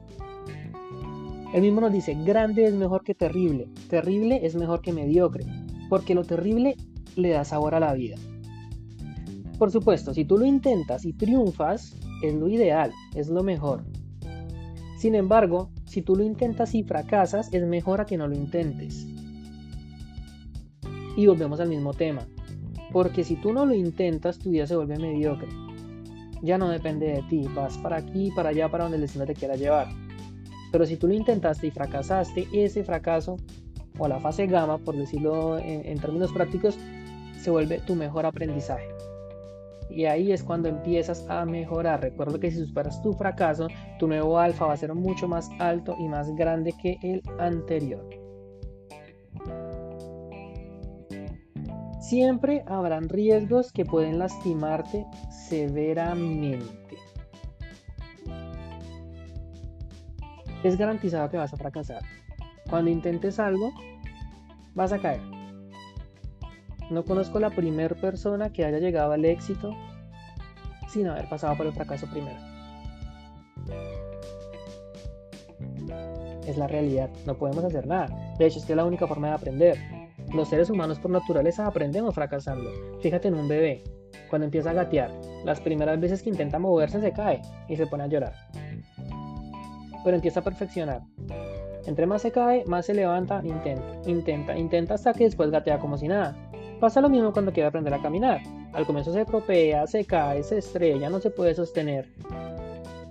Él 1.55 1.63
mismo 1.63 1.81
nos 1.81 1.93
dice, 1.93 2.15
grande 2.25 2.67
es 2.67 2.75
mejor 2.75 3.03
que 3.03 3.15
terrible, 3.15 3.69
terrible 3.89 4.41
es 4.45 4.55
mejor 4.57 4.83
que 4.83 4.93
mediocre, 4.93 5.45
porque 5.89 6.15
lo 6.15 6.25
terrible 6.25 6.77
le 7.15 7.31
da 7.31 7.45
sabor 7.45 7.75
a 7.75 7.81
la 7.81 7.95
vida. 7.95 8.17
Por 9.59 9.71
supuesto, 9.71 10.13
si 10.13 10.25
tú 10.25 10.37
lo 10.37 10.45
intentas 10.45 11.05
y 11.05 11.13
triunfas, 11.13 11.97
es 12.23 12.35
lo 12.35 12.49
ideal, 12.49 12.93
es 13.15 13.29
lo 13.29 13.43
mejor. 13.43 13.85
Sin 14.99 15.15
embargo, 15.15 15.71
si 15.85 16.03
tú 16.03 16.17
lo 16.17 16.25
intentas 16.25 16.75
y 16.75 16.83
fracasas, 16.83 17.53
es 17.53 17.67
mejor 17.67 18.01
a 18.01 18.07
que 18.07 18.17
no 18.17 18.29
lo 18.29 18.35
intentes. 18.35 19.07
Y 21.17 21.27
volvemos 21.27 21.61
al 21.61 21.69
mismo 21.69 21.95
tema. 21.95 22.27
Porque 22.93 23.25
si 23.25 23.37
tú 23.37 23.53
no 23.53 23.65
lo 23.65 23.75
intentas, 23.75 24.39
tu 24.39 24.51
vida 24.51 24.67
se 24.67 24.77
vuelve 24.77 24.99
mediocre. 24.99 25.49
Ya 26.43 26.59
no 26.59 26.69
depende 26.69 27.07
de 27.07 27.23
ti, 27.23 27.47
vas 27.55 27.79
para 27.79 27.97
aquí, 27.97 28.31
para 28.35 28.51
allá, 28.51 28.71
para 28.71 28.85
donde 28.85 28.97
el 28.97 29.03
destino 29.03 29.25
te 29.25 29.35
quiera 29.35 29.57
llevar. 29.57 29.89
Pero 30.71 30.85
si 30.85 30.97
tú 30.97 31.09
lo 31.09 31.15
intentaste 31.15 31.67
y 31.67 31.71
fracasaste, 31.71 32.47
ese 32.53 32.85
fracaso, 32.85 33.37
o 33.99 34.09
la 34.09 34.21
fase 34.21 34.47
gamma, 34.47 34.79
por 34.79 34.97
decirlo 34.97 35.59
en, 35.59 35.99
términos 35.99 36.33
prácticos, 36.33 36.79
se 37.41 37.51
vuelve 37.51 37.79
tu 37.81 37.95
mejor 37.95 38.27
aprendizaje. 38.27 38.96
Y 39.89 40.05
ahí 40.05 40.33
es 40.33 40.43
cuando 40.43 40.69
empiezas 40.69 41.29
a 41.29 41.45
mejorar. 41.45 42.01
Recuerda 42.03 42.39
que 42.39 42.51
si 42.51 42.65
superas 42.65 43.01
tu 43.03 43.13
fracaso, 43.13 43.69
tu 43.99 44.09
nuevo 44.09 44.39
alfa 44.39 44.67
va 44.67 44.73
a 44.75 44.77
ser 44.77 44.95
mucho 44.95 45.29
más 45.29 45.49
alto 45.59 45.97
y 45.99 46.09
más 46.09 46.35
grande 46.35 46.75
que 46.83 46.99
el 47.03 47.23
anterior. 47.39 48.09
Siempre 52.01 52.63
habrán 52.67 53.09
riesgos 53.09 53.73
que 53.73 53.85
pueden 53.85 54.19
lastimarte 54.19 55.05
severamente. 55.49 56.97
Es 60.63 60.77
garantizado 60.77 61.29
que 61.31 61.37
vas 61.37 61.53
a 61.53 61.57
fracasar. 61.57 62.03
Cuando 62.71 62.91
intentes 62.91 63.39
algo, 63.39 63.73
vas 64.75 64.93
a 64.93 64.99
caer. 64.99 65.36
No 66.91 67.05
conozco 67.05 67.41
la 67.41 67.51
primera 67.51 67.95
persona 67.95 68.51
que 68.51 68.65
haya 68.65 68.79
llegado 68.79 69.13
al 69.13 69.25
éxito 69.25 69.75
sin 70.89 71.09
haber 71.09 71.29
pasado 71.29 71.57
por 71.57 71.67
el 71.67 71.73
fracaso 71.73 72.07
primero. 72.07 72.37
Es 76.47 76.57
la 76.57 76.69
realidad, 76.69 77.11
no 77.27 77.35
podemos 77.35 77.65
hacer 77.65 77.87
nada. 77.87 78.09
De 78.39 78.47
hecho, 78.47 78.61
es 78.61 78.65
que 78.65 78.73
es 78.73 78.77
la 78.77 78.85
única 78.85 79.07
forma 79.07 79.29
de 79.29 79.35
aprender. 79.35 79.79
Los 80.33 80.49
seres 80.49 80.71
humanos 80.71 80.99
por 80.99 81.11
naturaleza 81.11 81.67
aprendemos 81.67 82.15
fracasando. 82.15 82.71
Fíjate 83.01 83.29
en 83.29 83.35
un 83.35 83.49
bebé, 83.49 83.83
cuando 84.29 84.45
empieza 84.45 84.71
a 84.71 84.75
gatear, 84.75 85.11
las 85.45 85.61
primeras 85.61 86.01
veces 86.01 86.23
que 86.23 86.31
intenta 86.31 86.59
moverse 86.59 87.01
se 87.01 87.13
cae 87.13 87.43
y 87.69 87.77
se 87.77 87.87
pone 87.87 88.05
a 88.05 88.09
llorar. 88.09 88.35
Pero 90.05 90.17
empieza 90.17 90.41
a 90.41 90.45
perfeccionar. 90.45 91.03
Entre 91.87 92.07
más 92.07 92.23
se 92.23 92.33
cae, 92.33 92.65
más 92.67 92.87
se 92.87 92.95
levanta, 92.95 93.41
intenta, 93.45 94.11
intenta, 94.11 94.59
intenta 94.59 94.95
hasta 94.95 95.13
que 95.13 95.25
después 95.25 95.51
gatea 95.51 95.79
como 95.79 95.97
si 95.97 96.09
nada. 96.09 96.37
Pasa 96.81 97.01
lo 97.01 97.09
mismo 97.09 97.33
cuando 97.33 97.53
quiere 97.53 97.69
aprender 97.69 97.95
a 97.95 98.03
caminar. 98.03 98.41
Al 98.73 98.85
comienzo 98.87 99.13
se 99.13 99.25
propea, 99.25 99.87
se 99.87 100.05
cae, 100.05 100.43
se 100.43 100.59
estrella, 100.59 101.09
no 101.09 101.21
se 101.21 101.31
puede 101.31 101.55
sostener. 101.55 102.13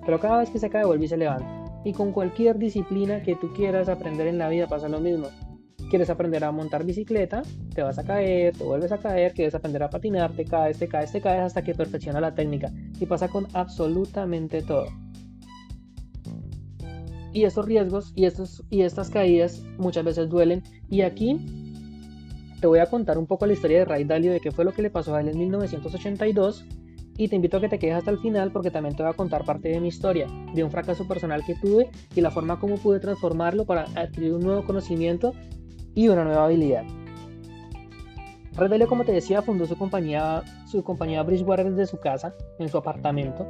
Pero 0.06 0.20
cada 0.20 0.40
vez 0.40 0.50
que 0.50 0.60
se 0.60 0.70
cae 0.70 0.86
vuelve 0.86 1.06
y 1.06 1.08
se 1.10 1.18
levanta. 1.18 1.64
Y 1.84 1.94
con 1.94 2.12
cualquier 2.12 2.58
disciplina 2.58 3.22
que 3.22 3.36
tú 3.36 3.52
quieras 3.54 3.90
aprender 3.90 4.28
en 4.28 4.38
la 4.38 4.50
vida 4.50 4.68
pasa 4.68 4.88
lo 4.88 5.00
mismo 5.00 5.28
quieres 5.90 6.10
aprender 6.10 6.44
a 6.44 6.52
montar 6.52 6.84
bicicleta, 6.84 7.44
te 7.74 7.82
vas 7.82 7.98
a 7.98 8.04
caer, 8.04 8.58
te 8.58 8.64
vuelves 8.64 8.92
a 8.92 8.98
caer, 8.98 9.34
quieres 9.34 9.56
aprender 9.56 9.84
a 9.84 9.90
patinar, 9.90 10.34
te 10.34 10.46
caes, 10.46 10.78
te 10.78 10.88
caes, 10.88 11.12
te 11.12 11.22
caes 11.22 11.42
hasta 11.42 11.64
que 11.64 11.74
perfecciona 11.74 12.20
la 12.20 12.36
técnica. 12.36 12.72
Y 13.00 13.06
pasa 13.06 13.28
con 13.28 13.48
absolutamente 13.54 14.62
todo. 14.62 14.88
Y 17.34 17.44
estos 17.44 17.66
riesgos 17.66 18.14
y, 18.16 18.26
estos, 18.26 18.64
y 18.70 18.82
estas 18.82 19.10
caídas 19.10 19.64
muchas 19.78 20.06
veces 20.06 20.30
duelen. 20.30 20.64
Y 20.90 21.02
aquí 21.02 21.65
te 22.66 22.68
voy 22.68 22.80
a 22.80 22.88
contar 22.88 23.20
un 23.20 23.28
poco 23.28 23.46
la 23.46 23.54
historia 23.54 23.78
de 23.78 23.86
Ray 23.86 24.06
Dalio, 24.06 24.32
de 24.32 24.40
qué 24.40 24.50
fue 24.50 24.66
lo 24.66 24.74
que 24.74 24.82
le 24.82 24.90
pasó 24.90 25.14
a 25.14 25.22
él 25.22 25.28
en 25.28 25.38
1982. 25.38 26.66
Y 27.16 27.28
te 27.28 27.36
invito 27.36 27.58
a 27.58 27.62
que 27.62 27.70
te 27.70 27.78
quedes 27.78 27.98
hasta 27.98 28.10
el 28.10 28.18
final 28.18 28.52
porque 28.52 28.72
también 28.72 28.96
te 28.96 29.04
voy 29.04 29.12
a 29.12 29.16
contar 29.16 29.46
parte 29.46 29.70
de 29.70 29.80
mi 29.80 29.90
historia, 29.90 30.26
de 30.56 30.64
un 30.64 30.72
fracaso 30.72 31.08
personal 31.08 31.46
que 31.46 31.54
tuve 31.54 31.92
y 32.16 32.22
la 32.22 32.32
forma 32.32 32.60
como 32.60 32.78
pude 32.78 33.00
transformarlo 33.00 33.68
para 33.68 33.84
adquirir 33.94 34.34
un 34.34 34.42
nuevo 34.42 34.66
conocimiento 34.66 35.34
y 35.94 36.08
una 36.08 36.24
nueva 36.24 36.46
habilidad. 36.46 36.86
Red 38.54 38.88
como 38.88 39.06
te 39.06 39.12
decía, 39.12 39.44
fundó 39.44 39.68
su 39.68 39.78
compañía, 39.78 40.42
su 40.66 40.84
compañía 40.84 41.22
Bridgewater 41.22 41.70
desde 41.70 41.86
su 41.86 42.00
casa, 42.00 42.34
en 42.58 42.68
su 42.68 42.80
apartamento, 42.80 43.46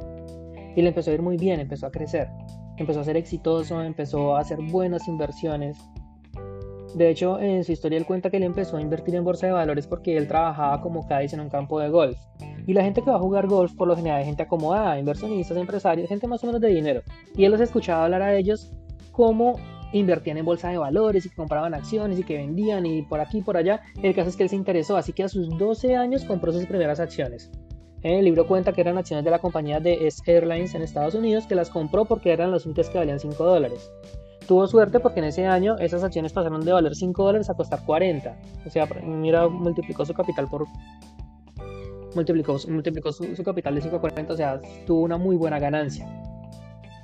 y 0.76 0.82
le 0.82 0.88
empezó 0.88 1.10
a 1.10 1.14
ir 1.14 1.22
muy 1.22 1.38
bien, 1.38 1.58
empezó 1.58 1.86
a 1.86 1.90
crecer, 1.90 2.28
empezó 2.76 3.00
a 3.00 3.04
ser 3.04 3.16
exitoso, 3.16 3.80
empezó 3.80 4.36
a 4.36 4.40
hacer 4.40 4.58
buenas 4.60 5.08
inversiones. 5.08 5.78
De 6.96 7.10
hecho, 7.10 7.38
en 7.38 7.62
su 7.62 7.72
historia 7.72 7.98
él 7.98 8.06
cuenta 8.06 8.30
que 8.30 8.38
él 8.38 8.42
empezó 8.42 8.78
a 8.78 8.80
invertir 8.80 9.14
en 9.16 9.22
bolsa 9.22 9.46
de 9.46 9.52
valores 9.52 9.86
porque 9.86 10.16
él 10.16 10.26
trabajaba 10.26 10.80
como 10.80 11.06
Cádiz 11.06 11.34
en 11.34 11.40
un 11.40 11.50
campo 11.50 11.78
de 11.78 11.90
golf. 11.90 12.16
Y 12.66 12.72
la 12.72 12.82
gente 12.84 13.02
que 13.02 13.10
va 13.10 13.16
a 13.16 13.20
jugar 13.20 13.46
golf 13.48 13.74
por 13.74 13.86
lo 13.86 13.94
general 13.94 14.22
es 14.22 14.26
gente 14.26 14.44
acomodada, 14.44 14.98
inversionistas, 14.98 15.58
empresarios, 15.58 16.08
gente 16.08 16.26
más 16.26 16.42
o 16.42 16.46
menos 16.46 16.62
de 16.62 16.68
dinero. 16.68 17.02
Y 17.36 17.44
él 17.44 17.52
los 17.52 17.60
escuchaba 17.60 18.04
hablar 18.04 18.22
a 18.22 18.34
ellos 18.34 18.72
como 19.12 19.56
invertían 19.92 20.38
en 20.38 20.46
bolsa 20.46 20.70
de 20.70 20.78
valores 20.78 21.26
y 21.26 21.28
que 21.28 21.36
compraban 21.36 21.74
acciones 21.74 22.18
y 22.18 22.24
que 22.24 22.38
vendían 22.38 22.86
y 22.86 23.02
por 23.02 23.20
aquí 23.20 23.38
y 23.38 23.42
por 23.42 23.58
allá. 23.58 23.82
El 24.02 24.14
caso 24.14 24.30
es 24.30 24.36
que 24.36 24.44
él 24.44 24.48
se 24.48 24.56
interesó, 24.56 24.96
así 24.96 25.12
que 25.12 25.24
a 25.24 25.28
sus 25.28 25.50
12 25.58 25.96
años 25.96 26.24
compró 26.24 26.50
sus 26.50 26.64
primeras 26.64 26.98
acciones. 26.98 27.50
El 28.02 28.24
libro 28.24 28.46
cuenta 28.46 28.72
que 28.72 28.80
eran 28.80 28.96
acciones 28.96 29.22
de 29.22 29.30
la 29.30 29.40
compañía 29.40 29.80
de 29.80 30.06
S 30.06 30.22
Airlines 30.24 30.74
en 30.74 30.80
Estados 30.80 31.14
Unidos 31.14 31.46
que 31.46 31.56
las 31.56 31.68
compró 31.68 32.06
porque 32.06 32.32
eran 32.32 32.52
los 32.52 32.64
únicos 32.64 32.88
que 32.88 32.96
valían 32.96 33.20
5 33.20 33.44
dólares. 33.44 33.90
Tuvo 34.46 34.66
suerte 34.68 35.00
porque 35.00 35.18
en 35.18 35.26
ese 35.26 35.46
año 35.46 35.76
esas 35.78 36.04
acciones 36.04 36.32
pasaron 36.32 36.64
de 36.64 36.72
valer 36.72 36.94
5 36.94 37.24
dólares 37.24 37.50
a 37.50 37.54
costar 37.54 37.84
40. 37.84 38.36
O 38.64 38.70
sea, 38.70 38.86
mira, 39.04 39.48
multiplicó 39.48 40.04
su 40.04 40.14
capital 40.14 40.46
por... 40.48 40.66
Multiplicó, 42.14 42.56
multiplicó 42.68 43.12
su, 43.12 43.42
capital 43.44 43.74
de 43.74 43.82
5 43.82 43.96
a 43.96 44.00
40, 44.00 44.32
o 44.32 44.36
sea, 44.36 44.60
tuvo 44.86 45.00
una 45.00 45.18
muy 45.18 45.36
buena 45.36 45.58
ganancia. 45.58 46.06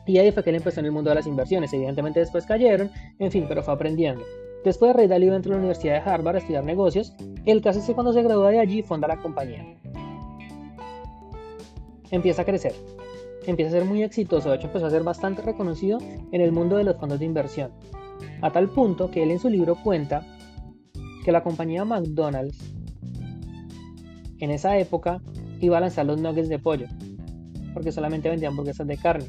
Y 0.06 0.18
ahí 0.18 0.32
fue 0.32 0.42
que 0.42 0.50
él 0.50 0.56
empezó 0.56 0.80
en 0.80 0.86
el 0.86 0.92
mundo 0.92 1.10
de 1.10 1.16
las 1.16 1.26
inversiones. 1.26 1.72
Evidentemente 1.72 2.20
después 2.20 2.46
cayeron, 2.46 2.90
en 3.18 3.30
fin, 3.30 3.44
pero 3.48 3.62
fue 3.62 3.74
aprendiendo. 3.74 4.22
Después 4.64 4.94
Ray 4.94 5.08
Dalio 5.08 5.34
entró 5.34 5.52
a 5.52 5.56
la 5.56 5.58
Universidad 5.58 5.94
de 5.94 6.10
Harvard 6.10 6.36
a 6.36 6.38
estudiar 6.38 6.64
negocios. 6.64 7.12
El 7.44 7.60
caso 7.60 7.80
es 7.80 7.86
que 7.86 7.94
cuando 7.94 8.12
se 8.12 8.22
gradúa 8.22 8.50
de 8.50 8.60
allí 8.60 8.82
fonda 8.82 9.08
la 9.08 9.20
compañía. 9.20 9.64
Empieza 12.10 12.42
a 12.42 12.44
crecer. 12.44 12.74
Empieza 13.46 13.76
a 13.76 13.80
ser 13.80 13.88
muy 13.88 14.02
exitoso. 14.02 14.50
De 14.50 14.56
hecho 14.56 14.66
empezó 14.66 14.86
a 14.86 14.90
ser 14.90 15.02
bastante 15.02 15.42
reconocido 15.42 15.98
en 16.00 16.40
el 16.40 16.52
mundo 16.52 16.76
de 16.76 16.84
los 16.84 16.96
fondos 16.96 17.18
de 17.18 17.26
inversión. 17.26 17.72
A 18.40 18.50
tal 18.50 18.68
punto 18.70 19.10
que 19.10 19.22
él 19.22 19.30
en 19.30 19.38
su 19.38 19.48
libro 19.48 19.76
cuenta 19.82 20.26
que 21.24 21.32
la 21.32 21.42
compañía 21.42 21.84
McDonald's 21.84 22.72
en 24.38 24.50
esa 24.50 24.76
época 24.78 25.20
iba 25.60 25.78
a 25.78 25.80
lanzar 25.80 26.06
los 26.06 26.20
nuggets 26.20 26.48
de 26.48 26.58
pollo. 26.58 26.86
Porque 27.74 27.92
solamente 27.92 28.28
vendían 28.28 28.52
hamburguesas 28.52 28.86
de 28.86 28.96
carne 28.96 29.26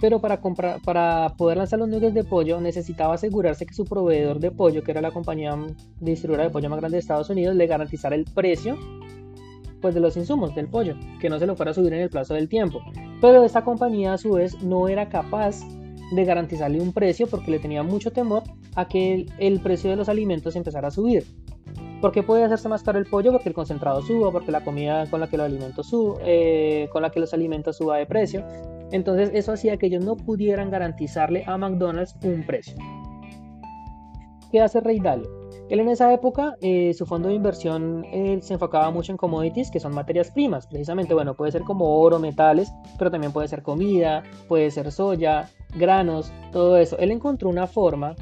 pero 0.00 0.18
para, 0.20 0.40
comprar, 0.40 0.80
para 0.80 1.34
poder 1.36 1.58
lanzar 1.58 1.78
los 1.78 1.88
nuggets 1.88 2.14
de 2.14 2.24
pollo 2.24 2.60
necesitaba 2.60 3.14
asegurarse 3.14 3.66
que 3.66 3.74
su 3.74 3.84
proveedor 3.84 4.40
de 4.40 4.50
pollo, 4.50 4.82
que 4.82 4.92
era 4.92 5.02
la 5.02 5.10
compañía 5.10 5.54
distribuidora 6.00 6.44
de 6.44 6.50
pollo 6.50 6.70
más 6.70 6.80
grande 6.80 6.96
de 6.96 7.00
Estados 7.00 7.28
Unidos, 7.28 7.54
le 7.54 7.66
garantizara 7.66 8.16
el 8.16 8.24
precio 8.24 8.78
pues, 9.80 9.94
de 9.94 10.00
los 10.00 10.16
insumos 10.16 10.54
del 10.54 10.68
pollo, 10.68 10.94
que 11.20 11.28
no 11.28 11.38
se 11.38 11.46
lo 11.46 11.56
fuera 11.56 11.72
a 11.72 11.74
subir 11.74 11.92
en 11.92 12.00
el 12.00 12.10
plazo 12.10 12.34
del 12.34 12.48
tiempo. 12.48 12.80
Pero 13.20 13.44
esta 13.44 13.64
compañía 13.64 14.14
a 14.14 14.18
su 14.18 14.32
vez 14.32 14.62
no 14.62 14.88
era 14.88 15.08
capaz 15.08 15.60
de 16.12 16.24
garantizarle 16.24 16.80
un 16.80 16.92
precio 16.92 17.26
porque 17.26 17.50
le 17.50 17.58
tenía 17.58 17.82
mucho 17.82 18.10
temor 18.10 18.42
a 18.74 18.88
que 18.88 19.26
el, 19.38 19.60
precio 19.60 19.90
de 19.90 19.96
los 19.96 20.08
alimentos 20.08 20.56
empezara 20.56 20.88
a 20.88 20.90
subir. 20.90 21.24
¿Por 22.00 22.12
qué 22.12 22.22
puede 22.22 22.44
hacerse 22.44 22.68
más 22.68 22.82
caro 22.82 22.98
el 22.98 23.06
pollo? 23.06 23.30
Porque 23.30 23.50
el 23.50 23.54
concentrado 23.54 24.02
suba, 24.02 24.32
porque 24.32 24.50
la 24.50 24.64
comida 24.64 25.08
con 25.08 25.20
la 25.20 25.28
que 25.28 25.36
los 25.36 25.46
alimentos 25.46 25.92
eh, 26.24 26.88
suba 27.72 27.98
de 27.98 28.06
precio. 28.06 28.44
Entonces 28.90 29.30
eso 29.34 29.52
hacía 29.52 29.76
que 29.76 29.86
ellos 29.86 30.04
no 30.04 30.16
pudieran 30.16 30.70
garantizarle 30.70 31.44
a 31.46 31.56
McDonald's 31.56 32.16
un 32.24 32.44
precio. 32.44 32.74
¿Qué 34.50 34.60
hace 34.60 34.80
Rey 34.80 34.98
Dalio? 34.98 35.39
Él 35.70 35.78
en 35.78 35.88
esa 35.88 36.12
época, 36.12 36.56
eh, 36.60 36.92
su 36.94 37.06
fondo 37.06 37.28
de 37.28 37.34
inversión 37.36 38.04
se 38.40 38.54
enfocaba 38.54 38.90
mucho 38.90 39.12
en 39.12 39.16
commodities, 39.16 39.70
que 39.70 39.78
son 39.78 39.94
materias 39.94 40.32
primas. 40.32 40.66
Precisamente, 40.66 41.14
bueno, 41.14 41.34
puede 41.34 41.52
ser 41.52 41.62
como 41.62 42.00
oro, 42.00 42.18
metales, 42.18 42.72
pero 42.98 43.08
también 43.08 43.32
puede 43.32 43.46
ser 43.46 43.62
comida, 43.62 44.24
puede 44.48 44.72
ser 44.72 44.90
soya, 44.90 45.48
granos, 45.76 46.32
todo 46.50 46.76
eso. 46.76 46.98
Él 46.98 47.12
encontró 47.12 47.48
una 47.48 47.68
forma 47.68 48.16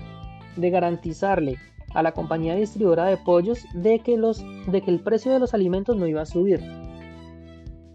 de 0.57 0.69
garantizarle 0.69 1.57
a 1.95 2.03
la 2.03 2.13
compañía 2.13 2.55
distribuidora 2.55 3.07
de 3.07 3.17
pollos 3.17 3.65
de 3.73 4.01
que, 4.01 4.19
los, 4.19 4.45
de 4.67 4.83
que 4.83 4.91
el 4.91 5.01
precio 5.01 5.33
de 5.33 5.39
los 5.39 5.55
alimentos 5.55 5.97
no 5.97 6.07
iba 6.07 6.21
a 6.21 6.27
subir. 6.27 6.61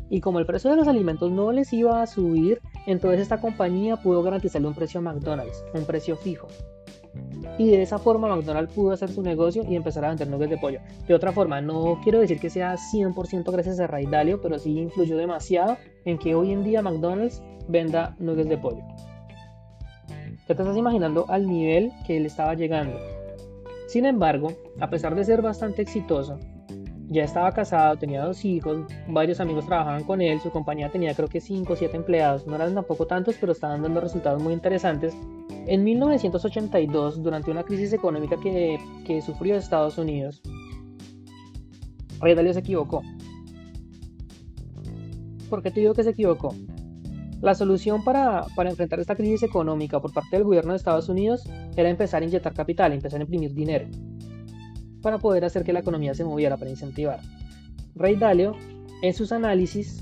Y 0.09 0.19
como 0.19 0.39
el 0.39 0.47
precio 0.47 0.71
de 0.71 0.77
los 0.77 0.87
alimentos 0.87 1.31
no 1.31 1.51
les 1.51 1.71
iba 1.73 2.01
a 2.01 2.07
subir, 2.07 2.59
entonces 2.87 3.21
esta 3.21 3.39
compañía 3.39 3.97
pudo 3.97 4.23
garantizarle 4.23 4.67
un 4.67 4.73
precio 4.73 4.99
a 4.99 5.03
McDonald's, 5.03 5.63
un 5.75 5.85
precio 5.85 6.15
fijo. 6.15 6.47
Y 7.58 7.69
de 7.69 7.82
esa 7.82 7.99
forma 7.99 8.28
McDonald's 8.28 8.73
pudo 8.73 8.91
hacer 8.91 9.10
su 9.10 9.21
negocio 9.21 9.63
y 9.67 9.76
empezar 9.76 10.06
a 10.06 10.10
vender 10.10 10.28
nuggets 10.28 10.49
de 10.52 10.58
pollo. 10.58 10.80
De 11.08 11.13
otra 11.13 11.32
forma, 11.32 11.62
no 11.62 11.99
quiero 12.04 12.19
decir 12.19 12.39
que 12.39 12.49
sea 12.49 12.76
100% 12.76 13.52
gracias 13.52 13.80
a 13.80 13.88
Ray 13.88 14.08
Dalio, 14.08 14.41
pero 14.41 14.58
sí 14.58 14.80
influyó 14.80 15.17
demasiado 15.17 15.78
en 16.06 16.17
que 16.17 16.34
hoy 16.34 16.52
en 16.52 16.63
día 16.63 16.82
McDonald's 16.82 17.41
venda 17.67 18.15
nuggets 18.19 18.49
de 18.49 18.58
pollo. 18.58 18.84
Ya 20.47 20.56
te 20.56 20.62
estás 20.63 20.76
imaginando 20.76 21.26
al 21.30 21.47
nivel 21.47 21.91
que 22.06 22.17
él 22.17 22.26
estaba 22.26 22.56
llegando. 22.56 22.99
Sin 23.88 24.06
embargo, 24.06 24.54
a 24.80 24.89
pesar 24.89 25.15
de 25.15 25.23
ser 25.23 25.41
bastante 25.41 25.82
exitoso, 25.82 26.39
ya 27.09 27.23
estaba 27.23 27.51
casado, 27.51 27.97
tenía 27.97 28.23
dos 28.23 28.43
hijos, 28.45 28.85
varios 29.07 29.39
amigos 29.39 29.65
trabajaban 29.65 30.03
con 30.03 30.21
él, 30.21 30.39
su 30.39 30.51
compañía 30.51 30.89
tenía 30.89 31.13
creo 31.13 31.27
que 31.27 31.41
5 31.41 31.73
o 31.73 31.75
7 31.75 31.95
empleados, 31.97 32.47
no 32.47 32.55
eran 32.55 32.73
tampoco 32.73 33.05
tantos, 33.05 33.35
pero 33.39 33.51
estaban 33.51 33.81
dando 33.81 33.99
resultados 33.99 34.41
muy 34.41 34.53
interesantes. 34.53 35.13
En 35.67 35.83
1982, 35.83 37.21
durante 37.21 37.51
una 37.51 37.63
crisis 37.63 37.93
económica 37.93 38.37
que, 38.37 38.79
que 39.05 39.21
sufrió 39.21 39.55
Estados 39.55 39.97
Unidos, 39.97 40.41
Ray 42.19 42.35
Dalio 42.35 42.53
se 42.53 42.59
equivocó. 42.59 43.01
¿Por 45.49 45.61
qué 45.61 45.71
te 45.71 45.81
digo 45.81 45.93
que 45.93 46.03
se 46.03 46.11
equivocó? 46.11 46.55
La 47.41 47.53
solución 47.53 48.03
para, 48.03 48.45
para, 48.55 48.69
enfrentar 48.69 49.01
esta 49.01 49.15
crisis 49.15 49.43
económica 49.43 49.99
por 49.99 50.13
parte 50.13 50.37
del 50.37 50.45
gobierno 50.45 50.71
de 50.71 50.77
Estados 50.77 51.09
Unidos 51.09 51.43
era 51.75 51.89
empezar 51.89 52.21
a 52.23 52.25
inyectar 52.25 52.53
capital, 52.53 52.93
empezar 52.93 53.19
a 53.19 53.23
imprimir 53.23 53.53
dinero 53.53 53.87
para 55.03 55.19
poder 55.19 55.45
hacer 55.45 55.63
que 55.63 55.73
la 55.73 55.81
economía 55.81 56.15
se 56.15 56.23
moviera, 56.23 56.57
para 56.57 56.71
incentivar. 56.71 57.19
Ray 57.95 58.15
Dalio, 58.15 58.55
en 59.03 59.13
sus 59.13 59.31
análisis, 59.31 60.01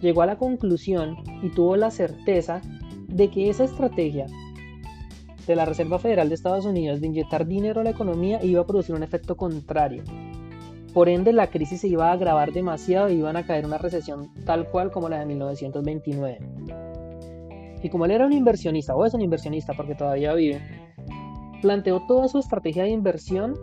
llegó 0.00 0.22
a 0.22 0.26
la 0.26 0.38
conclusión 0.38 1.16
y 1.42 1.50
tuvo 1.50 1.76
la 1.76 1.90
certeza 1.90 2.62
de 3.08 3.28
que 3.28 3.50
esa 3.50 3.64
estrategia 3.64 4.26
de 5.46 5.56
la 5.56 5.64
Reserva 5.64 5.98
Federal 5.98 6.28
de 6.28 6.36
Estados 6.36 6.64
Unidos 6.64 7.00
de 7.00 7.08
inyectar 7.08 7.46
dinero 7.46 7.80
a 7.80 7.84
la 7.84 7.90
economía 7.90 8.42
iba 8.42 8.62
a 8.62 8.66
producir 8.66 8.94
un 8.94 9.02
efecto 9.02 9.36
contrario. 9.36 10.04
Por 10.94 11.08
ende, 11.08 11.32
la 11.32 11.48
crisis 11.48 11.80
se 11.80 11.88
iba 11.88 12.10
a 12.10 12.12
agravar 12.12 12.52
demasiado 12.52 13.10
y 13.10 13.14
iban 13.14 13.36
a 13.36 13.44
caer 13.44 13.66
una 13.66 13.78
recesión 13.78 14.30
tal 14.44 14.68
cual 14.68 14.90
como 14.90 15.08
la 15.08 15.18
de 15.18 15.26
1929. 15.26 16.38
Y 17.82 17.88
como 17.88 18.04
él 18.04 18.12
era 18.12 18.26
un 18.26 18.32
inversionista, 18.32 18.94
o 18.94 19.04
es 19.04 19.14
un 19.14 19.22
inversionista 19.22 19.72
porque 19.74 19.96
todavía 19.96 20.34
vive, 20.34 20.60
planteó 21.62 22.02
toda 22.06 22.28
su 22.28 22.38
estrategia 22.38 22.84
de 22.84 22.90
inversión 22.90 23.54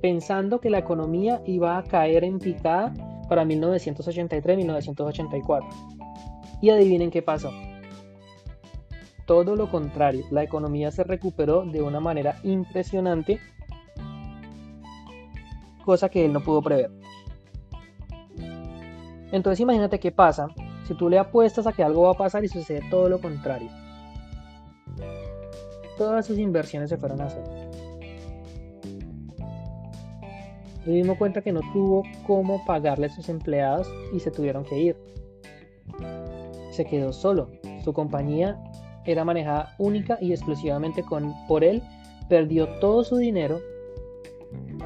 pensando 0.00 0.60
que 0.60 0.70
la 0.70 0.78
economía 0.78 1.42
iba 1.46 1.76
a 1.76 1.82
caer 1.82 2.22
en 2.24 2.38
picada 2.38 2.94
para 3.28 3.44
1983-1984. 3.44 5.66
Y 6.62 6.70
adivinen 6.70 7.10
qué 7.10 7.20
pasó. 7.22 7.50
Todo 9.26 9.56
lo 9.56 9.70
contrario, 9.70 10.24
la 10.30 10.42
economía 10.42 10.90
se 10.90 11.04
recuperó 11.04 11.64
de 11.64 11.80
una 11.82 12.00
manera 12.00 12.36
impresionante, 12.42 13.38
cosa 15.84 16.08
que 16.08 16.24
él 16.24 16.32
no 16.32 16.40
pudo 16.40 16.62
prever. 16.62 16.90
Entonces 19.30 19.60
imagínate 19.60 20.00
qué 20.00 20.10
pasa 20.10 20.48
si 20.84 20.94
tú 20.94 21.08
le 21.08 21.18
apuestas 21.18 21.68
a 21.68 21.72
que 21.72 21.84
algo 21.84 22.02
va 22.02 22.10
a 22.10 22.14
pasar 22.14 22.42
y 22.42 22.48
sucede 22.48 22.82
todo 22.90 23.08
lo 23.08 23.20
contrario. 23.20 23.70
Todas 25.96 26.26
sus 26.26 26.38
inversiones 26.38 26.90
se 26.90 26.96
fueron 26.96 27.20
a 27.20 27.26
hacer. 27.26 27.59
Se 30.84 30.90
dio 30.90 31.18
cuenta 31.18 31.42
que 31.42 31.52
no 31.52 31.60
tuvo 31.72 32.02
cómo 32.26 32.64
pagarle 32.64 33.06
a 33.06 33.10
sus 33.10 33.28
empleados 33.28 33.92
y 34.14 34.20
se 34.20 34.30
tuvieron 34.30 34.64
que 34.64 34.78
ir. 34.78 34.96
Se 36.70 36.84
quedó 36.84 37.12
solo. 37.12 37.48
Su 37.84 37.92
compañía 37.92 38.58
era 39.04 39.24
manejada 39.24 39.74
única 39.78 40.18
y 40.20 40.32
exclusivamente 40.32 41.02
con, 41.02 41.34
por 41.46 41.64
él. 41.64 41.82
Perdió 42.28 42.68
todo 42.80 43.04
su 43.04 43.16
dinero. 43.16 43.60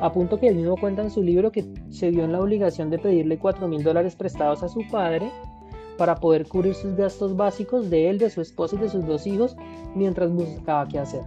A 0.01 0.13
punto 0.13 0.39
que 0.39 0.49
él 0.49 0.57
mismo 0.57 0.77
cuenta 0.77 1.03
en 1.03 1.11
su 1.11 1.23
libro 1.23 1.53
que 1.53 1.65
se 1.91 2.11
vio 2.11 2.25
en 2.25 2.33
la 2.33 2.41
obligación 2.41 2.91
de 2.91 2.99
pedirle 2.99 3.39
4 3.39 3.69
mil 3.69 3.83
dólares 3.83 4.17
prestados 4.17 4.63
a 4.63 4.69
su 4.69 4.81
padre 4.91 5.31
para 5.97 6.17
poder 6.17 6.49
cubrir 6.49 6.75
sus 6.75 6.97
gastos 6.97 7.37
básicos 7.37 7.89
de 7.89 8.11
él, 8.11 8.19
de 8.19 8.31
su 8.31 8.41
esposa 8.41 8.77
y 8.77 8.81
de 8.81 8.89
sus 8.89 9.07
dos 9.07 9.27
hijos 9.27 9.57
mientras 9.95 10.31
buscaba 10.33 10.89
qué 10.89 10.99
hacer. 10.99 11.23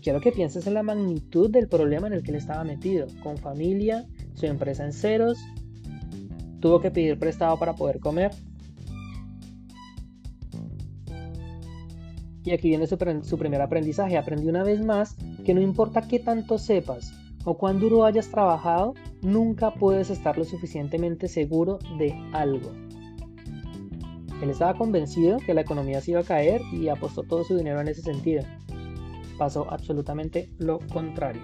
Quiero 0.00 0.20
que 0.20 0.32
pienses 0.32 0.66
en 0.66 0.74
la 0.74 0.82
magnitud 0.82 1.50
del 1.50 1.68
problema 1.68 2.06
en 2.06 2.12
el 2.12 2.22
que 2.22 2.30
él 2.30 2.36
estaba 2.36 2.64
metido, 2.64 3.06
con 3.22 3.38
familia, 3.38 4.06
su 4.34 4.46
empresa 4.46 4.84
en 4.84 4.92
ceros, 4.92 5.38
tuvo 6.60 6.80
que 6.80 6.90
pedir 6.90 7.18
prestado 7.18 7.58
para 7.58 7.74
poder 7.74 8.00
comer. 8.00 8.30
Y 12.44 12.52
aquí 12.52 12.68
viene 12.68 12.86
su, 12.86 12.96
primer 13.38 13.60
aprendizaje. 13.60 14.16
Aprendí 14.16 14.48
una 14.48 14.62
vez 14.62 14.84
más 14.84 15.16
que 15.44 15.52
no 15.52 15.60
importa 15.60 16.06
qué 16.06 16.20
tanto 16.20 16.58
sepas 16.58 17.12
o 17.44 17.56
cuán 17.58 17.80
duro 17.80 18.04
hayas 18.04 18.28
trabajado, 18.28 18.94
nunca 19.22 19.72
puedes 19.74 20.10
estar 20.10 20.36
lo 20.36 20.44
suficientemente 20.44 21.26
seguro 21.26 21.78
de 21.98 22.14
algo. 22.32 22.72
Él 24.42 24.50
estaba 24.50 24.76
convencido 24.76 25.38
que 25.38 25.54
la 25.54 25.62
economía 25.62 26.00
se 26.00 26.10
iba 26.12 26.20
a 26.20 26.24
caer 26.24 26.60
y 26.72 26.88
apostó 26.88 27.22
todo 27.22 27.42
su 27.42 27.56
dinero 27.56 27.80
en 27.80 27.88
ese 27.88 28.02
sentido 28.02 28.44
pasó 29.36 29.66
absolutamente 29.70 30.50
lo 30.58 30.78
contrario. 30.92 31.42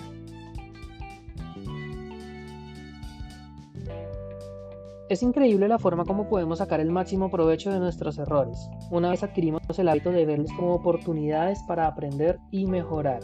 Es 5.09 5.23
increíble 5.23 5.69
la 5.69 5.79
forma 5.79 6.07
como 6.07 6.27
podemos 6.27 6.59
sacar 6.59 6.81
el 6.81 6.91
máximo 6.91 7.31
provecho 7.31 7.71
de 7.71 7.79
nuestros 7.79 8.17
errores, 8.17 8.71
una 8.91 9.11
vez 9.11 9.23
adquirimos 9.23 9.61
el 9.79 9.89
hábito 9.89 10.11
de 10.11 10.25
verlos 10.25 10.51
como 10.53 10.75
oportunidades 10.75 11.63
para 11.69 11.87
aprender 11.87 12.39
y 12.51 12.67
mejorar. 12.67 13.21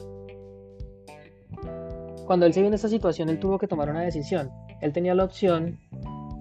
Cuando 2.27 2.45
él 2.45 2.53
se 2.53 2.61
vio 2.61 2.69
en 2.69 2.75
esta 2.75 2.89
situación, 2.89 3.31
él 3.31 3.41
tuvo 3.41 3.59
que 3.59 3.67
tomar 3.67 3.89
una 3.89 4.03
decisión. 4.03 4.51
Él 4.83 4.93
tenía 4.93 5.15
la 5.15 5.25
opción, 5.25 5.79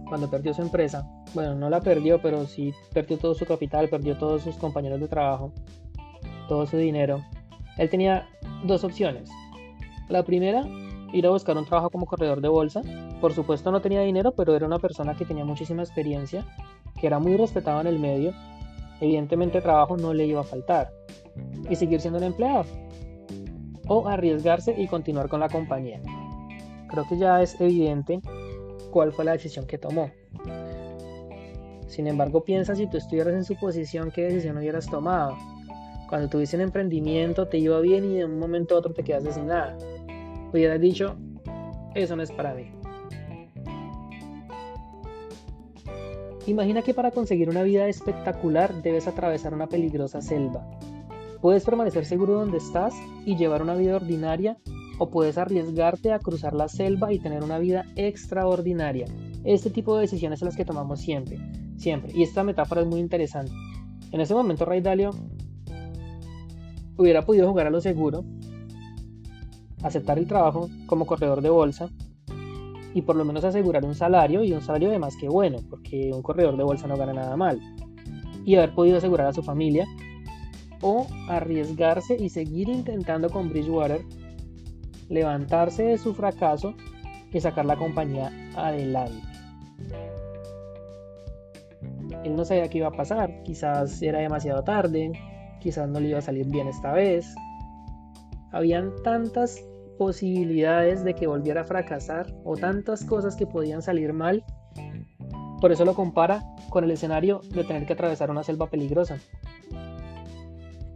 cuando 0.09 0.29
perdió 0.29 0.53
su 0.53 0.61
empresa, 0.61 1.09
bueno, 1.33 1.55
no 1.55 1.69
la 1.69 1.79
perdió, 1.79 2.21
pero 2.21 2.45
sí 2.45 2.73
perdió 2.93 3.17
todo 3.17 3.33
su 3.33 3.45
capital, 3.45 3.87
perdió 3.87 4.17
todos 4.17 4.41
sus 4.41 4.57
compañeros 4.57 4.99
de 4.99 5.07
trabajo, 5.07 5.53
todo 6.49 6.65
su 6.65 6.75
dinero, 6.75 7.23
él 7.77 7.89
tenía 7.89 8.27
dos 8.63 8.83
opciones. 8.83 9.29
La 10.09 10.23
primera, 10.23 10.63
ir 11.13 11.25
a 11.27 11.29
buscar 11.29 11.57
un 11.57 11.65
trabajo 11.65 11.89
como 11.89 12.05
corredor 12.05 12.41
de 12.41 12.47
bolsa. 12.47 12.81
Por 13.21 13.33
supuesto 13.33 13.71
no 13.71 13.81
tenía 13.81 14.01
dinero, 14.01 14.31
pero 14.31 14.55
era 14.55 14.65
una 14.65 14.79
persona 14.79 15.15
que 15.15 15.25
tenía 15.25 15.45
muchísima 15.45 15.83
experiencia, 15.83 16.45
que 16.99 17.07
era 17.07 17.19
muy 17.19 17.35
respetado 17.37 17.81
en 17.81 17.87
el 17.87 17.99
medio. 17.99 18.33
Evidentemente 18.99 19.61
trabajo 19.61 19.97
no 19.97 20.13
le 20.13 20.25
iba 20.25 20.41
a 20.41 20.45
faltar. 20.45 20.91
Y 21.69 21.75
seguir 21.75 22.01
siendo 22.01 22.17
un 22.17 22.25
empleado. 22.25 22.65
O 23.87 24.07
arriesgarse 24.07 24.73
y 24.77 24.87
continuar 24.87 25.29
con 25.29 25.39
la 25.39 25.49
compañía. 25.49 26.01
Creo 26.89 27.05
que 27.07 27.17
ya 27.17 27.41
es 27.41 27.59
evidente 27.61 28.21
cuál 28.91 29.11
fue 29.11 29.25
la 29.25 29.33
decisión 29.33 29.67
que 29.67 29.77
tomó. 29.77 30.09
Sin 31.87 32.07
embargo, 32.07 32.43
piensa 32.43 32.75
si 32.75 32.87
tú 32.87 32.97
estuvieras 32.97 33.33
en 33.33 33.43
su 33.43 33.55
posición, 33.55 34.11
qué 34.11 34.23
decisión 34.23 34.57
hubieras 34.57 34.87
tomado 34.87 35.35
cuando 36.07 36.29
tuviste 36.29 36.55
un 36.55 36.63
emprendimiento 36.63 37.47
te 37.47 37.57
iba 37.57 37.79
bien 37.79 38.05
y 38.05 38.15
de 38.15 38.25
un 38.25 38.39
momento 38.39 38.75
a 38.75 38.79
otro 38.79 38.93
te 38.93 39.03
quedaste 39.03 39.33
sin 39.33 39.47
nada. 39.47 39.77
Hubieras 40.51 40.79
dicho, 40.79 41.17
eso 41.95 42.15
no 42.15 42.23
es 42.23 42.31
para 42.31 42.53
mí. 42.53 42.71
Imagina 46.47 46.81
que 46.81 46.93
para 46.93 47.11
conseguir 47.11 47.49
una 47.49 47.63
vida 47.63 47.89
espectacular 47.89 48.81
debes 48.81 49.05
atravesar 49.07 49.53
una 49.53 49.67
peligrosa 49.67 50.21
selva. 50.21 50.65
Puedes 51.41 51.65
permanecer 51.65 52.05
seguro 52.05 52.35
donde 52.35 52.57
estás 52.57 52.93
y 53.25 53.35
llevar 53.35 53.61
una 53.61 53.75
vida 53.75 53.97
ordinaria 53.97 54.57
o 54.97 55.09
puedes 55.09 55.37
arriesgarte 55.37 56.13
a 56.13 56.19
cruzar 56.19 56.53
la 56.53 56.69
selva 56.69 57.11
y 57.11 57.19
tener 57.19 57.43
una 57.43 57.59
vida 57.59 57.85
extraordinaria. 57.95 59.05
Este 59.43 59.69
tipo 59.69 59.95
de 59.95 60.01
decisiones 60.01 60.39
son 60.39 60.47
las 60.47 60.55
que 60.55 60.65
tomamos 60.65 61.01
siempre, 61.01 61.37
siempre. 61.75 62.13
Y 62.15 62.23
esta 62.23 62.43
metáfora 62.43 62.81
es 62.81 62.87
muy 62.87 63.01
interesante. 63.01 63.51
En 64.11 64.21
ese 64.21 64.33
momento 64.33 64.63
Ray 64.63 64.79
Dalio 64.81 65.11
hubiera 66.97 67.25
podido 67.25 67.47
jugar 67.47 67.67
a 67.67 67.69
lo 67.69 67.81
seguro, 67.81 68.23
aceptar 69.83 70.17
el 70.17 70.27
trabajo 70.27 70.69
como 70.87 71.05
corredor 71.05 71.41
de 71.41 71.49
bolsa 71.49 71.89
y 72.93 73.03
por 73.03 73.15
lo 73.15 73.25
menos 73.25 73.43
asegurar 73.43 73.85
un 73.85 73.95
salario 73.95 74.43
y 74.43 74.53
un 74.53 74.61
salario 74.61 74.89
de 74.89 74.99
más 74.99 75.15
que 75.15 75.29
bueno, 75.29 75.59
porque 75.69 76.11
un 76.13 76.21
corredor 76.21 76.57
de 76.57 76.63
bolsa 76.63 76.87
no 76.87 76.97
gana 76.97 77.13
nada 77.13 77.37
mal, 77.37 77.61
y 78.43 78.55
haber 78.55 78.73
podido 78.73 78.97
asegurar 78.97 79.27
a 79.27 79.33
su 79.33 79.43
familia 79.43 79.85
o 80.81 81.07
arriesgarse 81.29 82.15
y 82.15 82.29
seguir 82.29 82.69
intentando 82.69 83.29
con 83.29 83.49
Bridgewater 83.49 84.01
levantarse 85.09 85.83
de 85.83 85.97
su 85.97 86.13
fracaso 86.13 86.73
y 87.31 87.39
sacar 87.39 87.65
la 87.65 87.75
compañía 87.75 88.31
adelante. 88.55 89.21
Él 92.23 92.35
no 92.35 92.45
sabía 92.45 92.69
qué 92.69 92.79
iba 92.79 92.87
a 92.87 92.91
pasar, 92.91 93.43
quizás 93.43 94.01
era 94.01 94.19
demasiado 94.19 94.63
tarde, 94.63 95.11
quizás 95.59 95.89
no 95.89 95.99
le 95.99 96.09
iba 96.09 96.19
a 96.19 96.21
salir 96.21 96.47
bien 96.47 96.67
esta 96.67 96.91
vez. 96.93 97.33
Habían 98.51 98.91
tantas 99.03 99.63
posibilidades 99.97 101.03
de 101.03 101.13
que 101.13 101.27
volviera 101.27 101.61
a 101.61 101.65
fracasar 101.65 102.27
o 102.43 102.55
tantas 102.55 103.03
cosas 103.03 103.35
que 103.35 103.47
podían 103.47 103.81
salir 103.81 104.13
mal. 104.13 104.43
Por 105.59 105.71
eso 105.71 105.85
lo 105.85 105.95
compara 105.95 106.43
con 106.69 106.83
el 106.83 106.91
escenario 106.91 107.41
de 107.49 107.63
tener 107.63 107.85
que 107.85 107.93
atravesar 107.93 108.29
una 108.29 108.43
selva 108.43 108.69
peligrosa. 108.69 109.17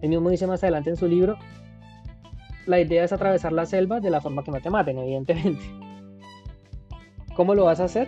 Él 0.02 0.10
mismo 0.10 0.30
dice 0.30 0.47
más 0.47 0.63
adelante 0.63 0.89
en 0.89 0.97
su 0.97 1.08
libro, 1.08 1.38
la 2.65 2.80
idea 2.80 3.04
es 3.04 3.12
atravesar 3.12 3.52
la 3.54 3.65
selva 3.65 4.00
de 4.00 4.10
la 4.10 4.21
forma 4.21 4.43
que 4.43 4.52
no 4.52 4.62
te 4.62 4.69
maten, 4.69 4.97
evidentemente. 5.00 5.62
¿Cómo 7.36 7.56
lo 7.56 7.65
vas 7.65 7.80
a 7.80 7.86
hacer? 7.86 8.08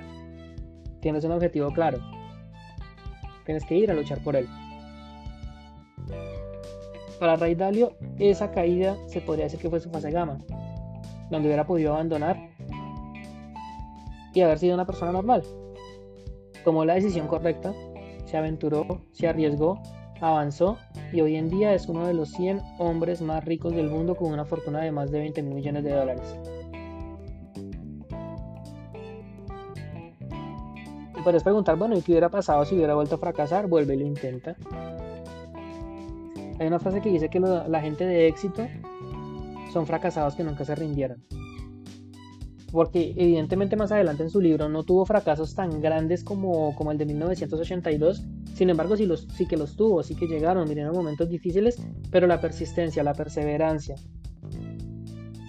Tienes 1.01 1.23
un 1.23 1.31
objetivo 1.31 1.71
claro. 1.71 1.99
tienes 3.45 3.65
que 3.65 3.75
ir 3.75 3.91
a 3.91 3.93
luchar 3.93 4.23
por 4.23 4.35
él. 4.35 4.47
Para 7.23 7.37
Ray 7.37 7.55
Dalio, 7.55 7.95
esa 8.19 8.51
caída 8.51 8.97
se 9.07 9.21
podría 9.21 9.45
decir 9.45 9.57
que 9.57 9.69
fue 9.69 9.79
su 9.79 9.89
fase 9.89 10.11
gamma, 10.11 10.39
donde 11.31 11.47
hubiera 11.47 11.65
podido 11.65 11.93
abandonar 11.93 12.49
y 14.33 14.41
haber 14.41 14.59
sido 14.59 14.73
una 14.73 14.85
persona 14.85 15.13
normal. 15.13 15.41
Tomó 16.65 16.83
la 16.83 16.95
decisión 16.95 17.27
correcta, 17.27 17.73
se 18.25 18.35
aventuró, 18.35 19.05
se 19.13 19.29
arriesgó, 19.29 19.81
avanzó 20.19 20.77
y 21.13 21.21
hoy 21.21 21.37
en 21.37 21.49
día 21.49 21.73
es 21.73 21.87
uno 21.87 22.05
de 22.05 22.13
los 22.13 22.29
100 22.31 22.61
hombres 22.77 23.21
más 23.21 23.45
ricos 23.45 23.73
del 23.73 23.89
mundo 23.89 24.15
con 24.15 24.33
una 24.33 24.43
fortuna 24.43 24.81
de 24.81 24.91
más 24.91 25.09
de 25.09 25.19
20 25.19 25.43
mil 25.43 25.55
millones 25.55 25.85
de 25.85 25.93
dólares. 25.93 26.35
Puedes 31.23 31.41
preguntar, 31.41 31.77
bueno, 31.77 31.97
¿y 31.97 32.01
qué 32.01 32.11
hubiera 32.11 32.27
pasado 32.27 32.65
si 32.65 32.75
hubiera 32.75 32.95
vuelto 32.95 33.15
a 33.15 33.17
fracasar? 33.17 33.67
Vuelve 33.67 33.95
y 33.95 33.99
lo 33.99 34.07
intenta. 34.07 34.57
Hay 36.59 36.67
una 36.67 36.79
frase 36.79 37.01
que 37.01 37.09
dice 37.09 37.29
que 37.29 37.39
la 37.39 37.81
gente 37.81 38.05
de 38.05 38.27
éxito 38.27 38.67
son 39.71 39.87
fracasados 39.87 40.35
que 40.35 40.43
nunca 40.43 40.65
se 40.65 40.75
rindieron 40.75 41.23
porque 42.73 43.13
evidentemente 43.15 43.75
más 43.75 43.91
adelante 43.91 44.23
en 44.23 44.31
su 44.31 44.41
libro 44.41 44.67
no 44.67 44.81
tuvo 44.81 45.05
fracasos 45.05 45.53
tan 45.53 45.79
grandes 45.79 46.23
como, 46.23 46.75
como 46.75 46.91
el 46.91 46.97
de 46.97 47.05
1982, 47.05 48.23
sin 48.55 48.71
embargo 48.71 48.97
sí, 48.97 49.05
los, 49.05 49.27
sí 49.31 49.45
que 49.45 49.57
los 49.57 49.75
tuvo, 49.75 50.01
sí 50.01 50.15
que 50.15 50.25
llegaron, 50.25 50.67
vinieron 50.67 50.95
momentos 50.95 51.29
difíciles, 51.29 51.79
pero 52.09 52.25
la 52.25 52.41
persistencia, 52.41 53.03
la 53.03 53.13
perseverancia 53.13 53.93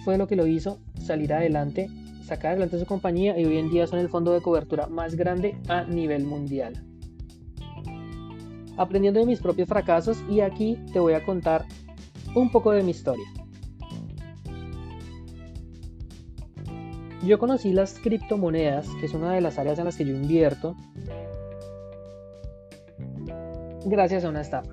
fue 0.03 0.19
lo 0.19 0.27
que 0.27 0.35
lo 0.35 0.45
hizo 0.45 0.77
salir 1.01 1.33
adelante, 1.33 1.89
sacar 2.23 2.51
adelante 2.51 2.77
su 2.77 2.85
compañía 2.85 3.39
y 3.39 3.45
hoy 3.45 3.57
en 3.57 3.71
día 3.71 3.87
son 3.87 3.97
el 3.97 4.09
fondo 4.09 4.31
de 4.31 4.41
cobertura 4.41 4.85
más 4.85 5.15
grande 5.15 5.57
a 5.67 5.83
nivel 5.83 6.25
mundial. 6.25 6.85
Aprendiendo 8.77 9.19
de 9.19 9.25
mis 9.25 9.39
propios 9.39 9.67
fracasos 9.67 10.23
y 10.29 10.41
aquí 10.41 10.77
te 10.91 10.99
voy 10.99 11.13
a 11.13 11.25
contar 11.25 11.65
un 12.35 12.51
poco 12.51 12.71
de 12.71 12.83
mi 12.83 12.91
historia. 12.91 13.25
Yo 17.23 17.39
conocí 17.39 17.73
las 17.73 17.97
criptomonedas, 17.99 18.87
que 18.99 19.07
es 19.07 19.13
una 19.13 19.33
de 19.33 19.41
las 19.41 19.57
áreas 19.57 19.79
en 19.79 19.85
las 19.85 19.95
que 19.95 20.05
yo 20.05 20.13
invierto, 20.13 20.75
gracias 23.85 24.25
a 24.25 24.29
una 24.29 24.41
estafa. 24.41 24.71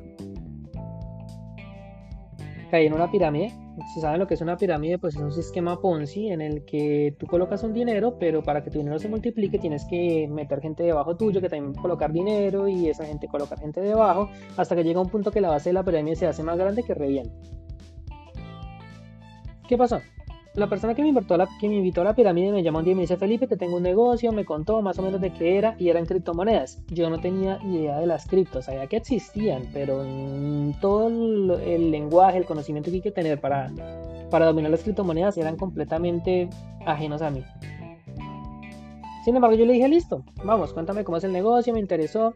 Caí 2.71 2.87
en 2.87 2.93
una 2.93 3.11
pirámide. 3.11 3.62
Si 3.95 4.01
saben 4.01 4.21
lo 4.21 4.27
que 4.27 4.35
es 4.35 4.41
una 4.41 4.57
pirámide, 4.57 4.99
pues 4.99 5.17
es 5.17 5.21
un 5.23 5.33
sistema 5.33 5.81
Ponzi 5.81 6.29
en 6.29 6.43
el 6.43 6.65
que 6.65 7.17
tú 7.19 7.27
colocas 7.27 7.63
un 7.63 7.73
dinero, 7.73 8.19
pero 8.19 8.43
para 8.43 8.63
que 8.63 8.71
tu 8.71 8.79
dinero 8.79 8.99
se 8.99 9.09
multiplique 9.09 9.59
tienes 9.59 9.87
que 9.87 10.29
meter 10.29 10.61
gente 10.61 10.83
debajo 10.83 11.17
tuyo 11.17 11.41
que 11.41 11.49
también 11.49 11.75
colocar 11.75 12.13
dinero 12.13 12.69
y 12.69 12.89
esa 12.89 13.07
gente 13.07 13.29
colocar 13.29 13.59
gente 13.59 13.81
debajo, 13.81 14.29
hasta 14.57 14.77
que 14.77 14.85
llega 14.85 15.01
un 15.01 15.09
punto 15.09 15.31
que 15.31 15.41
la 15.41 15.49
base 15.49 15.71
de 15.71 15.75
la 15.75 15.85
pirámide 15.85 16.17
se 16.17 16.27
hace 16.27 16.43
más 16.43 16.59
grande 16.59 16.83
que 16.83 16.95
revienta. 16.95 17.35
¿Qué 19.67 19.79
pasó? 19.79 20.01
La 20.55 20.67
persona 20.69 20.95
que 20.95 21.03
me, 21.03 21.09
invitó 21.09 21.35
a 21.35 21.38
la, 21.38 21.49
me 21.62 22.15
pirámide 22.15 22.53
me 22.53 22.62
llamó 22.62 22.81
un 22.81 22.85
día 22.85 22.93
y 22.93 22.95
me 22.95 23.03
dice, 23.03 23.17
Felipe, 23.17 23.47
te 23.47 23.57
tengo 23.57 23.77
un 23.77 23.83
negocio, 23.83 24.33
me 24.33 24.45
contó 24.45 24.83
más 24.83 24.99
o 24.99 25.03
menos 25.03 25.21
de 25.21 25.33
qué 25.33 25.57
era 25.57 25.75
y 25.79 25.88
eran 25.88 26.05
criptomonedas. 26.05 26.83
Yo 26.88 27.09
no 27.09 27.21
tenía 27.21 27.59
idea 27.65 27.99
de 27.99 28.07
las 28.07 28.27
criptos, 28.27 28.67
sabía 28.67 28.87
que 28.87 28.97
existían, 28.97 29.62
pero 29.73 30.05
todo 30.81 31.09
el, 31.09 31.91
lenguaje, 31.91 32.38
el 32.38 32.45
conocimiento 32.45 32.91
que 32.91 32.97
hay 32.97 33.03
que 33.03 33.11
tener 33.11 33.41
para, 33.41 33.71
para 34.31 34.47
dominar 34.47 34.71
las 34.71 34.83
criptomonedas 34.83 35.38
eran 35.38 35.57
completamente 35.57 36.51
ajenos 36.85 37.23
a 37.23 37.31
mí. 37.31 37.43
Sin 39.25 39.37
embargo, 39.37 39.57
yo 39.57 39.65
le 39.65 39.73
dije, 39.73 39.88
listo, 39.88 40.25
vamos, 40.45 40.75
cuéntame 40.75 41.05
cómo 41.05 41.17
es 41.17 41.25
el 41.25 41.33
negocio, 41.33 41.73
me 41.73 41.81
interesó. 41.81 42.35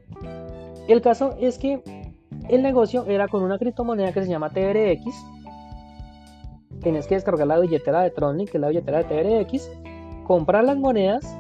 El 0.89 1.03
caso 1.03 1.37
es 1.39 1.59
que 1.59 1.83
el 2.49 2.63
negocio 2.63 3.05
era 3.07 3.29
con 3.29 3.43
una 3.43 3.59
criptomoneda 3.59 4.13
que 4.13 4.23
se 4.23 4.31
llama 4.31 4.51
TRX, 4.51 5.05
tienes 6.87 7.09
que 7.09 7.17
descargar 7.17 7.49
la 7.49 7.59
billetera 7.59 8.03
de 8.03 8.11
Tronic, 8.11 8.49
que 8.49 8.59
es 8.59 8.61
la 8.61 8.69
billetera 8.69 9.03
de 9.03 9.45
TRX, 9.45 9.69
comprar 10.23 10.63
las 10.63 10.77
monedas 10.77 11.37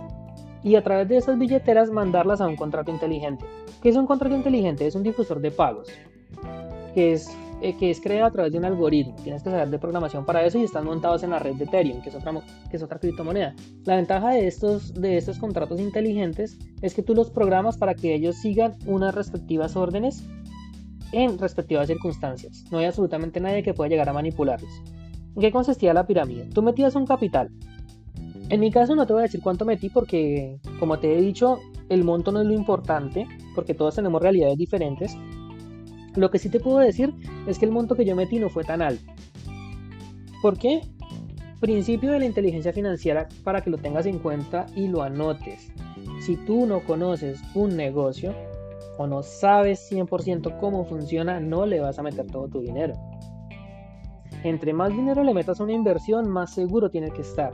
y 0.64 0.74
a 0.74 0.82
través 0.82 1.06
de 1.06 1.18
esas 1.18 1.38
billeteras 1.38 1.88
mandarlas 1.88 2.40
a 2.40 2.48
un 2.48 2.56
contrato 2.56 2.90
inteligente. 2.90 3.44
¿Qué 3.80 3.90
es 3.90 3.96
un 3.96 4.08
contrato 4.08 4.34
inteligente? 4.34 4.88
Es 4.88 4.96
un 4.96 5.04
difusor 5.04 5.40
de 5.40 5.52
pagos 5.52 5.86
que 6.94 7.12
es, 7.12 7.30
eh, 7.62 7.76
que 7.76 7.92
es 7.92 8.00
creado 8.00 8.26
a 8.26 8.32
través 8.32 8.50
de 8.50 8.58
un 8.58 8.64
algoritmo. 8.64 9.14
Tienes 9.22 9.44
que 9.44 9.50
saber 9.50 9.70
de 9.70 9.78
programación 9.78 10.26
para 10.26 10.44
eso 10.44 10.58
y 10.58 10.64
están 10.64 10.84
montados 10.84 11.22
en 11.22 11.30
la 11.30 11.38
red 11.38 11.54
de 11.54 11.62
Ethereum, 11.62 12.02
que 12.02 12.08
es 12.08 12.16
otra, 12.16 12.32
que 12.68 12.76
es 12.76 12.82
otra 12.82 12.98
criptomoneda. 12.98 13.54
La 13.84 13.94
ventaja 13.94 14.30
de 14.30 14.48
estos, 14.48 14.94
de 14.94 15.16
estos 15.16 15.38
contratos 15.38 15.78
inteligentes 15.78 16.58
es 16.82 16.92
que 16.92 17.04
tú 17.04 17.14
los 17.14 17.30
programas 17.30 17.76
para 17.76 17.94
que 17.94 18.16
ellos 18.16 18.34
sigan 18.34 18.74
unas 18.84 19.14
respectivas 19.14 19.76
órdenes 19.76 20.24
en 21.12 21.38
respectivas 21.38 21.86
circunstancias. 21.86 22.64
No 22.72 22.78
hay 22.78 22.86
absolutamente 22.86 23.38
nadie 23.38 23.62
que 23.62 23.74
pueda 23.74 23.88
llegar 23.88 24.08
a 24.08 24.12
manipularlos. 24.12 24.82
¿En 25.36 25.42
qué 25.42 25.52
consistía 25.52 25.92
la 25.92 26.06
pirámide? 26.06 26.48
Tú 26.54 26.62
metías 26.62 26.94
un 26.94 27.06
capital. 27.06 27.50
En 28.48 28.58
mi 28.58 28.70
caso 28.70 28.96
no 28.96 29.06
te 29.06 29.12
voy 29.12 29.20
a 29.20 29.24
decir 29.24 29.42
cuánto 29.42 29.66
metí 29.66 29.90
porque, 29.90 30.58
como 30.80 30.98
te 30.98 31.12
he 31.12 31.20
dicho, 31.20 31.58
el 31.90 32.04
monto 32.04 32.32
no 32.32 32.40
es 32.40 32.46
lo 32.46 32.54
importante, 32.54 33.26
porque 33.54 33.74
todos 33.74 33.96
tenemos 33.96 34.22
realidades 34.22 34.56
diferentes. 34.56 35.14
Lo 36.14 36.30
que 36.30 36.38
sí 36.38 36.48
te 36.48 36.58
puedo 36.58 36.78
decir 36.78 37.12
es 37.46 37.58
que 37.58 37.66
el 37.66 37.70
monto 37.70 37.96
que 37.96 38.06
yo 38.06 38.16
metí 38.16 38.38
no 38.38 38.48
fue 38.48 38.64
tan 38.64 38.80
alto. 38.80 39.04
¿Por 40.40 40.56
qué? 40.56 40.80
Principio 41.60 42.12
de 42.12 42.20
la 42.20 42.24
inteligencia 42.24 42.72
financiera 42.72 43.28
para 43.44 43.60
que 43.60 43.68
lo 43.68 43.76
tengas 43.76 44.06
en 44.06 44.20
cuenta 44.20 44.64
y 44.74 44.88
lo 44.88 45.02
anotes. 45.02 45.70
Si 46.20 46.36
tú 46.36 46.64
no 46.64 46.80
conoces 46.80 47.42
un 47.54 47.76
negocio 47.76 48.34
o 48.96 49.06
no 49.06 49.22
sabes 49.22 49.86
100% 49.92 50.58
cómo 50.58 50.86
funciona, 50.86 51.40
no 51.40 51.66
le 51.66 51.80
vas 51.80 51.98
a 51.98 52.02
meter 52.02 52.26
todo 52.26 52.48
tu 52.48 52.60
dinero. 52.60 52.94
Entre 54.42 54.72
más 54.72 54.90
dinero 54.90 55.22
le 55.22 55.34
metas 55.34 55.60
a 55.60 55.64
una 55.64 55.72
inversión, 55.72 56.28
más 56.28 56.54
seguro 56.54 56.90
tiene 56.90 57.10
que 57.10 57.22
estar. 57.22 57.52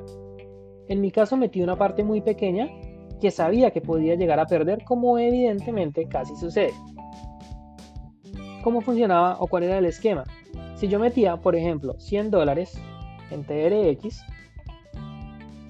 En 0.88 1.00
mi 1.00 1.10
caso 1.10 1.36
metí 1.36 1.62
una 1.62 1.76
parte 1.76 2.04
muy 2.04 2.20
pequeña 2.20 2.68
que 3.20 3.30
sabía 3.30 3.70
que 3.70 3.80
podía 3.80 4.14
llegar 4.14 4.40
a 4.40 4.46
perder, 4.46 4.84
como 4.84 5.18
evidentemente 5.18 6.06
casi 6.08 6.34
sucede. 6.36 6.72
¿Cómo 8.64 8.80
funcionaba 8.80 9.36
o 9.38 9.46
cuál 9.46 9.64
era 9.64 9.78
el 9.78 9.86
esquema? 9.86 10.24
Si 10.76 10.88
yo 10.88 10.98
metía, 10.98 11.36
por 11.36 11.54
ejemplo, 11.54 11.94
100 11.98 12.30
dólares 12.30 12.78
en 13.30 13.44
TRX, 13.44 14.22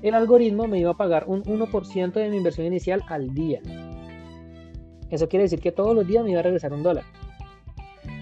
el 0.02 0.14
algoritmo 0.14 0.66
me 0.66 0.78
iba 0.78 0.90
a 0.90 0.96
pagar 0.96 1.24
un 1.26 1.42
1% 1.44 2.12
de 2.12 2.28
mi 2.30 2.38
inversión 2.38 2.66
inicial 2.66 3.02
al 3.08 3.34
día. 3.34 3.60
Eso 5.10 5.28
quiere 5.28 5.44
decir 5.44 5.60
que 5.60 5.72
todos 5.72 5.94
los 5.94 6.06
días 6.06 6.24
me 6.24 6.30
iba 6.30 6.40
a 6.40 6.42
regresar 6.42 6.72
un 6.72 6.82
dólar 6.82 7.04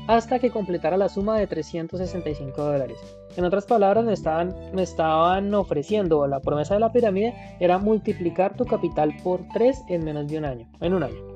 hasta 0.06 0.38
que 0.38 0.50
completara 0.50 0.96
la 0.96 1.08
suma 1.08 1.38
de 1.38 1.46
365 1.46 2.62
dólares. 2.62 2.98
En 3.36 3.44
otras 3.44 3.66
palabras, 3.66 4.04
me 4.04 4.12
estaban, 4.12 4.54
me 4.72 4.82
estaban 4.82 5.54
ofreciendo, 5.54 6.26
la 6.26 6.40
promesa 6.40 6.74
de 6.74 6.80
la 6.80 6.92
pirámide 6.92 7.34
era 7.60 7.78
multiplicar 7.78 8.56
tu 8.56 8.64
capital 8.64 9.14
por 9.22 9.40
3 9.52 9.84
en 9.88 10.04
menos 10.04 10.26
de 10.26 10.38
un 10.38 10.44
año, 10.44 10.68
en 10.80 10.94
un 10.94 11.02
año. 11.02 11.30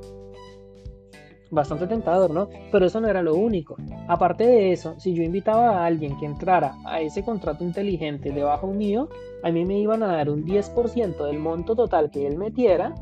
Bastante 1.50 1.87
tentador, 1.87 2.31
¿no? 2.31 2.48
Pero 2.72 2.87
eso 2.87 3.00
no 3.00 3.07
era 3.07 3.22
lo 3.22 3.37
único. 3.37 3.77
Aparte 4.09 4.44
de 4.44 4.72
eso, 4.72 4.98
si 4.98 5.14
yo 5.14 5.22
invitaba 5.22 5.79
a 5.79 5.87
alguien 5.87 6.18
que 6.18 6.27
entrara 6.27 6.74
a 6.85 7.00
ese 7.00 7.22
contrato 7.22 7.62
inteligente 7.62 8.33
debajo 8.33 8.66
mío, 8.72 9.09
a 9.44 9.53
mí 9.53 9.64
me 9.64 9.79
iban 9.79 10.03
a 10.03 10.16
dar 10.16 10.31
un 10.31 10.44
10% 10.44 11.24
del 11.27 11.38
monto 11.38 11.77
total 11.77 12.11
que 12.11 12.27
él 12.27 12.38
metiera, 12.38 12.92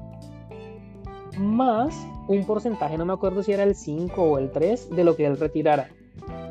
más 1.39 1.95
un 2.29 2.45
porcentaje, 2.45 2.99
no 2.99 3.05
me 3.05 3.13
acuerdo 3.13 3.43
si 3.43 3.53
era 3.53 3.65
el 3.65 3.75
5 3.75 4.23
o 4.23 4.39
el 4.39 4.51
3 4.51 4.91
de 4.91 5.05
lo 5.05 5.17
que 5.17 5.27
él 5.27 5.39
retirara. 5.39 5.89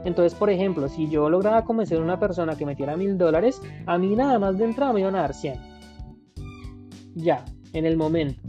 Entonces, 0.03 0.37
por 0.37 0.49
ejemplo, 0.49 0.89
si 0.89 1.09
yo 1.09 1.29
lograba 1.29 1.63
convencer 1.63 1.99
a 1.99 2.03
una 2.03 2.19
persona 2.19 2.55
que 2.55 2.65
metiera 2.65 2.97
mil 2.97 3.17
dólares, 3.17 3.61
a 3.85 3.97
mí 3.97 4.15
nada 4.15 4.39
más 4.39 4.57
de 4.57 4.65
entrada 4.65 4.93
me 4.93 5.01
iban 5.01 5.15
a 5.15 5.21
dar 5.21 5.33
100. 5.33 5.55
Ya, 7.15 7.45
en 7.73 7.85
el 7.85 7.97
momento. 7.97 8.41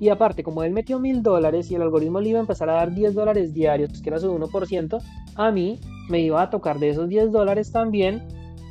Y 0.00 0.08
aparte, 0.10 0.42
como 0.42 0.62
él 0.62 0.72
metió 0.72 0.98
mil 0.98 1.22
dólares 1.22 1.70
y 1.70 1.74
el 1.74 1.82
algoritmo 1.82 2.20
le 2.20 2.30
iba 2.30 2.38
a 2.38 2.42
empezar 2.42 2.68
a 2.68 2.74
dar 2.74 2.92
10 2.94 3.14
dólares 3.14 3.54
diarios, 3.54 4.02
que 4.02 4.10
era 4.10 4.18
su 4.18 4.30
1%, 4.30 5.02
a 5.36 5.50
mí 5.50 5.80
me 6.08 6.20
iba 6.20 6.42
a 6.42 6.50
tocar 6.50 6.78
de 6.78 6.90
esos 6.90 7.08
10 7.08 7.32
dólares 7.32 7.72
también, 7.72 8.22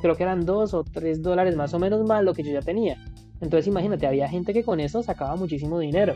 creo 0.01 0.15
que 0.15 0.23
eran 0.23 0.45
2 0.45 0.73
o 0.73 0.83
3 0.83 1.23
dólares 1.23 1.55
más 1.55 1.73
o 1.73 1.79
menos 1.79 2.05
más 2.07 2.23
lo 2.23 2.33
que 2.33 2.43
yo 2.43 2.51
ya 2.51 2.61
tenía. 2.61 2.97
Entonces 3.41 3.67
imagínate, 3.67 4.05
había 4.05 4.29
gente 4.29 4.53
que 4.53 4.63
con 4.63 4.79
eso 4.79 5.01
sacaba 5.01 5.35
muchísimo 5.35 5.79
dinero. 5.79 6.13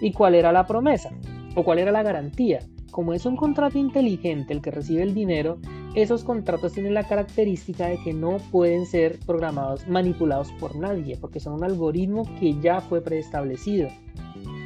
¿Y 0.00 0.12
cuál 0.12 0.34
era 0.34 0.52
la 0.52 0.66
promesa? 0.66 1.10
¿O 1.54 1.64
cuál 1.64 1.78
era 1.78 1.92
la 1.92 2.02
garantía? 2.02 2.60
Como 2.90 3.12
es 3.12 3.26
un 3.26 3.36
contrato 3.36 3.78
inteligente 3.78 4.52
el 4.52 4.62
que 4.62 4.70
recibe 4.70 5.02
el 5.02 5.14
dinero, 5.14 5.58
esos 5.94 6.24
contratos 6.24 6.72
tienen 6.72 6.94
la 6.94 7.04
característica 7.04 7.86
de 7.86 7.98
que 8.02 8.12
no 8.12 8.38
pueden 8.50 8.86
ser 8.86 9.18
programados, 9.26 9.86
manipulados 9.88 10.52
por 10.52 10.76
nadie, 10.76 11.16
porque 11.20 11.40
son 11.40 11.54
un 11.54 11.64
algoritmo 11.64 12.24
que 12.38 12.58
ya 12.60 12.80
fue 12.80 13.00
preestablecido. 13.00 13.88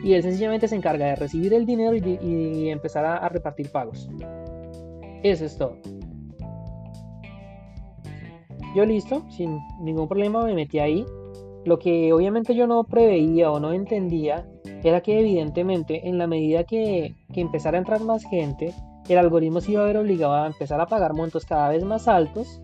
Y 0.03 0.15
él 0.15 0.23
sencillamente 0.23 0.69
se 0.69 0.77
encarga 0.77 1.07
de 1.07 1.17
recibir 1.17 1.55
el 1.55 1.67
dinero 1.67 1.95
y, 1.97 2.69
empezar 2.69 3.05
a 3.05 3.29
repartir 3.29 3.71
pagos. 3.71 4.09
Eso 5.23 5.45
es 5.45 5.57
todo. 5.57 5.77
Yo 8.75 8.85
listo, 8.85 9.25
sin 9.31 9.59
ningún 9.81 10.09
problema 10.09 10.45
me 10.45 10.55
metí 10.55 10.79
ahí. 10.79 11.05
Lo 11.65 11.79
que 11.79 12.13
obviamente 12.13 12.55
yo 12.55 12.67
no 12.67 12.85
preveía 12.85 13.51
o 13.51 13.61
no 13.61 13.73
entendía 13.73 14.47
era 14.89 15.01
que 15.01 15.21
evidentemente 15.21 16.09
en 16.09 16.19
la 16.19 16.27
medida 16.27 16.65
que, 16.65 17.15
que 17.33 17.41
empezara 17.41 17.77
a 17.77 17.81
entrar 17.81 18.01
más 18.01 18.25
gente, 18.25 18.75
el 19.09 19.19
algoritmo 19.19 19.61
se 19.61 19.73
iba 19.73 19.83
a 19.83 19.87
ver 19.87 19.97
obligado 19.97 20.35
a 20.35 20.47
empezar 20.47 20.81
a 20.81 20.87
pagar 20.87 21.15
montos 21.15 21.45
cada 21.45 21.69
vez 21.69 21.85
más 21.85 22.09
altos. 22.09 22.61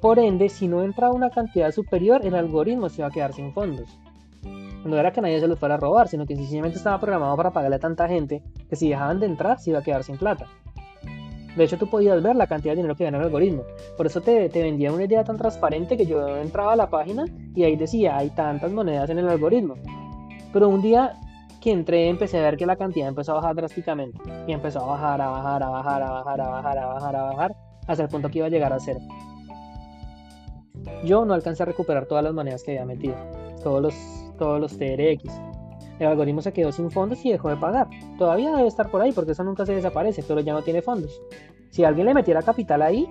Por 0.00 0.18
ende, 0.18 0.48
si 0.48 0.68
no 0.68 0.82
entraba 0.82 1.14
una 1.14 1.30
cantidad 1.30 1.70
superior, 1.70 2.24
el 2.24 2.34
algoritmo 2.34 2.88
se 2.88 3.02
iba 3.02 3.08
a 3.08 3.10
quedar 3.10 3.32
sin 3.32 3.52
fondos. 3.52 3.88
No 4.84 4.96
era 4.96 5.12
que 5.12 5.20
nadie 5.20 5.38
se 5.38 5.46
los 5.46 5.58
fuera 5.58 5.76
a 5.76 5.78
robar, 5.78 6.08
sino 6.08 6.26
que 6.26 6.34
sencillamente 6.34 6.78
estaba 6.78 6.98
programado 6.98 7.36
para 7.36 7.52
pagarle 7.52 7.76
a 7.76 7.80
tanta 7.80 8.08
gente 8.08 8.42
que 8.68 8.74
si 8.74 8.88
dejaban 8.88 9.20
de 9.20 9.26
entrar 9.26 9.60
se 9.60 9.70
iba 9.70 9.78
a 9.78 9.82
quedar 9.82 10.02
sin 10.02 10.16
plata. 10.16 10.46
De 11.56 11.64
hecho, 11.64 11.76
tú 11.76 11.86
podías 11.88 12.22
ver 12.22 12.34
la 12.34 12.46
cantidad 12.46 12.72
de 12.72 12.76
dinero 12.76 12.96
que 12.96 13.04
ganaba 13.04 13.24
el 13.24 13.26
algoritmo. 13.26 13.62
Por 13.96 14.06
eso 14.06 14.22
te, 14.22 14.48
te 14.48 14.62
vendía 14.62 14.90
una 14.90 15.04
idea 15.04 15.22
tan 15.22 15.36
transparente 15.36 15.96
que 15.98 16.06
yo 16.06 16.38
entraba 16.38 16.72
a 16.72 16.76
la 16.76 16.88
página 16.88 17.26
y 17.54 17.62
ahí 17.64 17.76
decía, 17.76 18.16
hay 18.16 18.30
tantas 18.30 18.72
monedas 18.72 19.10
en 19.10 19.18
el 19.18 19.28
algoritmo. 19.28 19.74
Pero 20.52 20.68
un 20.68 20.82
día 20.82 21.14
que 21.60 21.70
entré 21.70 22.08
empecé 22.08 22.38
a 22.38 22.42
ver 22.42 22.56
que 22.56 22.66
la 22.66 22.76
cantidad 22.76 23.08
empezó 23.08 23.32
a 23.32 23.34
bajar 23.36 23.54
drásticamente. 23.54 24.18
Y 24.46 24.52
empezó 24.52 24.80
a 24.80 24.86
bajar, 24.86 25.20
a 25.20 25.28
bajar, 25.28 25.62
a 25.62 25.68
bajar, 25.70 26.02
a 26.02 26.10
bajar, 26.10 26.40
a 26.40 26.48
bajar, 26.48 26.78
a 26.78 26.86
bajar, 26.86 27.16
a 27.16 27.22
bajar, 27.22 27.56
hasta 27.86 28.02
el 28.02 28.08
punto 28.08 28.28
que 28.28 28.38
iba 28.38 28.48
a 28.48 28.50
llegar 28.50 28.72
a 28.72 28.80
cero. 28.80 29.00
Yo 31.04 31.24
no 31.24 31.34
alcancé 31.34 31.62
a 31.62 31.66
recuperar 31.66 32.06
todas 32.06 32.24
las 32.24 32.34
monedas 32.34 32.62
que 32.64 32.72
había 32.72 32.84
metido, 32.84 33.14
todos 33.62 33.80
los, 33.80 33.94
todos 34.38 34.60
los 34.60 34.76
TRX. 34.76 35.24
El 36.00 36.08
algoritmo 36.08 36.42
se 36.42 36.52
quedó 36.52 36.72
sin 36.72 36.90
fondos 36.90 37.24
y 37.24 37.30
dejó 37.30 37.48
de 37.48 37.56
pagar. 37.56 37.88
Todavía 38.18 38.50
debe 38.56 38.66
estar 38.66 38.90
por 38.90 39.00
ahí 39.00 39.12
porque 39.12 39.32
eso 39.32 39.44
nunca 39.44 39.64
se 39.64 39.74
desaparece, 39.74 40.24
pero 40.26 40.40
ya 40.40 40.52
no 40.52 40.62
tiene 40.62 40.82
fondos. 40.82 41.20
Si 41.70 41.84
alguien 41.84 42.06
le 42.06 42.14
metiera 42.14 42.42
capital 42.42 42.82
ahí, 42.82 43.08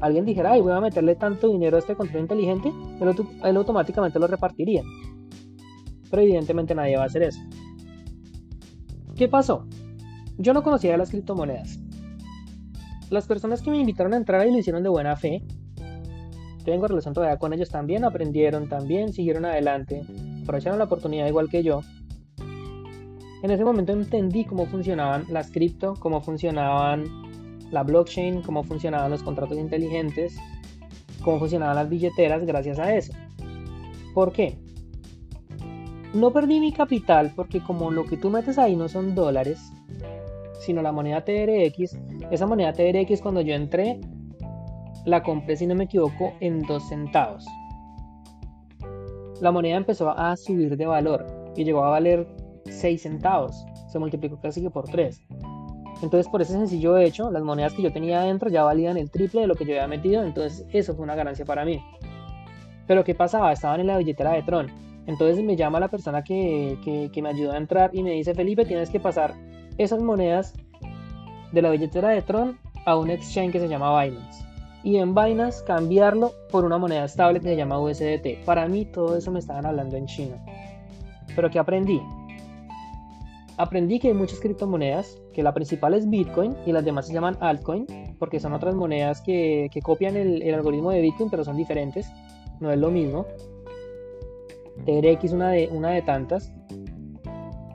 alguien 0.00 0.24
dijera, 0.24 0.52
ay, 0.52 0.62
voy 0.62 0.72
a 0.72 0.80
meterle 0.80 1.14
tanto 1.14 1.48
dinero 1.48 1.76
a 1.76 1.80
este 1.80 1.94
control 1.94 2.22
inteligente, 2.22 2.72
él 3.44 3.56
automáticamente 3.56 4.18
lo 4.18 4.26
repartiría. 4.26 4.82
Pero 6.12 6.22
evidentemente 6.24 6.74
nadie 6.74 6.98
va 6.98 7.04
a 7.04 7.06
hacer 7.06 7.22
eso. 7.22 7.40
¿Qué 9.16 9.28
pasó? 9.28 9.66
Yo 10.36 10.52
no 10.52 10.62
conocía 10.62 10.94
las 10.98 11.08
criptomonedas. 11.08 11.78
Las 13.08 13.26
personas 13.26 13.62
que 13.62 13.70
me 13.70 13.78
invitaron 13.78 14.12
a 14.12 14.18
entrar 14.18 14.42
ahí 14.42 14.50
lo 14.50 14.58
hicieron 14.58 14.82
de 14.82 14.90
buena 14.90 15.16
fe. 15.16 15.42
Tengo 16.66 16.86
relación 16.86 17.14
todavía 17.14 17.38
con 17.38 17.54
ellos 17.54 17.70
también, 17.70 18.04
aprendieron 18.04 18.68
también, 18.68 19.14
siguieron 19.14 19.46
adelante, 19.46 20.02
aprovecharon 20.42 20.78
la 20.78 20.84
oportunidad 20.84 21.26
igual 21.26 21.48
que 21.48 21.62
yo. 21.62 21.80
En 23.42 23.50
ese 23.50 23.64
momento 23.64 23.92
entendí 23.92 24.44
cómo 24.44 24.66
funcionaban 24.66 25.24
las 25.30 25.50
cripto, 25.50 25.94
cómo 25.98 26.20
funcionaban 26.20 27.06
la 27.70 27.84
blockchain, 27.84 28.42
cómo 28.42 28.64
funcionaban 28.64 29.10
los 29.10 29.22
contratos 29.22 29.56
inteligentes, 29.56 30.36
cómo 31.24 31.38
funcionaban 31.38 31.76
las 31.76 31.88
billeteras 31.88 32.44
gracias 32.44 32.78
a 32.78 32.94
eso. 32.94 33.14
¿Por 34.12 34.30
qué? 34.32 34.58
No 36.14 36.30
perdí 36.32 36.60
mi 36.60 36.72
capital 36.72 37.32
porque 37.34 37.60
como 37.60 37.90
lo 37.90 38.04
que 38.04 38.16
tú 38.16 38.30
metes 38.30 38.58
ahí 38.58 38.76
no 38.76 38.88
son 38.88 39.14
dólares, 39.14 39.72
sino 40.60 40.82
la 40.82 40.92
moneda 40.92 41.24
TRX, 41.24 41.98
esa 42.30 42.46
moneda 42.46 42.72
TRX 42.72 43.20
cuando 43.22 43.40
yo 43.40 43.54
entré 43.54 44.00
la 45.04 45.22
compré 45.22 45.56
si 45.56 45.66
no 45.66 45.74
me 45.74 45.84
equivoco 45.84 46.34
en 46.40 46.62
2 46.62 46.88
centavos. 46.88 47.44
La 49.40 49.50
moneda 49.50 49.76
empezó 49.76 50.10
a 50.10 50.36
subir 50.36 50.76
de 50.76 50.86
valor 50.86 51.26
y 51.56 51.64
llegó 51.64 51.82
a 51.82 51.90
valer 51.90 52.28
6 52.66 53.02
centavos. 53.02 53.64
Se 53.88 53.98
multiplicó 53.98 54.38
casi 54.40 54.62
que 54.62 54.70
por 54.70 54.88
3. 54.88 55.20
Entonces, 56.02 56.30
por 56.30 56.42
ese 56.42 56.52
sencillo 56.52 56.98
hecho, 56.98 57.30
las 57.30 57.42
monedas 57.42 57.72
que 57.74 57.82
yo 57.82 57.92
tenía 57.92 58.20
adentro 58.20 58.50
ya 58.50 58.64
valían 58.64 58.96
el 58.96 59.10
triple 59.10 59.42
de 59.42 59.46
lo 59.46 59.54
que 59.54 59.64
yo 59.64 59.72
había 59.72 59.88
metido. 59.88 60.22
Entonces, 60.22 60.66
eso 60.72 60.94
fue 60.94 61.04
una 61.04 61.14
ganancia 61.14 61.44
para 61.44 61.64
mí. 61.64 61.80
Pero, 62.86 63.02
¿qué 63.04 63.14
pasaba? 63.14 63.52
Estaban 63.52 63.80
en 63.80 63.86
la 63.88 63.98
billetera 63.98 64.32
de 64.32 64.42
Tron. 64.42 64.66
Entonces 65.06 65.44
me 65.44 65.56
llama 65.56 65.80
la 65.80 65.88
persona 65.88 66.22
que, 66.22 67.10
me 67.22 67.28
ayudó 67.28 67.52
a 67.52 67.56
entrar 67.56 67.90
y 67.92 68.02
me 68.02 68.12
dice, 68.12 68.34
Felipe, 68.34 68.64
tienes 68.64 68.90
que 68.90 69.00
pasar 69.00 69.34
esas 69.78 70.02
monedas 70.02 70.54
de 71.52 71.62
la 71.62 71.70
billetera 71.70 72.10
de 72.10 72.22
Tron 72.22 72.58
a 72.86 72.96
un 72.96 73.10
exchange 73.10 73.52
que 73.52 73.60
se 73.60 73.68
llama 73.68 74.02
Binance. 74.02 74.44
Y 74.84 74.96
en 74.96 75.14
Binance 75.14 75.64
cambiarlo 75.64 76.32
por 76.50 76.64
una 76.64 76.78
moneda 76.78 77.04
estable 77.04 77.40
que 77.40 77.48
se 77.48 77.56
llama 77.56 77.78
USDT. 77.78 78.44
Para 78.44 78.66
mí 78.68 78.84
todo 78.84 79.16
eso 79.16 79.30
me 79.30 79.38
estaban 79.38 79.66
hablando 79.66 79.96
en 79.96 80.06
chino. 80.06 80.36
Pero 81.34 81.50
¿qué 81.50 81.58
aprendí? 81.58 82.00
Aprendí 83.58 84.00
que 84.00 84.08
hay 84.08 84.14
muchas 84.14 84.40
criptomonedas, 84.40 85.18
que 85.32 85.42
la 85.42 85.52
principal 85.52 85.94
es 85.94 86.08
Bitcoin 86.08 86.56
y 86.66 86.72
las 86.72 86.84
demás 86.84 87.06
se 87.06 87.12
llaman 87.12 87.36
altcoin, 87.40 87.86
porque 88.18 88.40
son 88.40 88.54
otras 88.54 88.74
monedas 88.74 89.20
que, 89.20 89.70
copian 89.82 90.16
el, 90.16 90.42
el 90.42 90.54
algoritmo 90.54 90.90
de 90.90 91.00
Bitcoin, 91.00 91.30
pero 91.30 91.44
son 91.44 91.56
diferentes, 91.56 92.10
no 92.60 92.72
es 92.72 92.78
lo 92.78 92.90
mismo. 92.90 93.26
TRX 94.84 95.32
una 95.32 95.50
de, 95.50 95.68
una 95.72 95.90
de 95.90 96.02
tantas. 96.02 96.52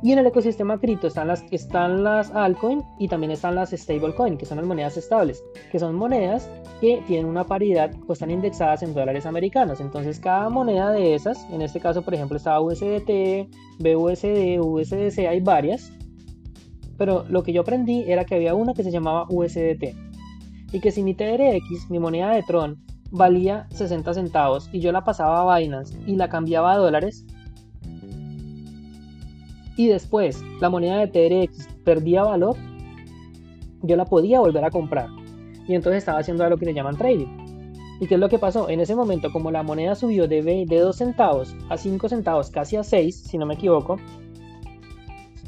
Y 0.04 0.12
en 0.12 0.20
el 0.20 0.28
ecosistema 0.28 0.80
cripto 0.80 1.08
están 1.08 1.28
las, 1.28 1.44
están 1.52 2.04
las 2.04 2.30
altcoin 2.32 2.84
y 3.00 3.08
también 3.08 3.32
están 3.32 3.56
las 3.56 3.72
stablecoin, 3.72 4.38
que 4.38 4.46
son 4.46 4.58
las 4.58 4.68
monedas 4.68 4.96
estables, 4.96 5.44
que 5.72 5.80
son 5.80 5.96
monedas 5.96 6.50
que 6.80 7.02
tienen 7.08 7.26
una 7.26 7.44
paridad 7.44 7.92
o 8.08 8.14
están 8.14 8.30
indexadas 8.30 8.84
en 8.84 8.94
dólares 8.94 9.26
americanos. 9.26 9.80
Entonces 9.80 10.20
cada 10.20 10.50
moneda 10.50 10.92
de 10.92 11.16
esas, 11.16 11.48
en 11.52 11.64
este 11.64 11.80
caso 11.80 12.04
por 12.04 12.14
ejemplo 12.14 12.38
estaba 12.38 12.62
USDT, 12.62 13.50
BUSD, 13.80 14.60
USDC, 14.62 15.20
hay 15.28 15.40
varias. 15.40 15.92
Pero 16.98 17.26
lo 17.30 17.44
que 17.44 17.54
yo 17.54 17.62
aprendí 17.62 18.04
era 18.08 18.26
que 18.26 18.36
había 18.36 18.54
una 18.54 18.74
que 18.74 18.84
se 18.84 18.92
llamaba 18.92 19.26
USDT. 19.30 19.96
Y 20.74 20.80
que 20.80 20.92
si 20.92 21.02
mi 21.02 21.16
TRX, 21.16 21.90
mi 21.90 21.98
moneda 22.00 22.32
de 22.32 22.44
Tron, 22.44 22.78
valía 23.12 23.68
60 23.70 24.14
centavos 24.14 24.70
y 24.72 24.80
yo 24.80 24.92
la 24.92 25.04
pasaba 25.04 25.54
a 25.54 25.60
Binance 25.60 25.98
y 26.06 26.16
la 26.16 26.30
cambiaba 26.30 26.74
a 26.74 26.78
dólares, 26.78 27.26
y 29.78 29.88
después 29.88 30.44
la 30.60 30.70
moneda 30.70 31.06
de 31.06 31.08
TRX 31.08 31.68
perdía 31.86 32.24
valor, 32.24 32.56
yo 33.84 33.96
la 33.96 34.06
podía 34.06 34.40
volver 34.40 34.66
a 34.66 34.72
comprar. 34.72 35.08
Y 35.68 35.76
entonces 35.76 36.00
estaba 36.00 36.20
haciendo 36.20 36.44
algo 36.44 36.58
que 36.58 36.66
le 36.66 36.74
llaman 36.74 36.98
trading. 36.98 37.28
¿Y 38.00 38.08
qué 38.08 38.16
es 38.16 38.20
lo 38.20 38.28
que 38.28 38.40
pasó? 38.40 38.70
En 38.70 38.80
ese 38.80 38.96
momento, 38.96 39.32
como 39.32 39.52
la 39.52 39.64
moneda 39.64 39.94
subió 39.94 40.28
de, 40.28 40.42
de 40.42 40.80
2 40.80 40.96
centavos 40.96 41.56
a 41.70 41.78
5 41.78 42.10
centavos, 42.10 42.50
casi 42.50 42.76
a 42.76 42.84
6, 42.84 43.16
si 43.16 43.38
no 43.38 43.46
me 43.46 43.54
equivoco, 43.54 43.98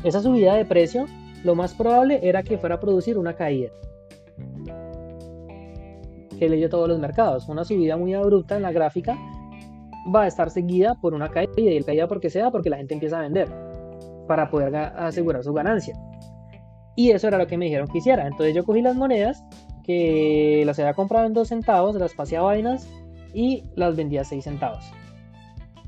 esa 0.03 0.21
subida 0.21 0.53
de 0.53 0.65
precio, 0.65 1.05
lo 1.43 1.55
más 1.55 1.73
probable 1.73 2.19
era 2.21 2.43
que 2.43 2.57
fuera 2.57 2.75
a 2.75 2.79
producir 2.79 3.17
una 3.17 3.33
caída 3.33 3.71
que 6.39 6.49
leyó 6.49 6.69
todos 6.69 6.87
los 6.87 6.99
mercados. 6.99 7.47
Una 7.49 7.65
subida 7.65 7.97
muy 7.97 8.13
abrupta 8.13 8.55
en 8.55 8.63
la 8.63 8.71
gráfica 8.71 9.17
va 10.13 10.23
a 10.23 10.27
estar 10.27 10.49
seguida 10.49 10.95
por 10.95 11.13
una 11.13 11.29
caída 11.29 11.51
y 11.57 11.75
el 11.75 11.85
caída 11.85 12.07
porque 12.07 12.29
sea 12.29 12.49
porque 12.49 12.69
la 12.69 12.77
gente 12.77 12.93
empieza 12.93 13.19
a 13.19 13.21
vender 13.21 13.49
para 14.27 14.49
poder 14.49 14.75
asegurar 14.75 15.43
su 15.43 15.53
ganancia. 15.53 15.95
Y 16.95 17.11
eso 17.11 17.27
era 17.27 17.37
lo 17.37 17.47
que 17.47 17.57
me 17.57 17.65
dijeron 17.65 17.87
que 17.87 17.99
hiciera. 17.99 18.25
Entonces 18.25 18.55
yo 18.55 18.63
cogí 18.63 18.81
las 18.81 18.95
monedas 18.95 19.43
que 19.83 20.63
las 20.65 20.79
había 20.79 20.93
comprado 20.93 21.25
en 21.25 21.33
2 21.33 21.47
centavos, 21.47 21.95
las 21.95 22.13
pasé 22.13 22.37
a 22.37 22.41
vainas 22.41 22.87
y 23.33 23.63
las 23.75 23.95
vendí 23.95 24.17
a 24.17 24.23
6 24.23 24.43
centavos. 24.43 24.83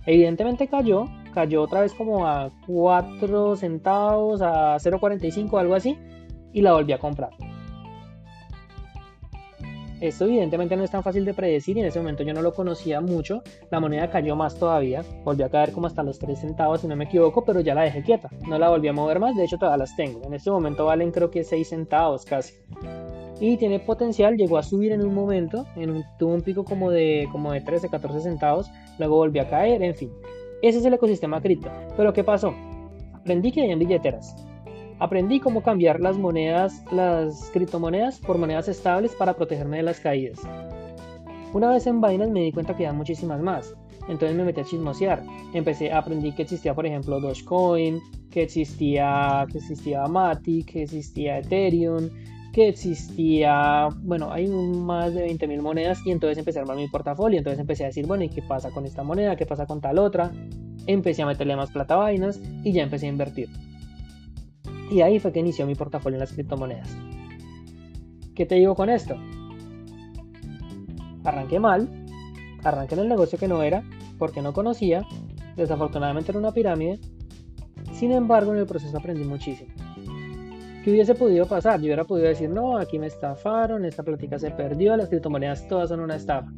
Evidentemente 0.05 0.67
cayó, 0.67 1.05
cayó 1.33 1.63
otra 1.63 1.81
vez 1.81 1.93
como 1.93 2.27
a 2.27 2.51
4 2.65 3.55
centavos, 3.55 4.41
a 4.41 4.77
0.45, 4.77 5.59
algo 5.59 5.75
así, 5.75 5.97
y 6.51 6.61
la 6.61 6.73
volví 6.73 6.93
a 6.93 6.97
comprar. 6.97 7.29
Esto 10.01 10.25
evidentemente 10.25 10.75
no 10.75 10.83
es 10.83 10.89
tan 10.89 11.03
fácil 11.03 11.25
de 11.25 11.35
predecir 11.35 11.77
y 11.77 11.81
en 11.81 11.85
ese 11.85 11.99
momento 11.99 12.23
yo 12.23 12.33
no 12.33 12.41
lo 12.41 12.55
conocía 12.55 13.01
mucho. 13.01 13.43
La 13.69 13.79
moneda 13.79 14.09
cayó 14.09 14.35
más 14.35 14.55
todavía, 14.55 15.03
volvió 15.23 15.45
a 15.45 15.49
caer 15.49 15.71
como 15.71 15.85
hasta 15.85 16.01
los 16.01 16.17
3 16.17 16.39
centavos 16.39 16.81
si 16.81 16.87
no 16.87 16.95
me 16.95 17.03
equivoco, 17.03 17.45
pero 17.45 17.59
ya 17.59 17.75
la 17.75 17.83
dejé 17.83 18.01
quieta. 18.01 18.27
No 18.47 18.57
la 18.57 18.69
volví 18.69 18.87
a 18.87 18.93
mover 18.93 19.19
más, 19.19 19.35
de 19.35 19.43
hecho 19.43 19.59
todavía 19.59 19.77
las 19.77 19.95
tengo. 19.95 20.21
En 20.25 20.33
este 20.33 20.49
momento 20.49 20.85
valen 20.85 21.11
creo 21.11 21.29
que 21.29 21.43
6 21.43 21.69
centavos 21.69 22.25
casi. 22.25 22.55
Y 23.39 23.57
tiene 23.57 23.79
potencial, 23.79 24.37
llegó 24.37 24.57
a 24.57 24.63
subir 24.63 24.91
en 24.91 25.05
un 25.05 25.13
momento, 25.13 25.67
en 25.75 26.03
tuvo 26.17 26.33
un 26.33 26.41
pico 26.41 26.63
como 26.63 26.89
de, 26.89 27.29
como 27.31 27.51
de 27.51 27.61
13, 27.61 27.89
14 27.89 28.21
centavos, 28.21 28.71
luego 28.97 29.17
volvió 29.17 29.43
a 29.43 29.47
caer, 29.47 29.83
en 29.83 29.93
fin. 29.93 30.11
Ese 30.63 30.79
es 30.79 30.85
el 30.85 30.95
ecosistema 30.95 31.41
cripto. 31.41 31.69
Pero 31.95 32.11
¿qué 32.11 32.23
pasó? 32.23 32.55
Aprendí 33.13 33.51
que 33.51 33.61
hay 33.61 33.69
en 33.69 33.77
billeteras 33.77 34.35
Aprendí 35.01 35.39
cómo 35.39 35.63
cambiar 35.63 35.99
las 35.99 36.15
monedas, 36.15 36.83
las 36.91 37.49
criptomonedas 37.51 38.19
por 38.19 38.37
monedas 38.37 38.67
estables 38.67 39.15
para 39.15 39.33
protegerme 39.33 39.77
de 39.77 39.83
las 39.83 39.99
caídas. 39.99 40.39
Una 41.53 41.71
vez 41.71 41.87
en 41.87 41.99
Binance 41.99 42.31
me 42.31 42.43
di 42.43 42.51
cuenta 42.51 42.77
que 42.77 42.85
había 42.85 42.95
muchísimas 42.95 43.41
más. 43.41 43.73
Entonces 44.07 44.37
me 44.37 44.43
metí 44.43 44.61
a 44.61 44.63
chismosear. 44.63 45.23
Empecé, 45.55 45.91
aprendí 45.91 46.33
que 46.33 46.43
existía, 46.43 46.75
por 46.75 46.85
ejemplo, 46.85 47.19
Dogecoin, 47.19 47.99
que 48.29 48.43
existía, 48.43 49.47
que 49.51 49.57
existía 49.57 50.05
Matic, 50.05 50.71
que 50.71 50.83
existía 50.83 51.39
Ethereum, 51.39 52.07
que 52.53 52.67
existía, 52.67 53.89
bueno, 54.03 54.31
hay 54.31 54.49
más 54.49 55.15
de 55.15 55.25
20.000 55.25 55.63
monedas 55.63 55.99
y 56.05 56.11
entonces 56.11 56.37
empecé 56.37 56.59
a 56.59 56.61
armar 56.61 56.77
mi 56.77 56.87
portafolio. 56.89 57.39
Entonces 57.39 57.59
empecé 57.59 57.85
a 57.85 57.87
decir, 57.87 58.05
bueno, 58.05 58.23
¿y 58.23 58.29
qué 58.29 58.43
pasa 58.43 58.69
con 58.69 58.85
esta 58.85 59.01
moneda? 59.01 59.35
¿Qué 59.35 59.47
pasa 59.47 59.65
con 59.65 59.81
tal 59.81 59.97
otra? 59.97 60.31
Empecé 60.85 61.23
a 61.23 61.25
meterle 61.25 61.55
más 61.55 61.71
plata 61.71 61.95
a 61.95 62.11
Binance 62.11 62.39
y 62.63 62.71
ya 62.71 62.83
empecé 62.83 63.07
a 63.07 63.09
invertir. 63.09 63.49
Y 64.91 65.01
ahí 65.01 65.19
fue 65.19 65.31
que 65.31 65.39
inició 65.39 65.65
mi 65.65 65.73
portafolio 65.73 66.17
en 66.17 66.19
las 66.19 66.33
criptomonedas. 66.33 66.95
¿Qué 68.35 68.45
te 68.45 68.55
digo 68.55 68.75
con 68.75 68.89
esto? 68.89 69.15
Arranqué 71.23 71.59
mal, 71.59 71.87
arranqué 72.61 72.95
en 72.95 73.01
el 73.01 73.09
negocio 73.09 73.39
que 73.39 73.47
no 73.47 73.63
era, 73.63 73.83
porque 74.19 74.41
no 74.41 74.51
conocía, 74.51 75.03
desafortunadamente 75.55 76.31
era 76.31 76.39
una 76.39 76.51
pirámide. 76.51 76.99
Sin 77.93 78.11
embargo, 78.11 78.51
en 78.53 78.59
el 78.59 78.65
proceso 78.65 78.97
aprendí 78.97 79.23
muchísimo. 79.23 79.73
¿Qué 80.83 80.91
hubiese 80.91 81.15
podido 81.15 81.45
pasar? 81.45 81.79
Yo 81.79 81.85
hubiera 81.85 82.03
podido 82.03 82.27
decir, 82.27 82.49
no, 82.49 82.77
aquí 82.77 82.99
me 82.99 83.07
estafaron, 83.07 83.85
esta 83.85 84.03
plática 84.03 84.39
se 84.39 84.51
perdió, 84.51 84.97
las 84.97 85.07
criptomonedas 85.07 85.67
todas 85.69 85.87
son 85.89 86.01
una 86.01 86.17
estafa. 86.17 86.51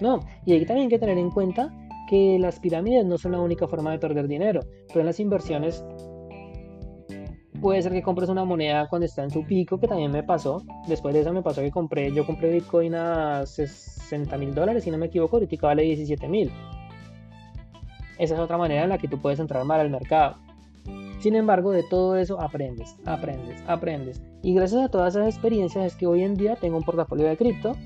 No, 0.00 0.20
y 0.44 0.52
hay 0.52 0.66
también 0.66 0.90
que 0.90 0.98
tener 0.98 1.16
en 1.16 1.30
cuenta 1.30 1.72
que 2.10 2.38
las 2.38 2.60
pirámides 2.60 3.06
no 3.06 3.16
son 3.16 3.32
la 3.32 3.40
única 3.40 3.66
forma 3.66 3.92
de 3.92 3.98
perder 3.98 4.28
dinero, 4.28 4.60
pero 4.88 5.00
en 5.00 5.06
las 5.06 5.20
inversiones 5.20 5.84
puede 7.60 7.82
ser 7.82 7.92
que 7.92 8.02
compres 8.02 8.28
una 8.28 8.44
moneda 8.44 8.88
cuando 8.88 9.06
está 9.06 9.22
en 9.22 9.30
su 9.30 9.44
pico, 9.44 9.78
que 9.78 9.88
también 9.88 10.10
me 10.10 10.22
pasó. 10.22 10.62
Después 10.86 11.14
de 11.14 11.20
eso 11.20 11.32
me 11.32 11.42
pasó 11.42 11.60
que 11.60 11.70
compré, 11.70 12.12
yo 12.12 12.26
compré 12.26 12.50
Bitcoin 12.50 12.94
a 12.94 13.46
60 13.46 14.36
mil 14.38 14.54
dólares, 14.54 14.84
si 14.84 14.90
no 14.90 14.98
me 14.98 15.06
equivoco, 15.06 15.36
ahorita 15.36 15.66
vale 15.66 15.82
17 15.82 16.28
mil. 16.28 16.50
Esa 18.18 18.34
es 18.34 18.40
otra 18.40 18.58
manera 18.58 18.82
en 18.82 18.88
la 18.88 18.98
que 18.98 19.08
tú 19.08 19.18
puedes 19.18 19.38
entrar 19.38 19.64
mal 19.64 19.80
al 19.80 19.90
mercado. 19.90 20.36
Sin 21.20 21.34
embargo, 21.34 21.72
de 21.72 21.82
todo 21.82 22.16
eso 22.16 22.40
aprendes, 22.40 22.96
aprendes, 23.04 23.62
aprendes. 23.66 24.22
Y 24.42 24.54
gracias 24.54 24.84
a 24.84 24.88
todas 24.88 25.14
esas 25.14 25.28
experiencias 25.28 25.84
es 25.84 25.96
que 25.96 26.06
hoy 26.06 26.22
en 26.22 26.34
día 26.34 26.56
tengo 26.56 26.76
un 26.76 26.84
portafolio 26.84 27.26
de 27.26 27.36
cripto 27.36 27.76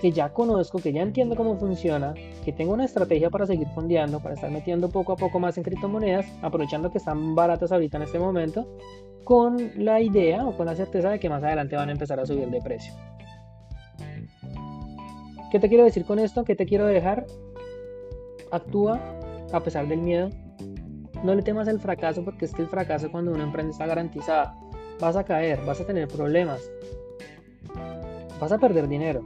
que 0.00 0.12
ya 0.12 0.32
conozco, 0.32 0.78
que 0.78 0.92
ya 0.92 1.02
entiendo 1.02 1.36
cómo 1.36 1.56
funciona, 1.56 2.14
que 2.44 2.52
tengo 2.52 2.72
una 2.72 2.84
estrategia 2.84 3.30
para 3.30 3.46
seguir 3.46 3.68
fondeando, 3.68 4.20
para 4.20 4.34
estar 4.34 4.50
metiendo 4.50 4.88
poco 4.88 5.12
a 5.12 5.16
poco 5.16 5.38
más 5.38 5.56
en 5.56 5.64
criptomonedas, 5.64 6.26
aprovechando 6.42 6.90
que 6.90 6.98
están 6.98 7.34
baratas 7.34 7.72
ahorita 7.72 7.96
en 7.96 8.02
este 8.02 8.18
momento, 8.18 8.66
con 9.24 9.72
la 9.76 10.00
idea 10.00 10.46
o 10.46 10.56
con 10.56 10.66
la 10.66 10.76
certeza 10.76 11.10
de 11.10 11.18
que 11.18 11.28
más 11.28 11.42
adelante 11.42 11.76
van 11.76 11.88
a 11.88 11.92
empezar 11.92 12.20
a 12.20 12.26
subir 12.26 12.48
de 12.50 12.60
precio. 12.60 12.92
¿Qué 15.50 15.60
te 15.60 15.68
quiero 15.68 15.84
decir 15.84 16.04
con 16.04 16.18
esto? 16.18 16.44
¿Qué 16.44 16.56
te 16.56 16.66
quiero 16.66 16.86
dejar? 16.86 17.26
Actúa 18.50 19.00
a 19.52 19.60
pesar 19.60 19.86
del 19.86 20.00
miedo. 20.00 20.30
No 21.22 21.34
le 21.34 21.42
temas 21.42 21.68
el 21.68 21.80
fracaso 21.80 22.24
porque 22.24 22.44
es 22.44 22.52
que 22.52 22.62
el 22.62 22.68
fracaso 22.68 23.10
cuando 23.10 23.32
uno 23.32 23.44
emprende 23.44 23.70
está 23.70 23.86
garantizado. 23.86 24.52
Vas 25.00 25.16
a 25.16 25.24
caer, 25.24 25.64
vas 25.64 25.80
a 25.80 25.86
tener 25.86 26.08
problemas, 26.08 26.60
vas 28.40 28.52
a 28.52 28.58
perder 28.58 28.88
dinero, 28.88 29.22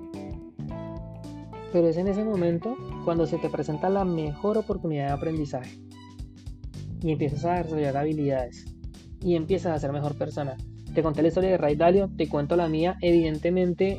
pero 1.72 1.88
es 1.88 1.96
en 1.96 2.08
ese 2.08 2.24
momento 2.24 2.76
cuando 3.04 3.26
se 3.26 3.38
te 3.38 3.48
presenta 3.48 3.88
la 3.88 4.04
mejor 4.04 4.58
oportunidad 4.58 5.08
de 5.08 5.12
aprendizaje 5.12 5.78
y 7.02 7.12
empiezas 7.12 7.44
a 7.44 7.54
desarrollar 7.54 7.96
habilidades 7.96 8.64
y 9.20 9.34
empiezas 9.34 9.76
a 9.76 9.78
ser 9.78 9.92
mejor 9.92 10.16
persona. 10.16 10.56
Te 10.94 11.02
conté 11.02 11.22
la 11.22 11.28
historia 11.28 11.50
de 11.50 11.58
Ray 11.58 11.76
Dalio, 11.76 12.08
te 12.16 12.28
cuento 12.28 12.56
la 12.56 12.68
mía. 12.68 12.96
Evidentemente, 13.02 13.98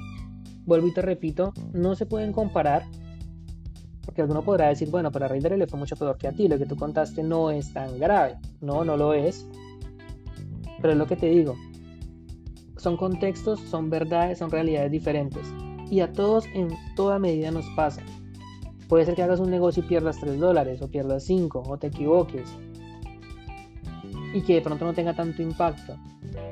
vuelvo 0.65 0.87
y 0.87 0.93
te 0.93 1.01
repito, 1.01 1.53
no 1.73 1.95
se 1.95 2.05
pueden 2.05 2.33
comparar 2.33 2.83
porque 4.05 4.21
alguno 4.21 4.41
podrá 4.41 4.69
decir, 4.69 4.89
bueno, 4.89 5.11
pero 5.11 5.25
a 5.25 5.27
Ray 5.27 5.39
Dalio 5.39 5.57
le 5.57 5.67
fue 5.67 5.77
mucho 5.77 5.95
peor 5.95 6.17
que 6.17 6.27
a 6.27 6.31
ti, 6.31 6.47
lo 6.47 6.57
que 6.57 6.65
tú 6.65 6.75
contaste 6.75 7.21
no 7.21 7.51
es 7.51 7.71
tan 7.73 7.99
grave. 7.99 8.37
No, 8.59 8.83
no 8.83 8.97
lo 8.97 9.13
es. 9.13 9.47
Pero 10.81 10.93
es 10.93 10.97
lo 10.97 11.05
que 11.05 11.15
te 11.15 11.27
digo. 11.27 11.55
Son 12.77 12.97
contextos, 12.97 13.59
son 13.59 13.89
verdades, 13.89 14.39
son 14.39 14.49
realidades 14.49 14.91
diferentes 14.91 15.53
y 15.89 16.01
a 16.01 16.11
todos 16.11 16.45
en 16.53 16.69
toda 16.95 17.19
medida 17.19 17.51
nos 17.51 17.65
pasa. 17.75 18.01
Puede 18.87 19.05
ser 19.05 19.15
que 19.15 19.23
hagas 19.23 19.39
un 19.39 19.51
negocio 19.51 19.83
y 19.83 19.87
pierdas 19.87 20.19
3 20.19 20.39
dólares 20.39 20.81
o 20.81 20.89
pierdas 20.89 21.23
5 21.25 21.63
o 21.67 21.77
te 21.77 21.87
equivoques 21.87 22.49
y 24.33 24.41
que 24.41 24.55
de 24.55 24.61
pronto 24.61 24.85
no 24.85 24.93
tenga 24.93 25.15
tanto 25.15 25.41
impacto. 25.41 25.95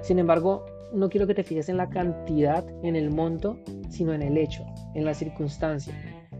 Sin 0.01 0.19
embargo, 0.19 0.65
no 0.93 1.09
quiero 1.09 1.27
que 1.27 1.33
te 1.33 1.43
fijes 1.43 1.69
en 1.69 1.77
la 1.77 1.89
cantidad, 1.89 2.65
en 2.83 2.95
el 2.95 3.09
monto, 3.09 3.59
sino 3.89 4.13
en 4.13 4.21
el 4.21 4.37
hecho, 4.37 4.65
en 4.93 5.05
la 5.05 5.13
circunstancia. 5.13 5.93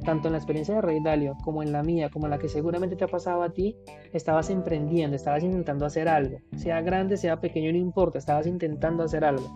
Tanto 0.06 0.28
en 0.28 0.34
la 0.34 0.38
experiencia 0.38 0.76
de 0.76 0.82
Rey 0.82 1.00
Dalio 1.04 1.36
como 1.44 1.64
en 1.64 1.72
la 1.72 1.84
mía, 1.84 2.10
como 2.10 2.28
en 2.28 2.32
la 2.32 2.38
que 2.38 2.48
seguramente 2.48 2.96
te 2.96 3.04
ha 3.04 3.08
pasado 3.08 3.42
a 3.44 3.50
ti, 3.50 3.76
estabas 4.14 4.50
emprendiendo, 4.50 5.16
estabas 5.16 5.44
intentando 5.44 5.86
hacer 5.86 6.08
algo. 6.08 6.38
Sea 6.56 6.82
grande, 6.82 7.18
sea 7.18 7.42
pequeño, 7.42 7.72
no 7.72 7.78
importa, 7.78 8.20
estabas 8.20 8.48
intentando 8.48 9.04
hacer 9.04 9.26
algo. 9.26 9.54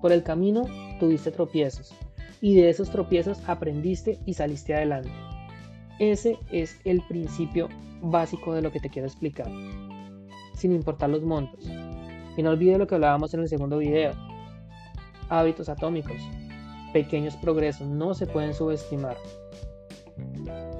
Por 0.00 0.12
el 0.12 0.22
camino 0.22 0.62
tuviste 1.00 1.32
tropiezos, 1.32 1.92
y 2.40 2.54
de 2.54 2.70
esos 2.70 2.90
tropiezos 2.90 3.38
aprendiste 3.48 4.18
y 4.26 4.34
saliste 4.34 4.74
adelante. 4.74 5.10
Ese 5.98 6.38
es 6.52 6.78
el 6.84 7.02
principio 7.08 7.68
básico 8.00 8.54
de 8.54 8.62
lo 8.62 8.70
que 8.70 8.80
te 8.80 8.88
quiero 8.88 9.08
explicar, 9.08 9.50
sin 10.54 10.72
importar 10.72 11.10
los 11.10 11.22
montos. 11.22 11.68
Y 12.36 12.42
no 12.42 12.50
olvides 12.50 12.78
lo 12.78 12.86
que 12.86 12.94
hablábamos 12.94 13.34
en 13.34 13.40
el 13.40 13.48
segundo 13.48 13.78
video. 13.78 14.12
Hábitos 15.28 15.68
atómicos. 15.68 16.16
Pequeños 16.92 17.36
progresos 17.36 17.88
no 17.88 18.14
se 18.14 18.26
pueden 18.26 18.54
subestimar. 18.54 19.16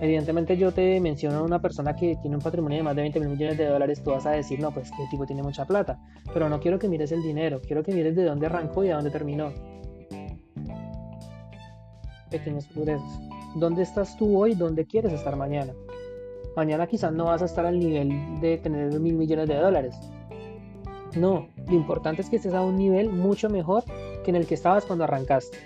Evidentemente 0.00 0.56
yo 0.56 0.72
te 0.72 1.00
menciono 1.00 1.38
a 1.38 1.42
una 1.42 1.60
persona 1.60 1.96
que 1.96 2.16
tiene 2.22 2.36
un 2.36 2.42
patrimonio 2.42 2.78
de 2.78 2.84
más 2.84 2.94
de 2.94 3.02
20 3.02 3.20
mil 3.20 3.28
millones 3.30 3.58
de 3.58 3.66
dólares, 3.66 4.00
tú 4.02 4.10
vas 4.10 4.24
a 4.26 4.30
decir, 4.30 4.60
no, 4.60 4.72
pues 4.72 4.90
que 4.92 5.04
tipo 5.10 5.26
tiene 5.26 5.42
mucha 5.42 5.64
plata. 5.64 5.98
Pero 6.32 6.48
no 6.48 6.60
quiero 6.60 6.78
que 6.78 6.88
mires 6.88 7.10
el 7.10 7.22
dinero, 7.22 7.60
quiero 7.60 7.82
que 7.82 7.92
mires 7.92 8.14
de 8.14 8.24
dónde 8.24 8.46
arrancó 8.46 8.84
y 8.84 8.90
a 8.90 8.94
dónde 8.94 9.10
terminó 9.10 9.52
pequeños 12.28 12.66
progresos. 12.66 13.20
¿Dónde 13.56 13.82
estás 13.82 14.16
tú 14.16 14.38
hoy? 14.38 14.54
¿Dónde 14.54 14.84
quieres 14.84 15.12
estar 15.12 15.36
mañana? 15.36 15.72
Mañana 16.56 16.86
quizás 16.86 17.12
no 17.12 17.26
vas 17.26 17.42
a 17.42 17.46
estar 17.46 17.66
al 17.66 17.78
nivel 17.78 18.40
de 18.40 18.58
tener 18.58 18.98
mil 19.00 19.14
millones 19.14 19.48
de 19.48 19.56
dólares. 19.56 19.96
No, 21.16 21.48
lo 21.66 21.74
importante 21.74 22.22
es 22.22 22.28
que 22.28 22.36
estés 22.36 22.54
a 22.54 22.62
un 22.62 22.76
nivel 22.76 23.10
mucho 23.10 23.48
mejor 23.48 23.84
que 24.24 24.30
en 24.30 24.36
el 24.36 24.46
que 24.46 24.54
estabas 24.54 24.84
cuando 24.84 25.04
arrancaste. 25.04 25.58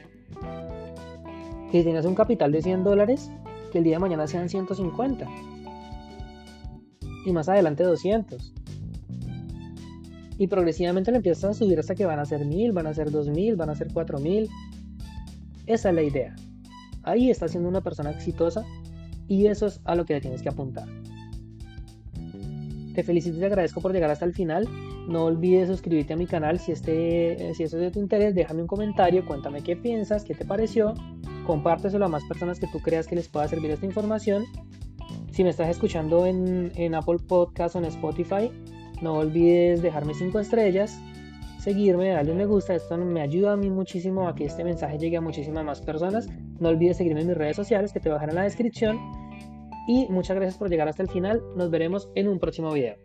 Que 1.70 1.78
si 1.78 1.84
tenías 1.84 2.04
un 2.04 2.14
capital 2.14 2.52
de 2.52 2.62
100 2.62 2.84
dólares, 2.84 3.30
que 3.72 3.78
el 3.78 3.84
día 3.84 3.96
de 3.96 4.00
mañana 4.00 4.26
sean 4.26 4.48
150. 4.48 5.26
Y 7.24 7.32
más 7.32 7.48
adelante 7.48 7.84
200. 7.84 8.52
Y 10.38 10.46
progresivamente 10.46 11.10
lo 11.10 11.18
empiezas 11.18 11.44
a 11.44 11.54
subir 11.54 11.78
hasta 11.78 11.94
que 11.94 12.04
van 12.04 12.18
a 12.18 12.24
ser 12.24 12.44
1000, 12.44 12.72
van 12.72 12.86
a 12.86 12.94
ser 12.94 13.10
2000, 13.10 13.56
van 13.56 13.70
a 13.70 13.74
ser 13.74 13.92
4000. 13.92 14.48
Esa 15.66 15.88
es 15.88 15.94
la 15.94 16.02
idea. 16.02 16.34
Ahí 17.05 17.30
estás 17.30 17.50
siendo 17.50 17.68
una 17.68 17.80
persona 17.80 18.11
exitosa 18.11 18.64
y 19.28 19.46
eso 19.46 19.66
es 19.66 19.80
a 19.84 19.94
lo 19.94 20.05
que 20.05 20.14
le 20.14 20.20
tienes 20.20 20.42
que 20.42 20.48
apuntar. 20.48 20.86
Te 22.94 23.03
felicito 23.03 23.36
y 23.36 23.40
te 23.40 23.46
agradezco 23.46 23.80
por 23.80 23.92
llegar 23.92 24.11
hasta 24.11 24.24
el 24.24 24.34
final. 24.34 24.68
No 25.09 25.24
olvides 25.24 25.68
suscribirte 25.68 26.12
a 26.12 26.16
mi 26.16 26.26
canal 26.26 26.59
si, 26.59 26.72
este, 26.72 27.55
si 27.55 27.62
eso 27.62 27.76
es 27.76 27.82
de 27.82 27.90
tu 27.90 28.00
interés. 28.00 28.34
Déjame 28.34 28.62
un 28.62 28.68
comentario, 28.68 29.24
cuéntame 29.24 29.62
qué 29.62 29.76
piensas, 29.76 30.24
qué 30.24 30.34
te 30.34 30.44
pareció. 30.44 30.94
Compárteselo 31.46 32.05
a 32.05 32.09
más 32.09 32.22
personas 32.24 32.61
que 32.61 32.66
tú 32.66 32.80
creas 32.80 33.07
que 33.07 33.16
les 33.16 33.28
pueda 33.28 33.48
servir 33.48 33.70
esta 33.70 33.86
información. 33.86 34.44
Si 35.32 35.42
me 35.42 35.50
estás 35.50 35.70
escuchando 35.70 36.26
en, 36.26 36.70
en 36.76 36.94
Apple 36.94 37.18
Podcast 37.26 37.74
o 37.74 37.78
en 37.78 37.86
Spotify, 37.86 38.50
no 39.00 39.14
olvides 39.14 39.80
dejarme 39.82 40.14
5 40.14 40.38
estrellas 40.38 41.00
seguirme, 41.62 42.08
darle 42.08 42.32
un 42.32 42.38
me 42.38 42.46
gusta, 42.46 42.74
esto 42.74 42.96
me 42.98 43.20
ayuda 43.20 43.52
a 43.52 43.56
mí 43.56 43.70
muchísimo 43.70 44.28
a 44.28 44.34
que 44.34 44.46
este 44.46 44.64
mensaje 44.64 44.98
llegue 44.98 45.16
a 45.16 45.20
muchísimas 45.20 45.64
más 45.64 45.80
personas. 45.80 46.28
No 46.58 46.68
olvides 46.68 46.96
seguirme 46.96 47.20
en 47.20 47.28
mis 47.28 47.36
redes 47.36 47.56
sociales 47.56 47.92
que 47.92 48.00
te 48.00 48.08
voy 48.08 48.14
a 48.14 48.16
dejar 48.16 48.30
en 48.30 48.34
la 48.34 48.42
descripción. 48.42 48.98
Y 49.86 50.06
muchas 50.10 50.36
gracias 50.36 50.58
por 50.58 50.68
llegar 50.68 50.88
hasta 50.88 51.02
el 51.02 51.08
final. 51.08 51.40
Nos 51.56 51.70
veremos 51.70 52.08
en 52.14 52.28
un 52.28 52.38
próximo 52.38 52.72
video. 52.72 52.96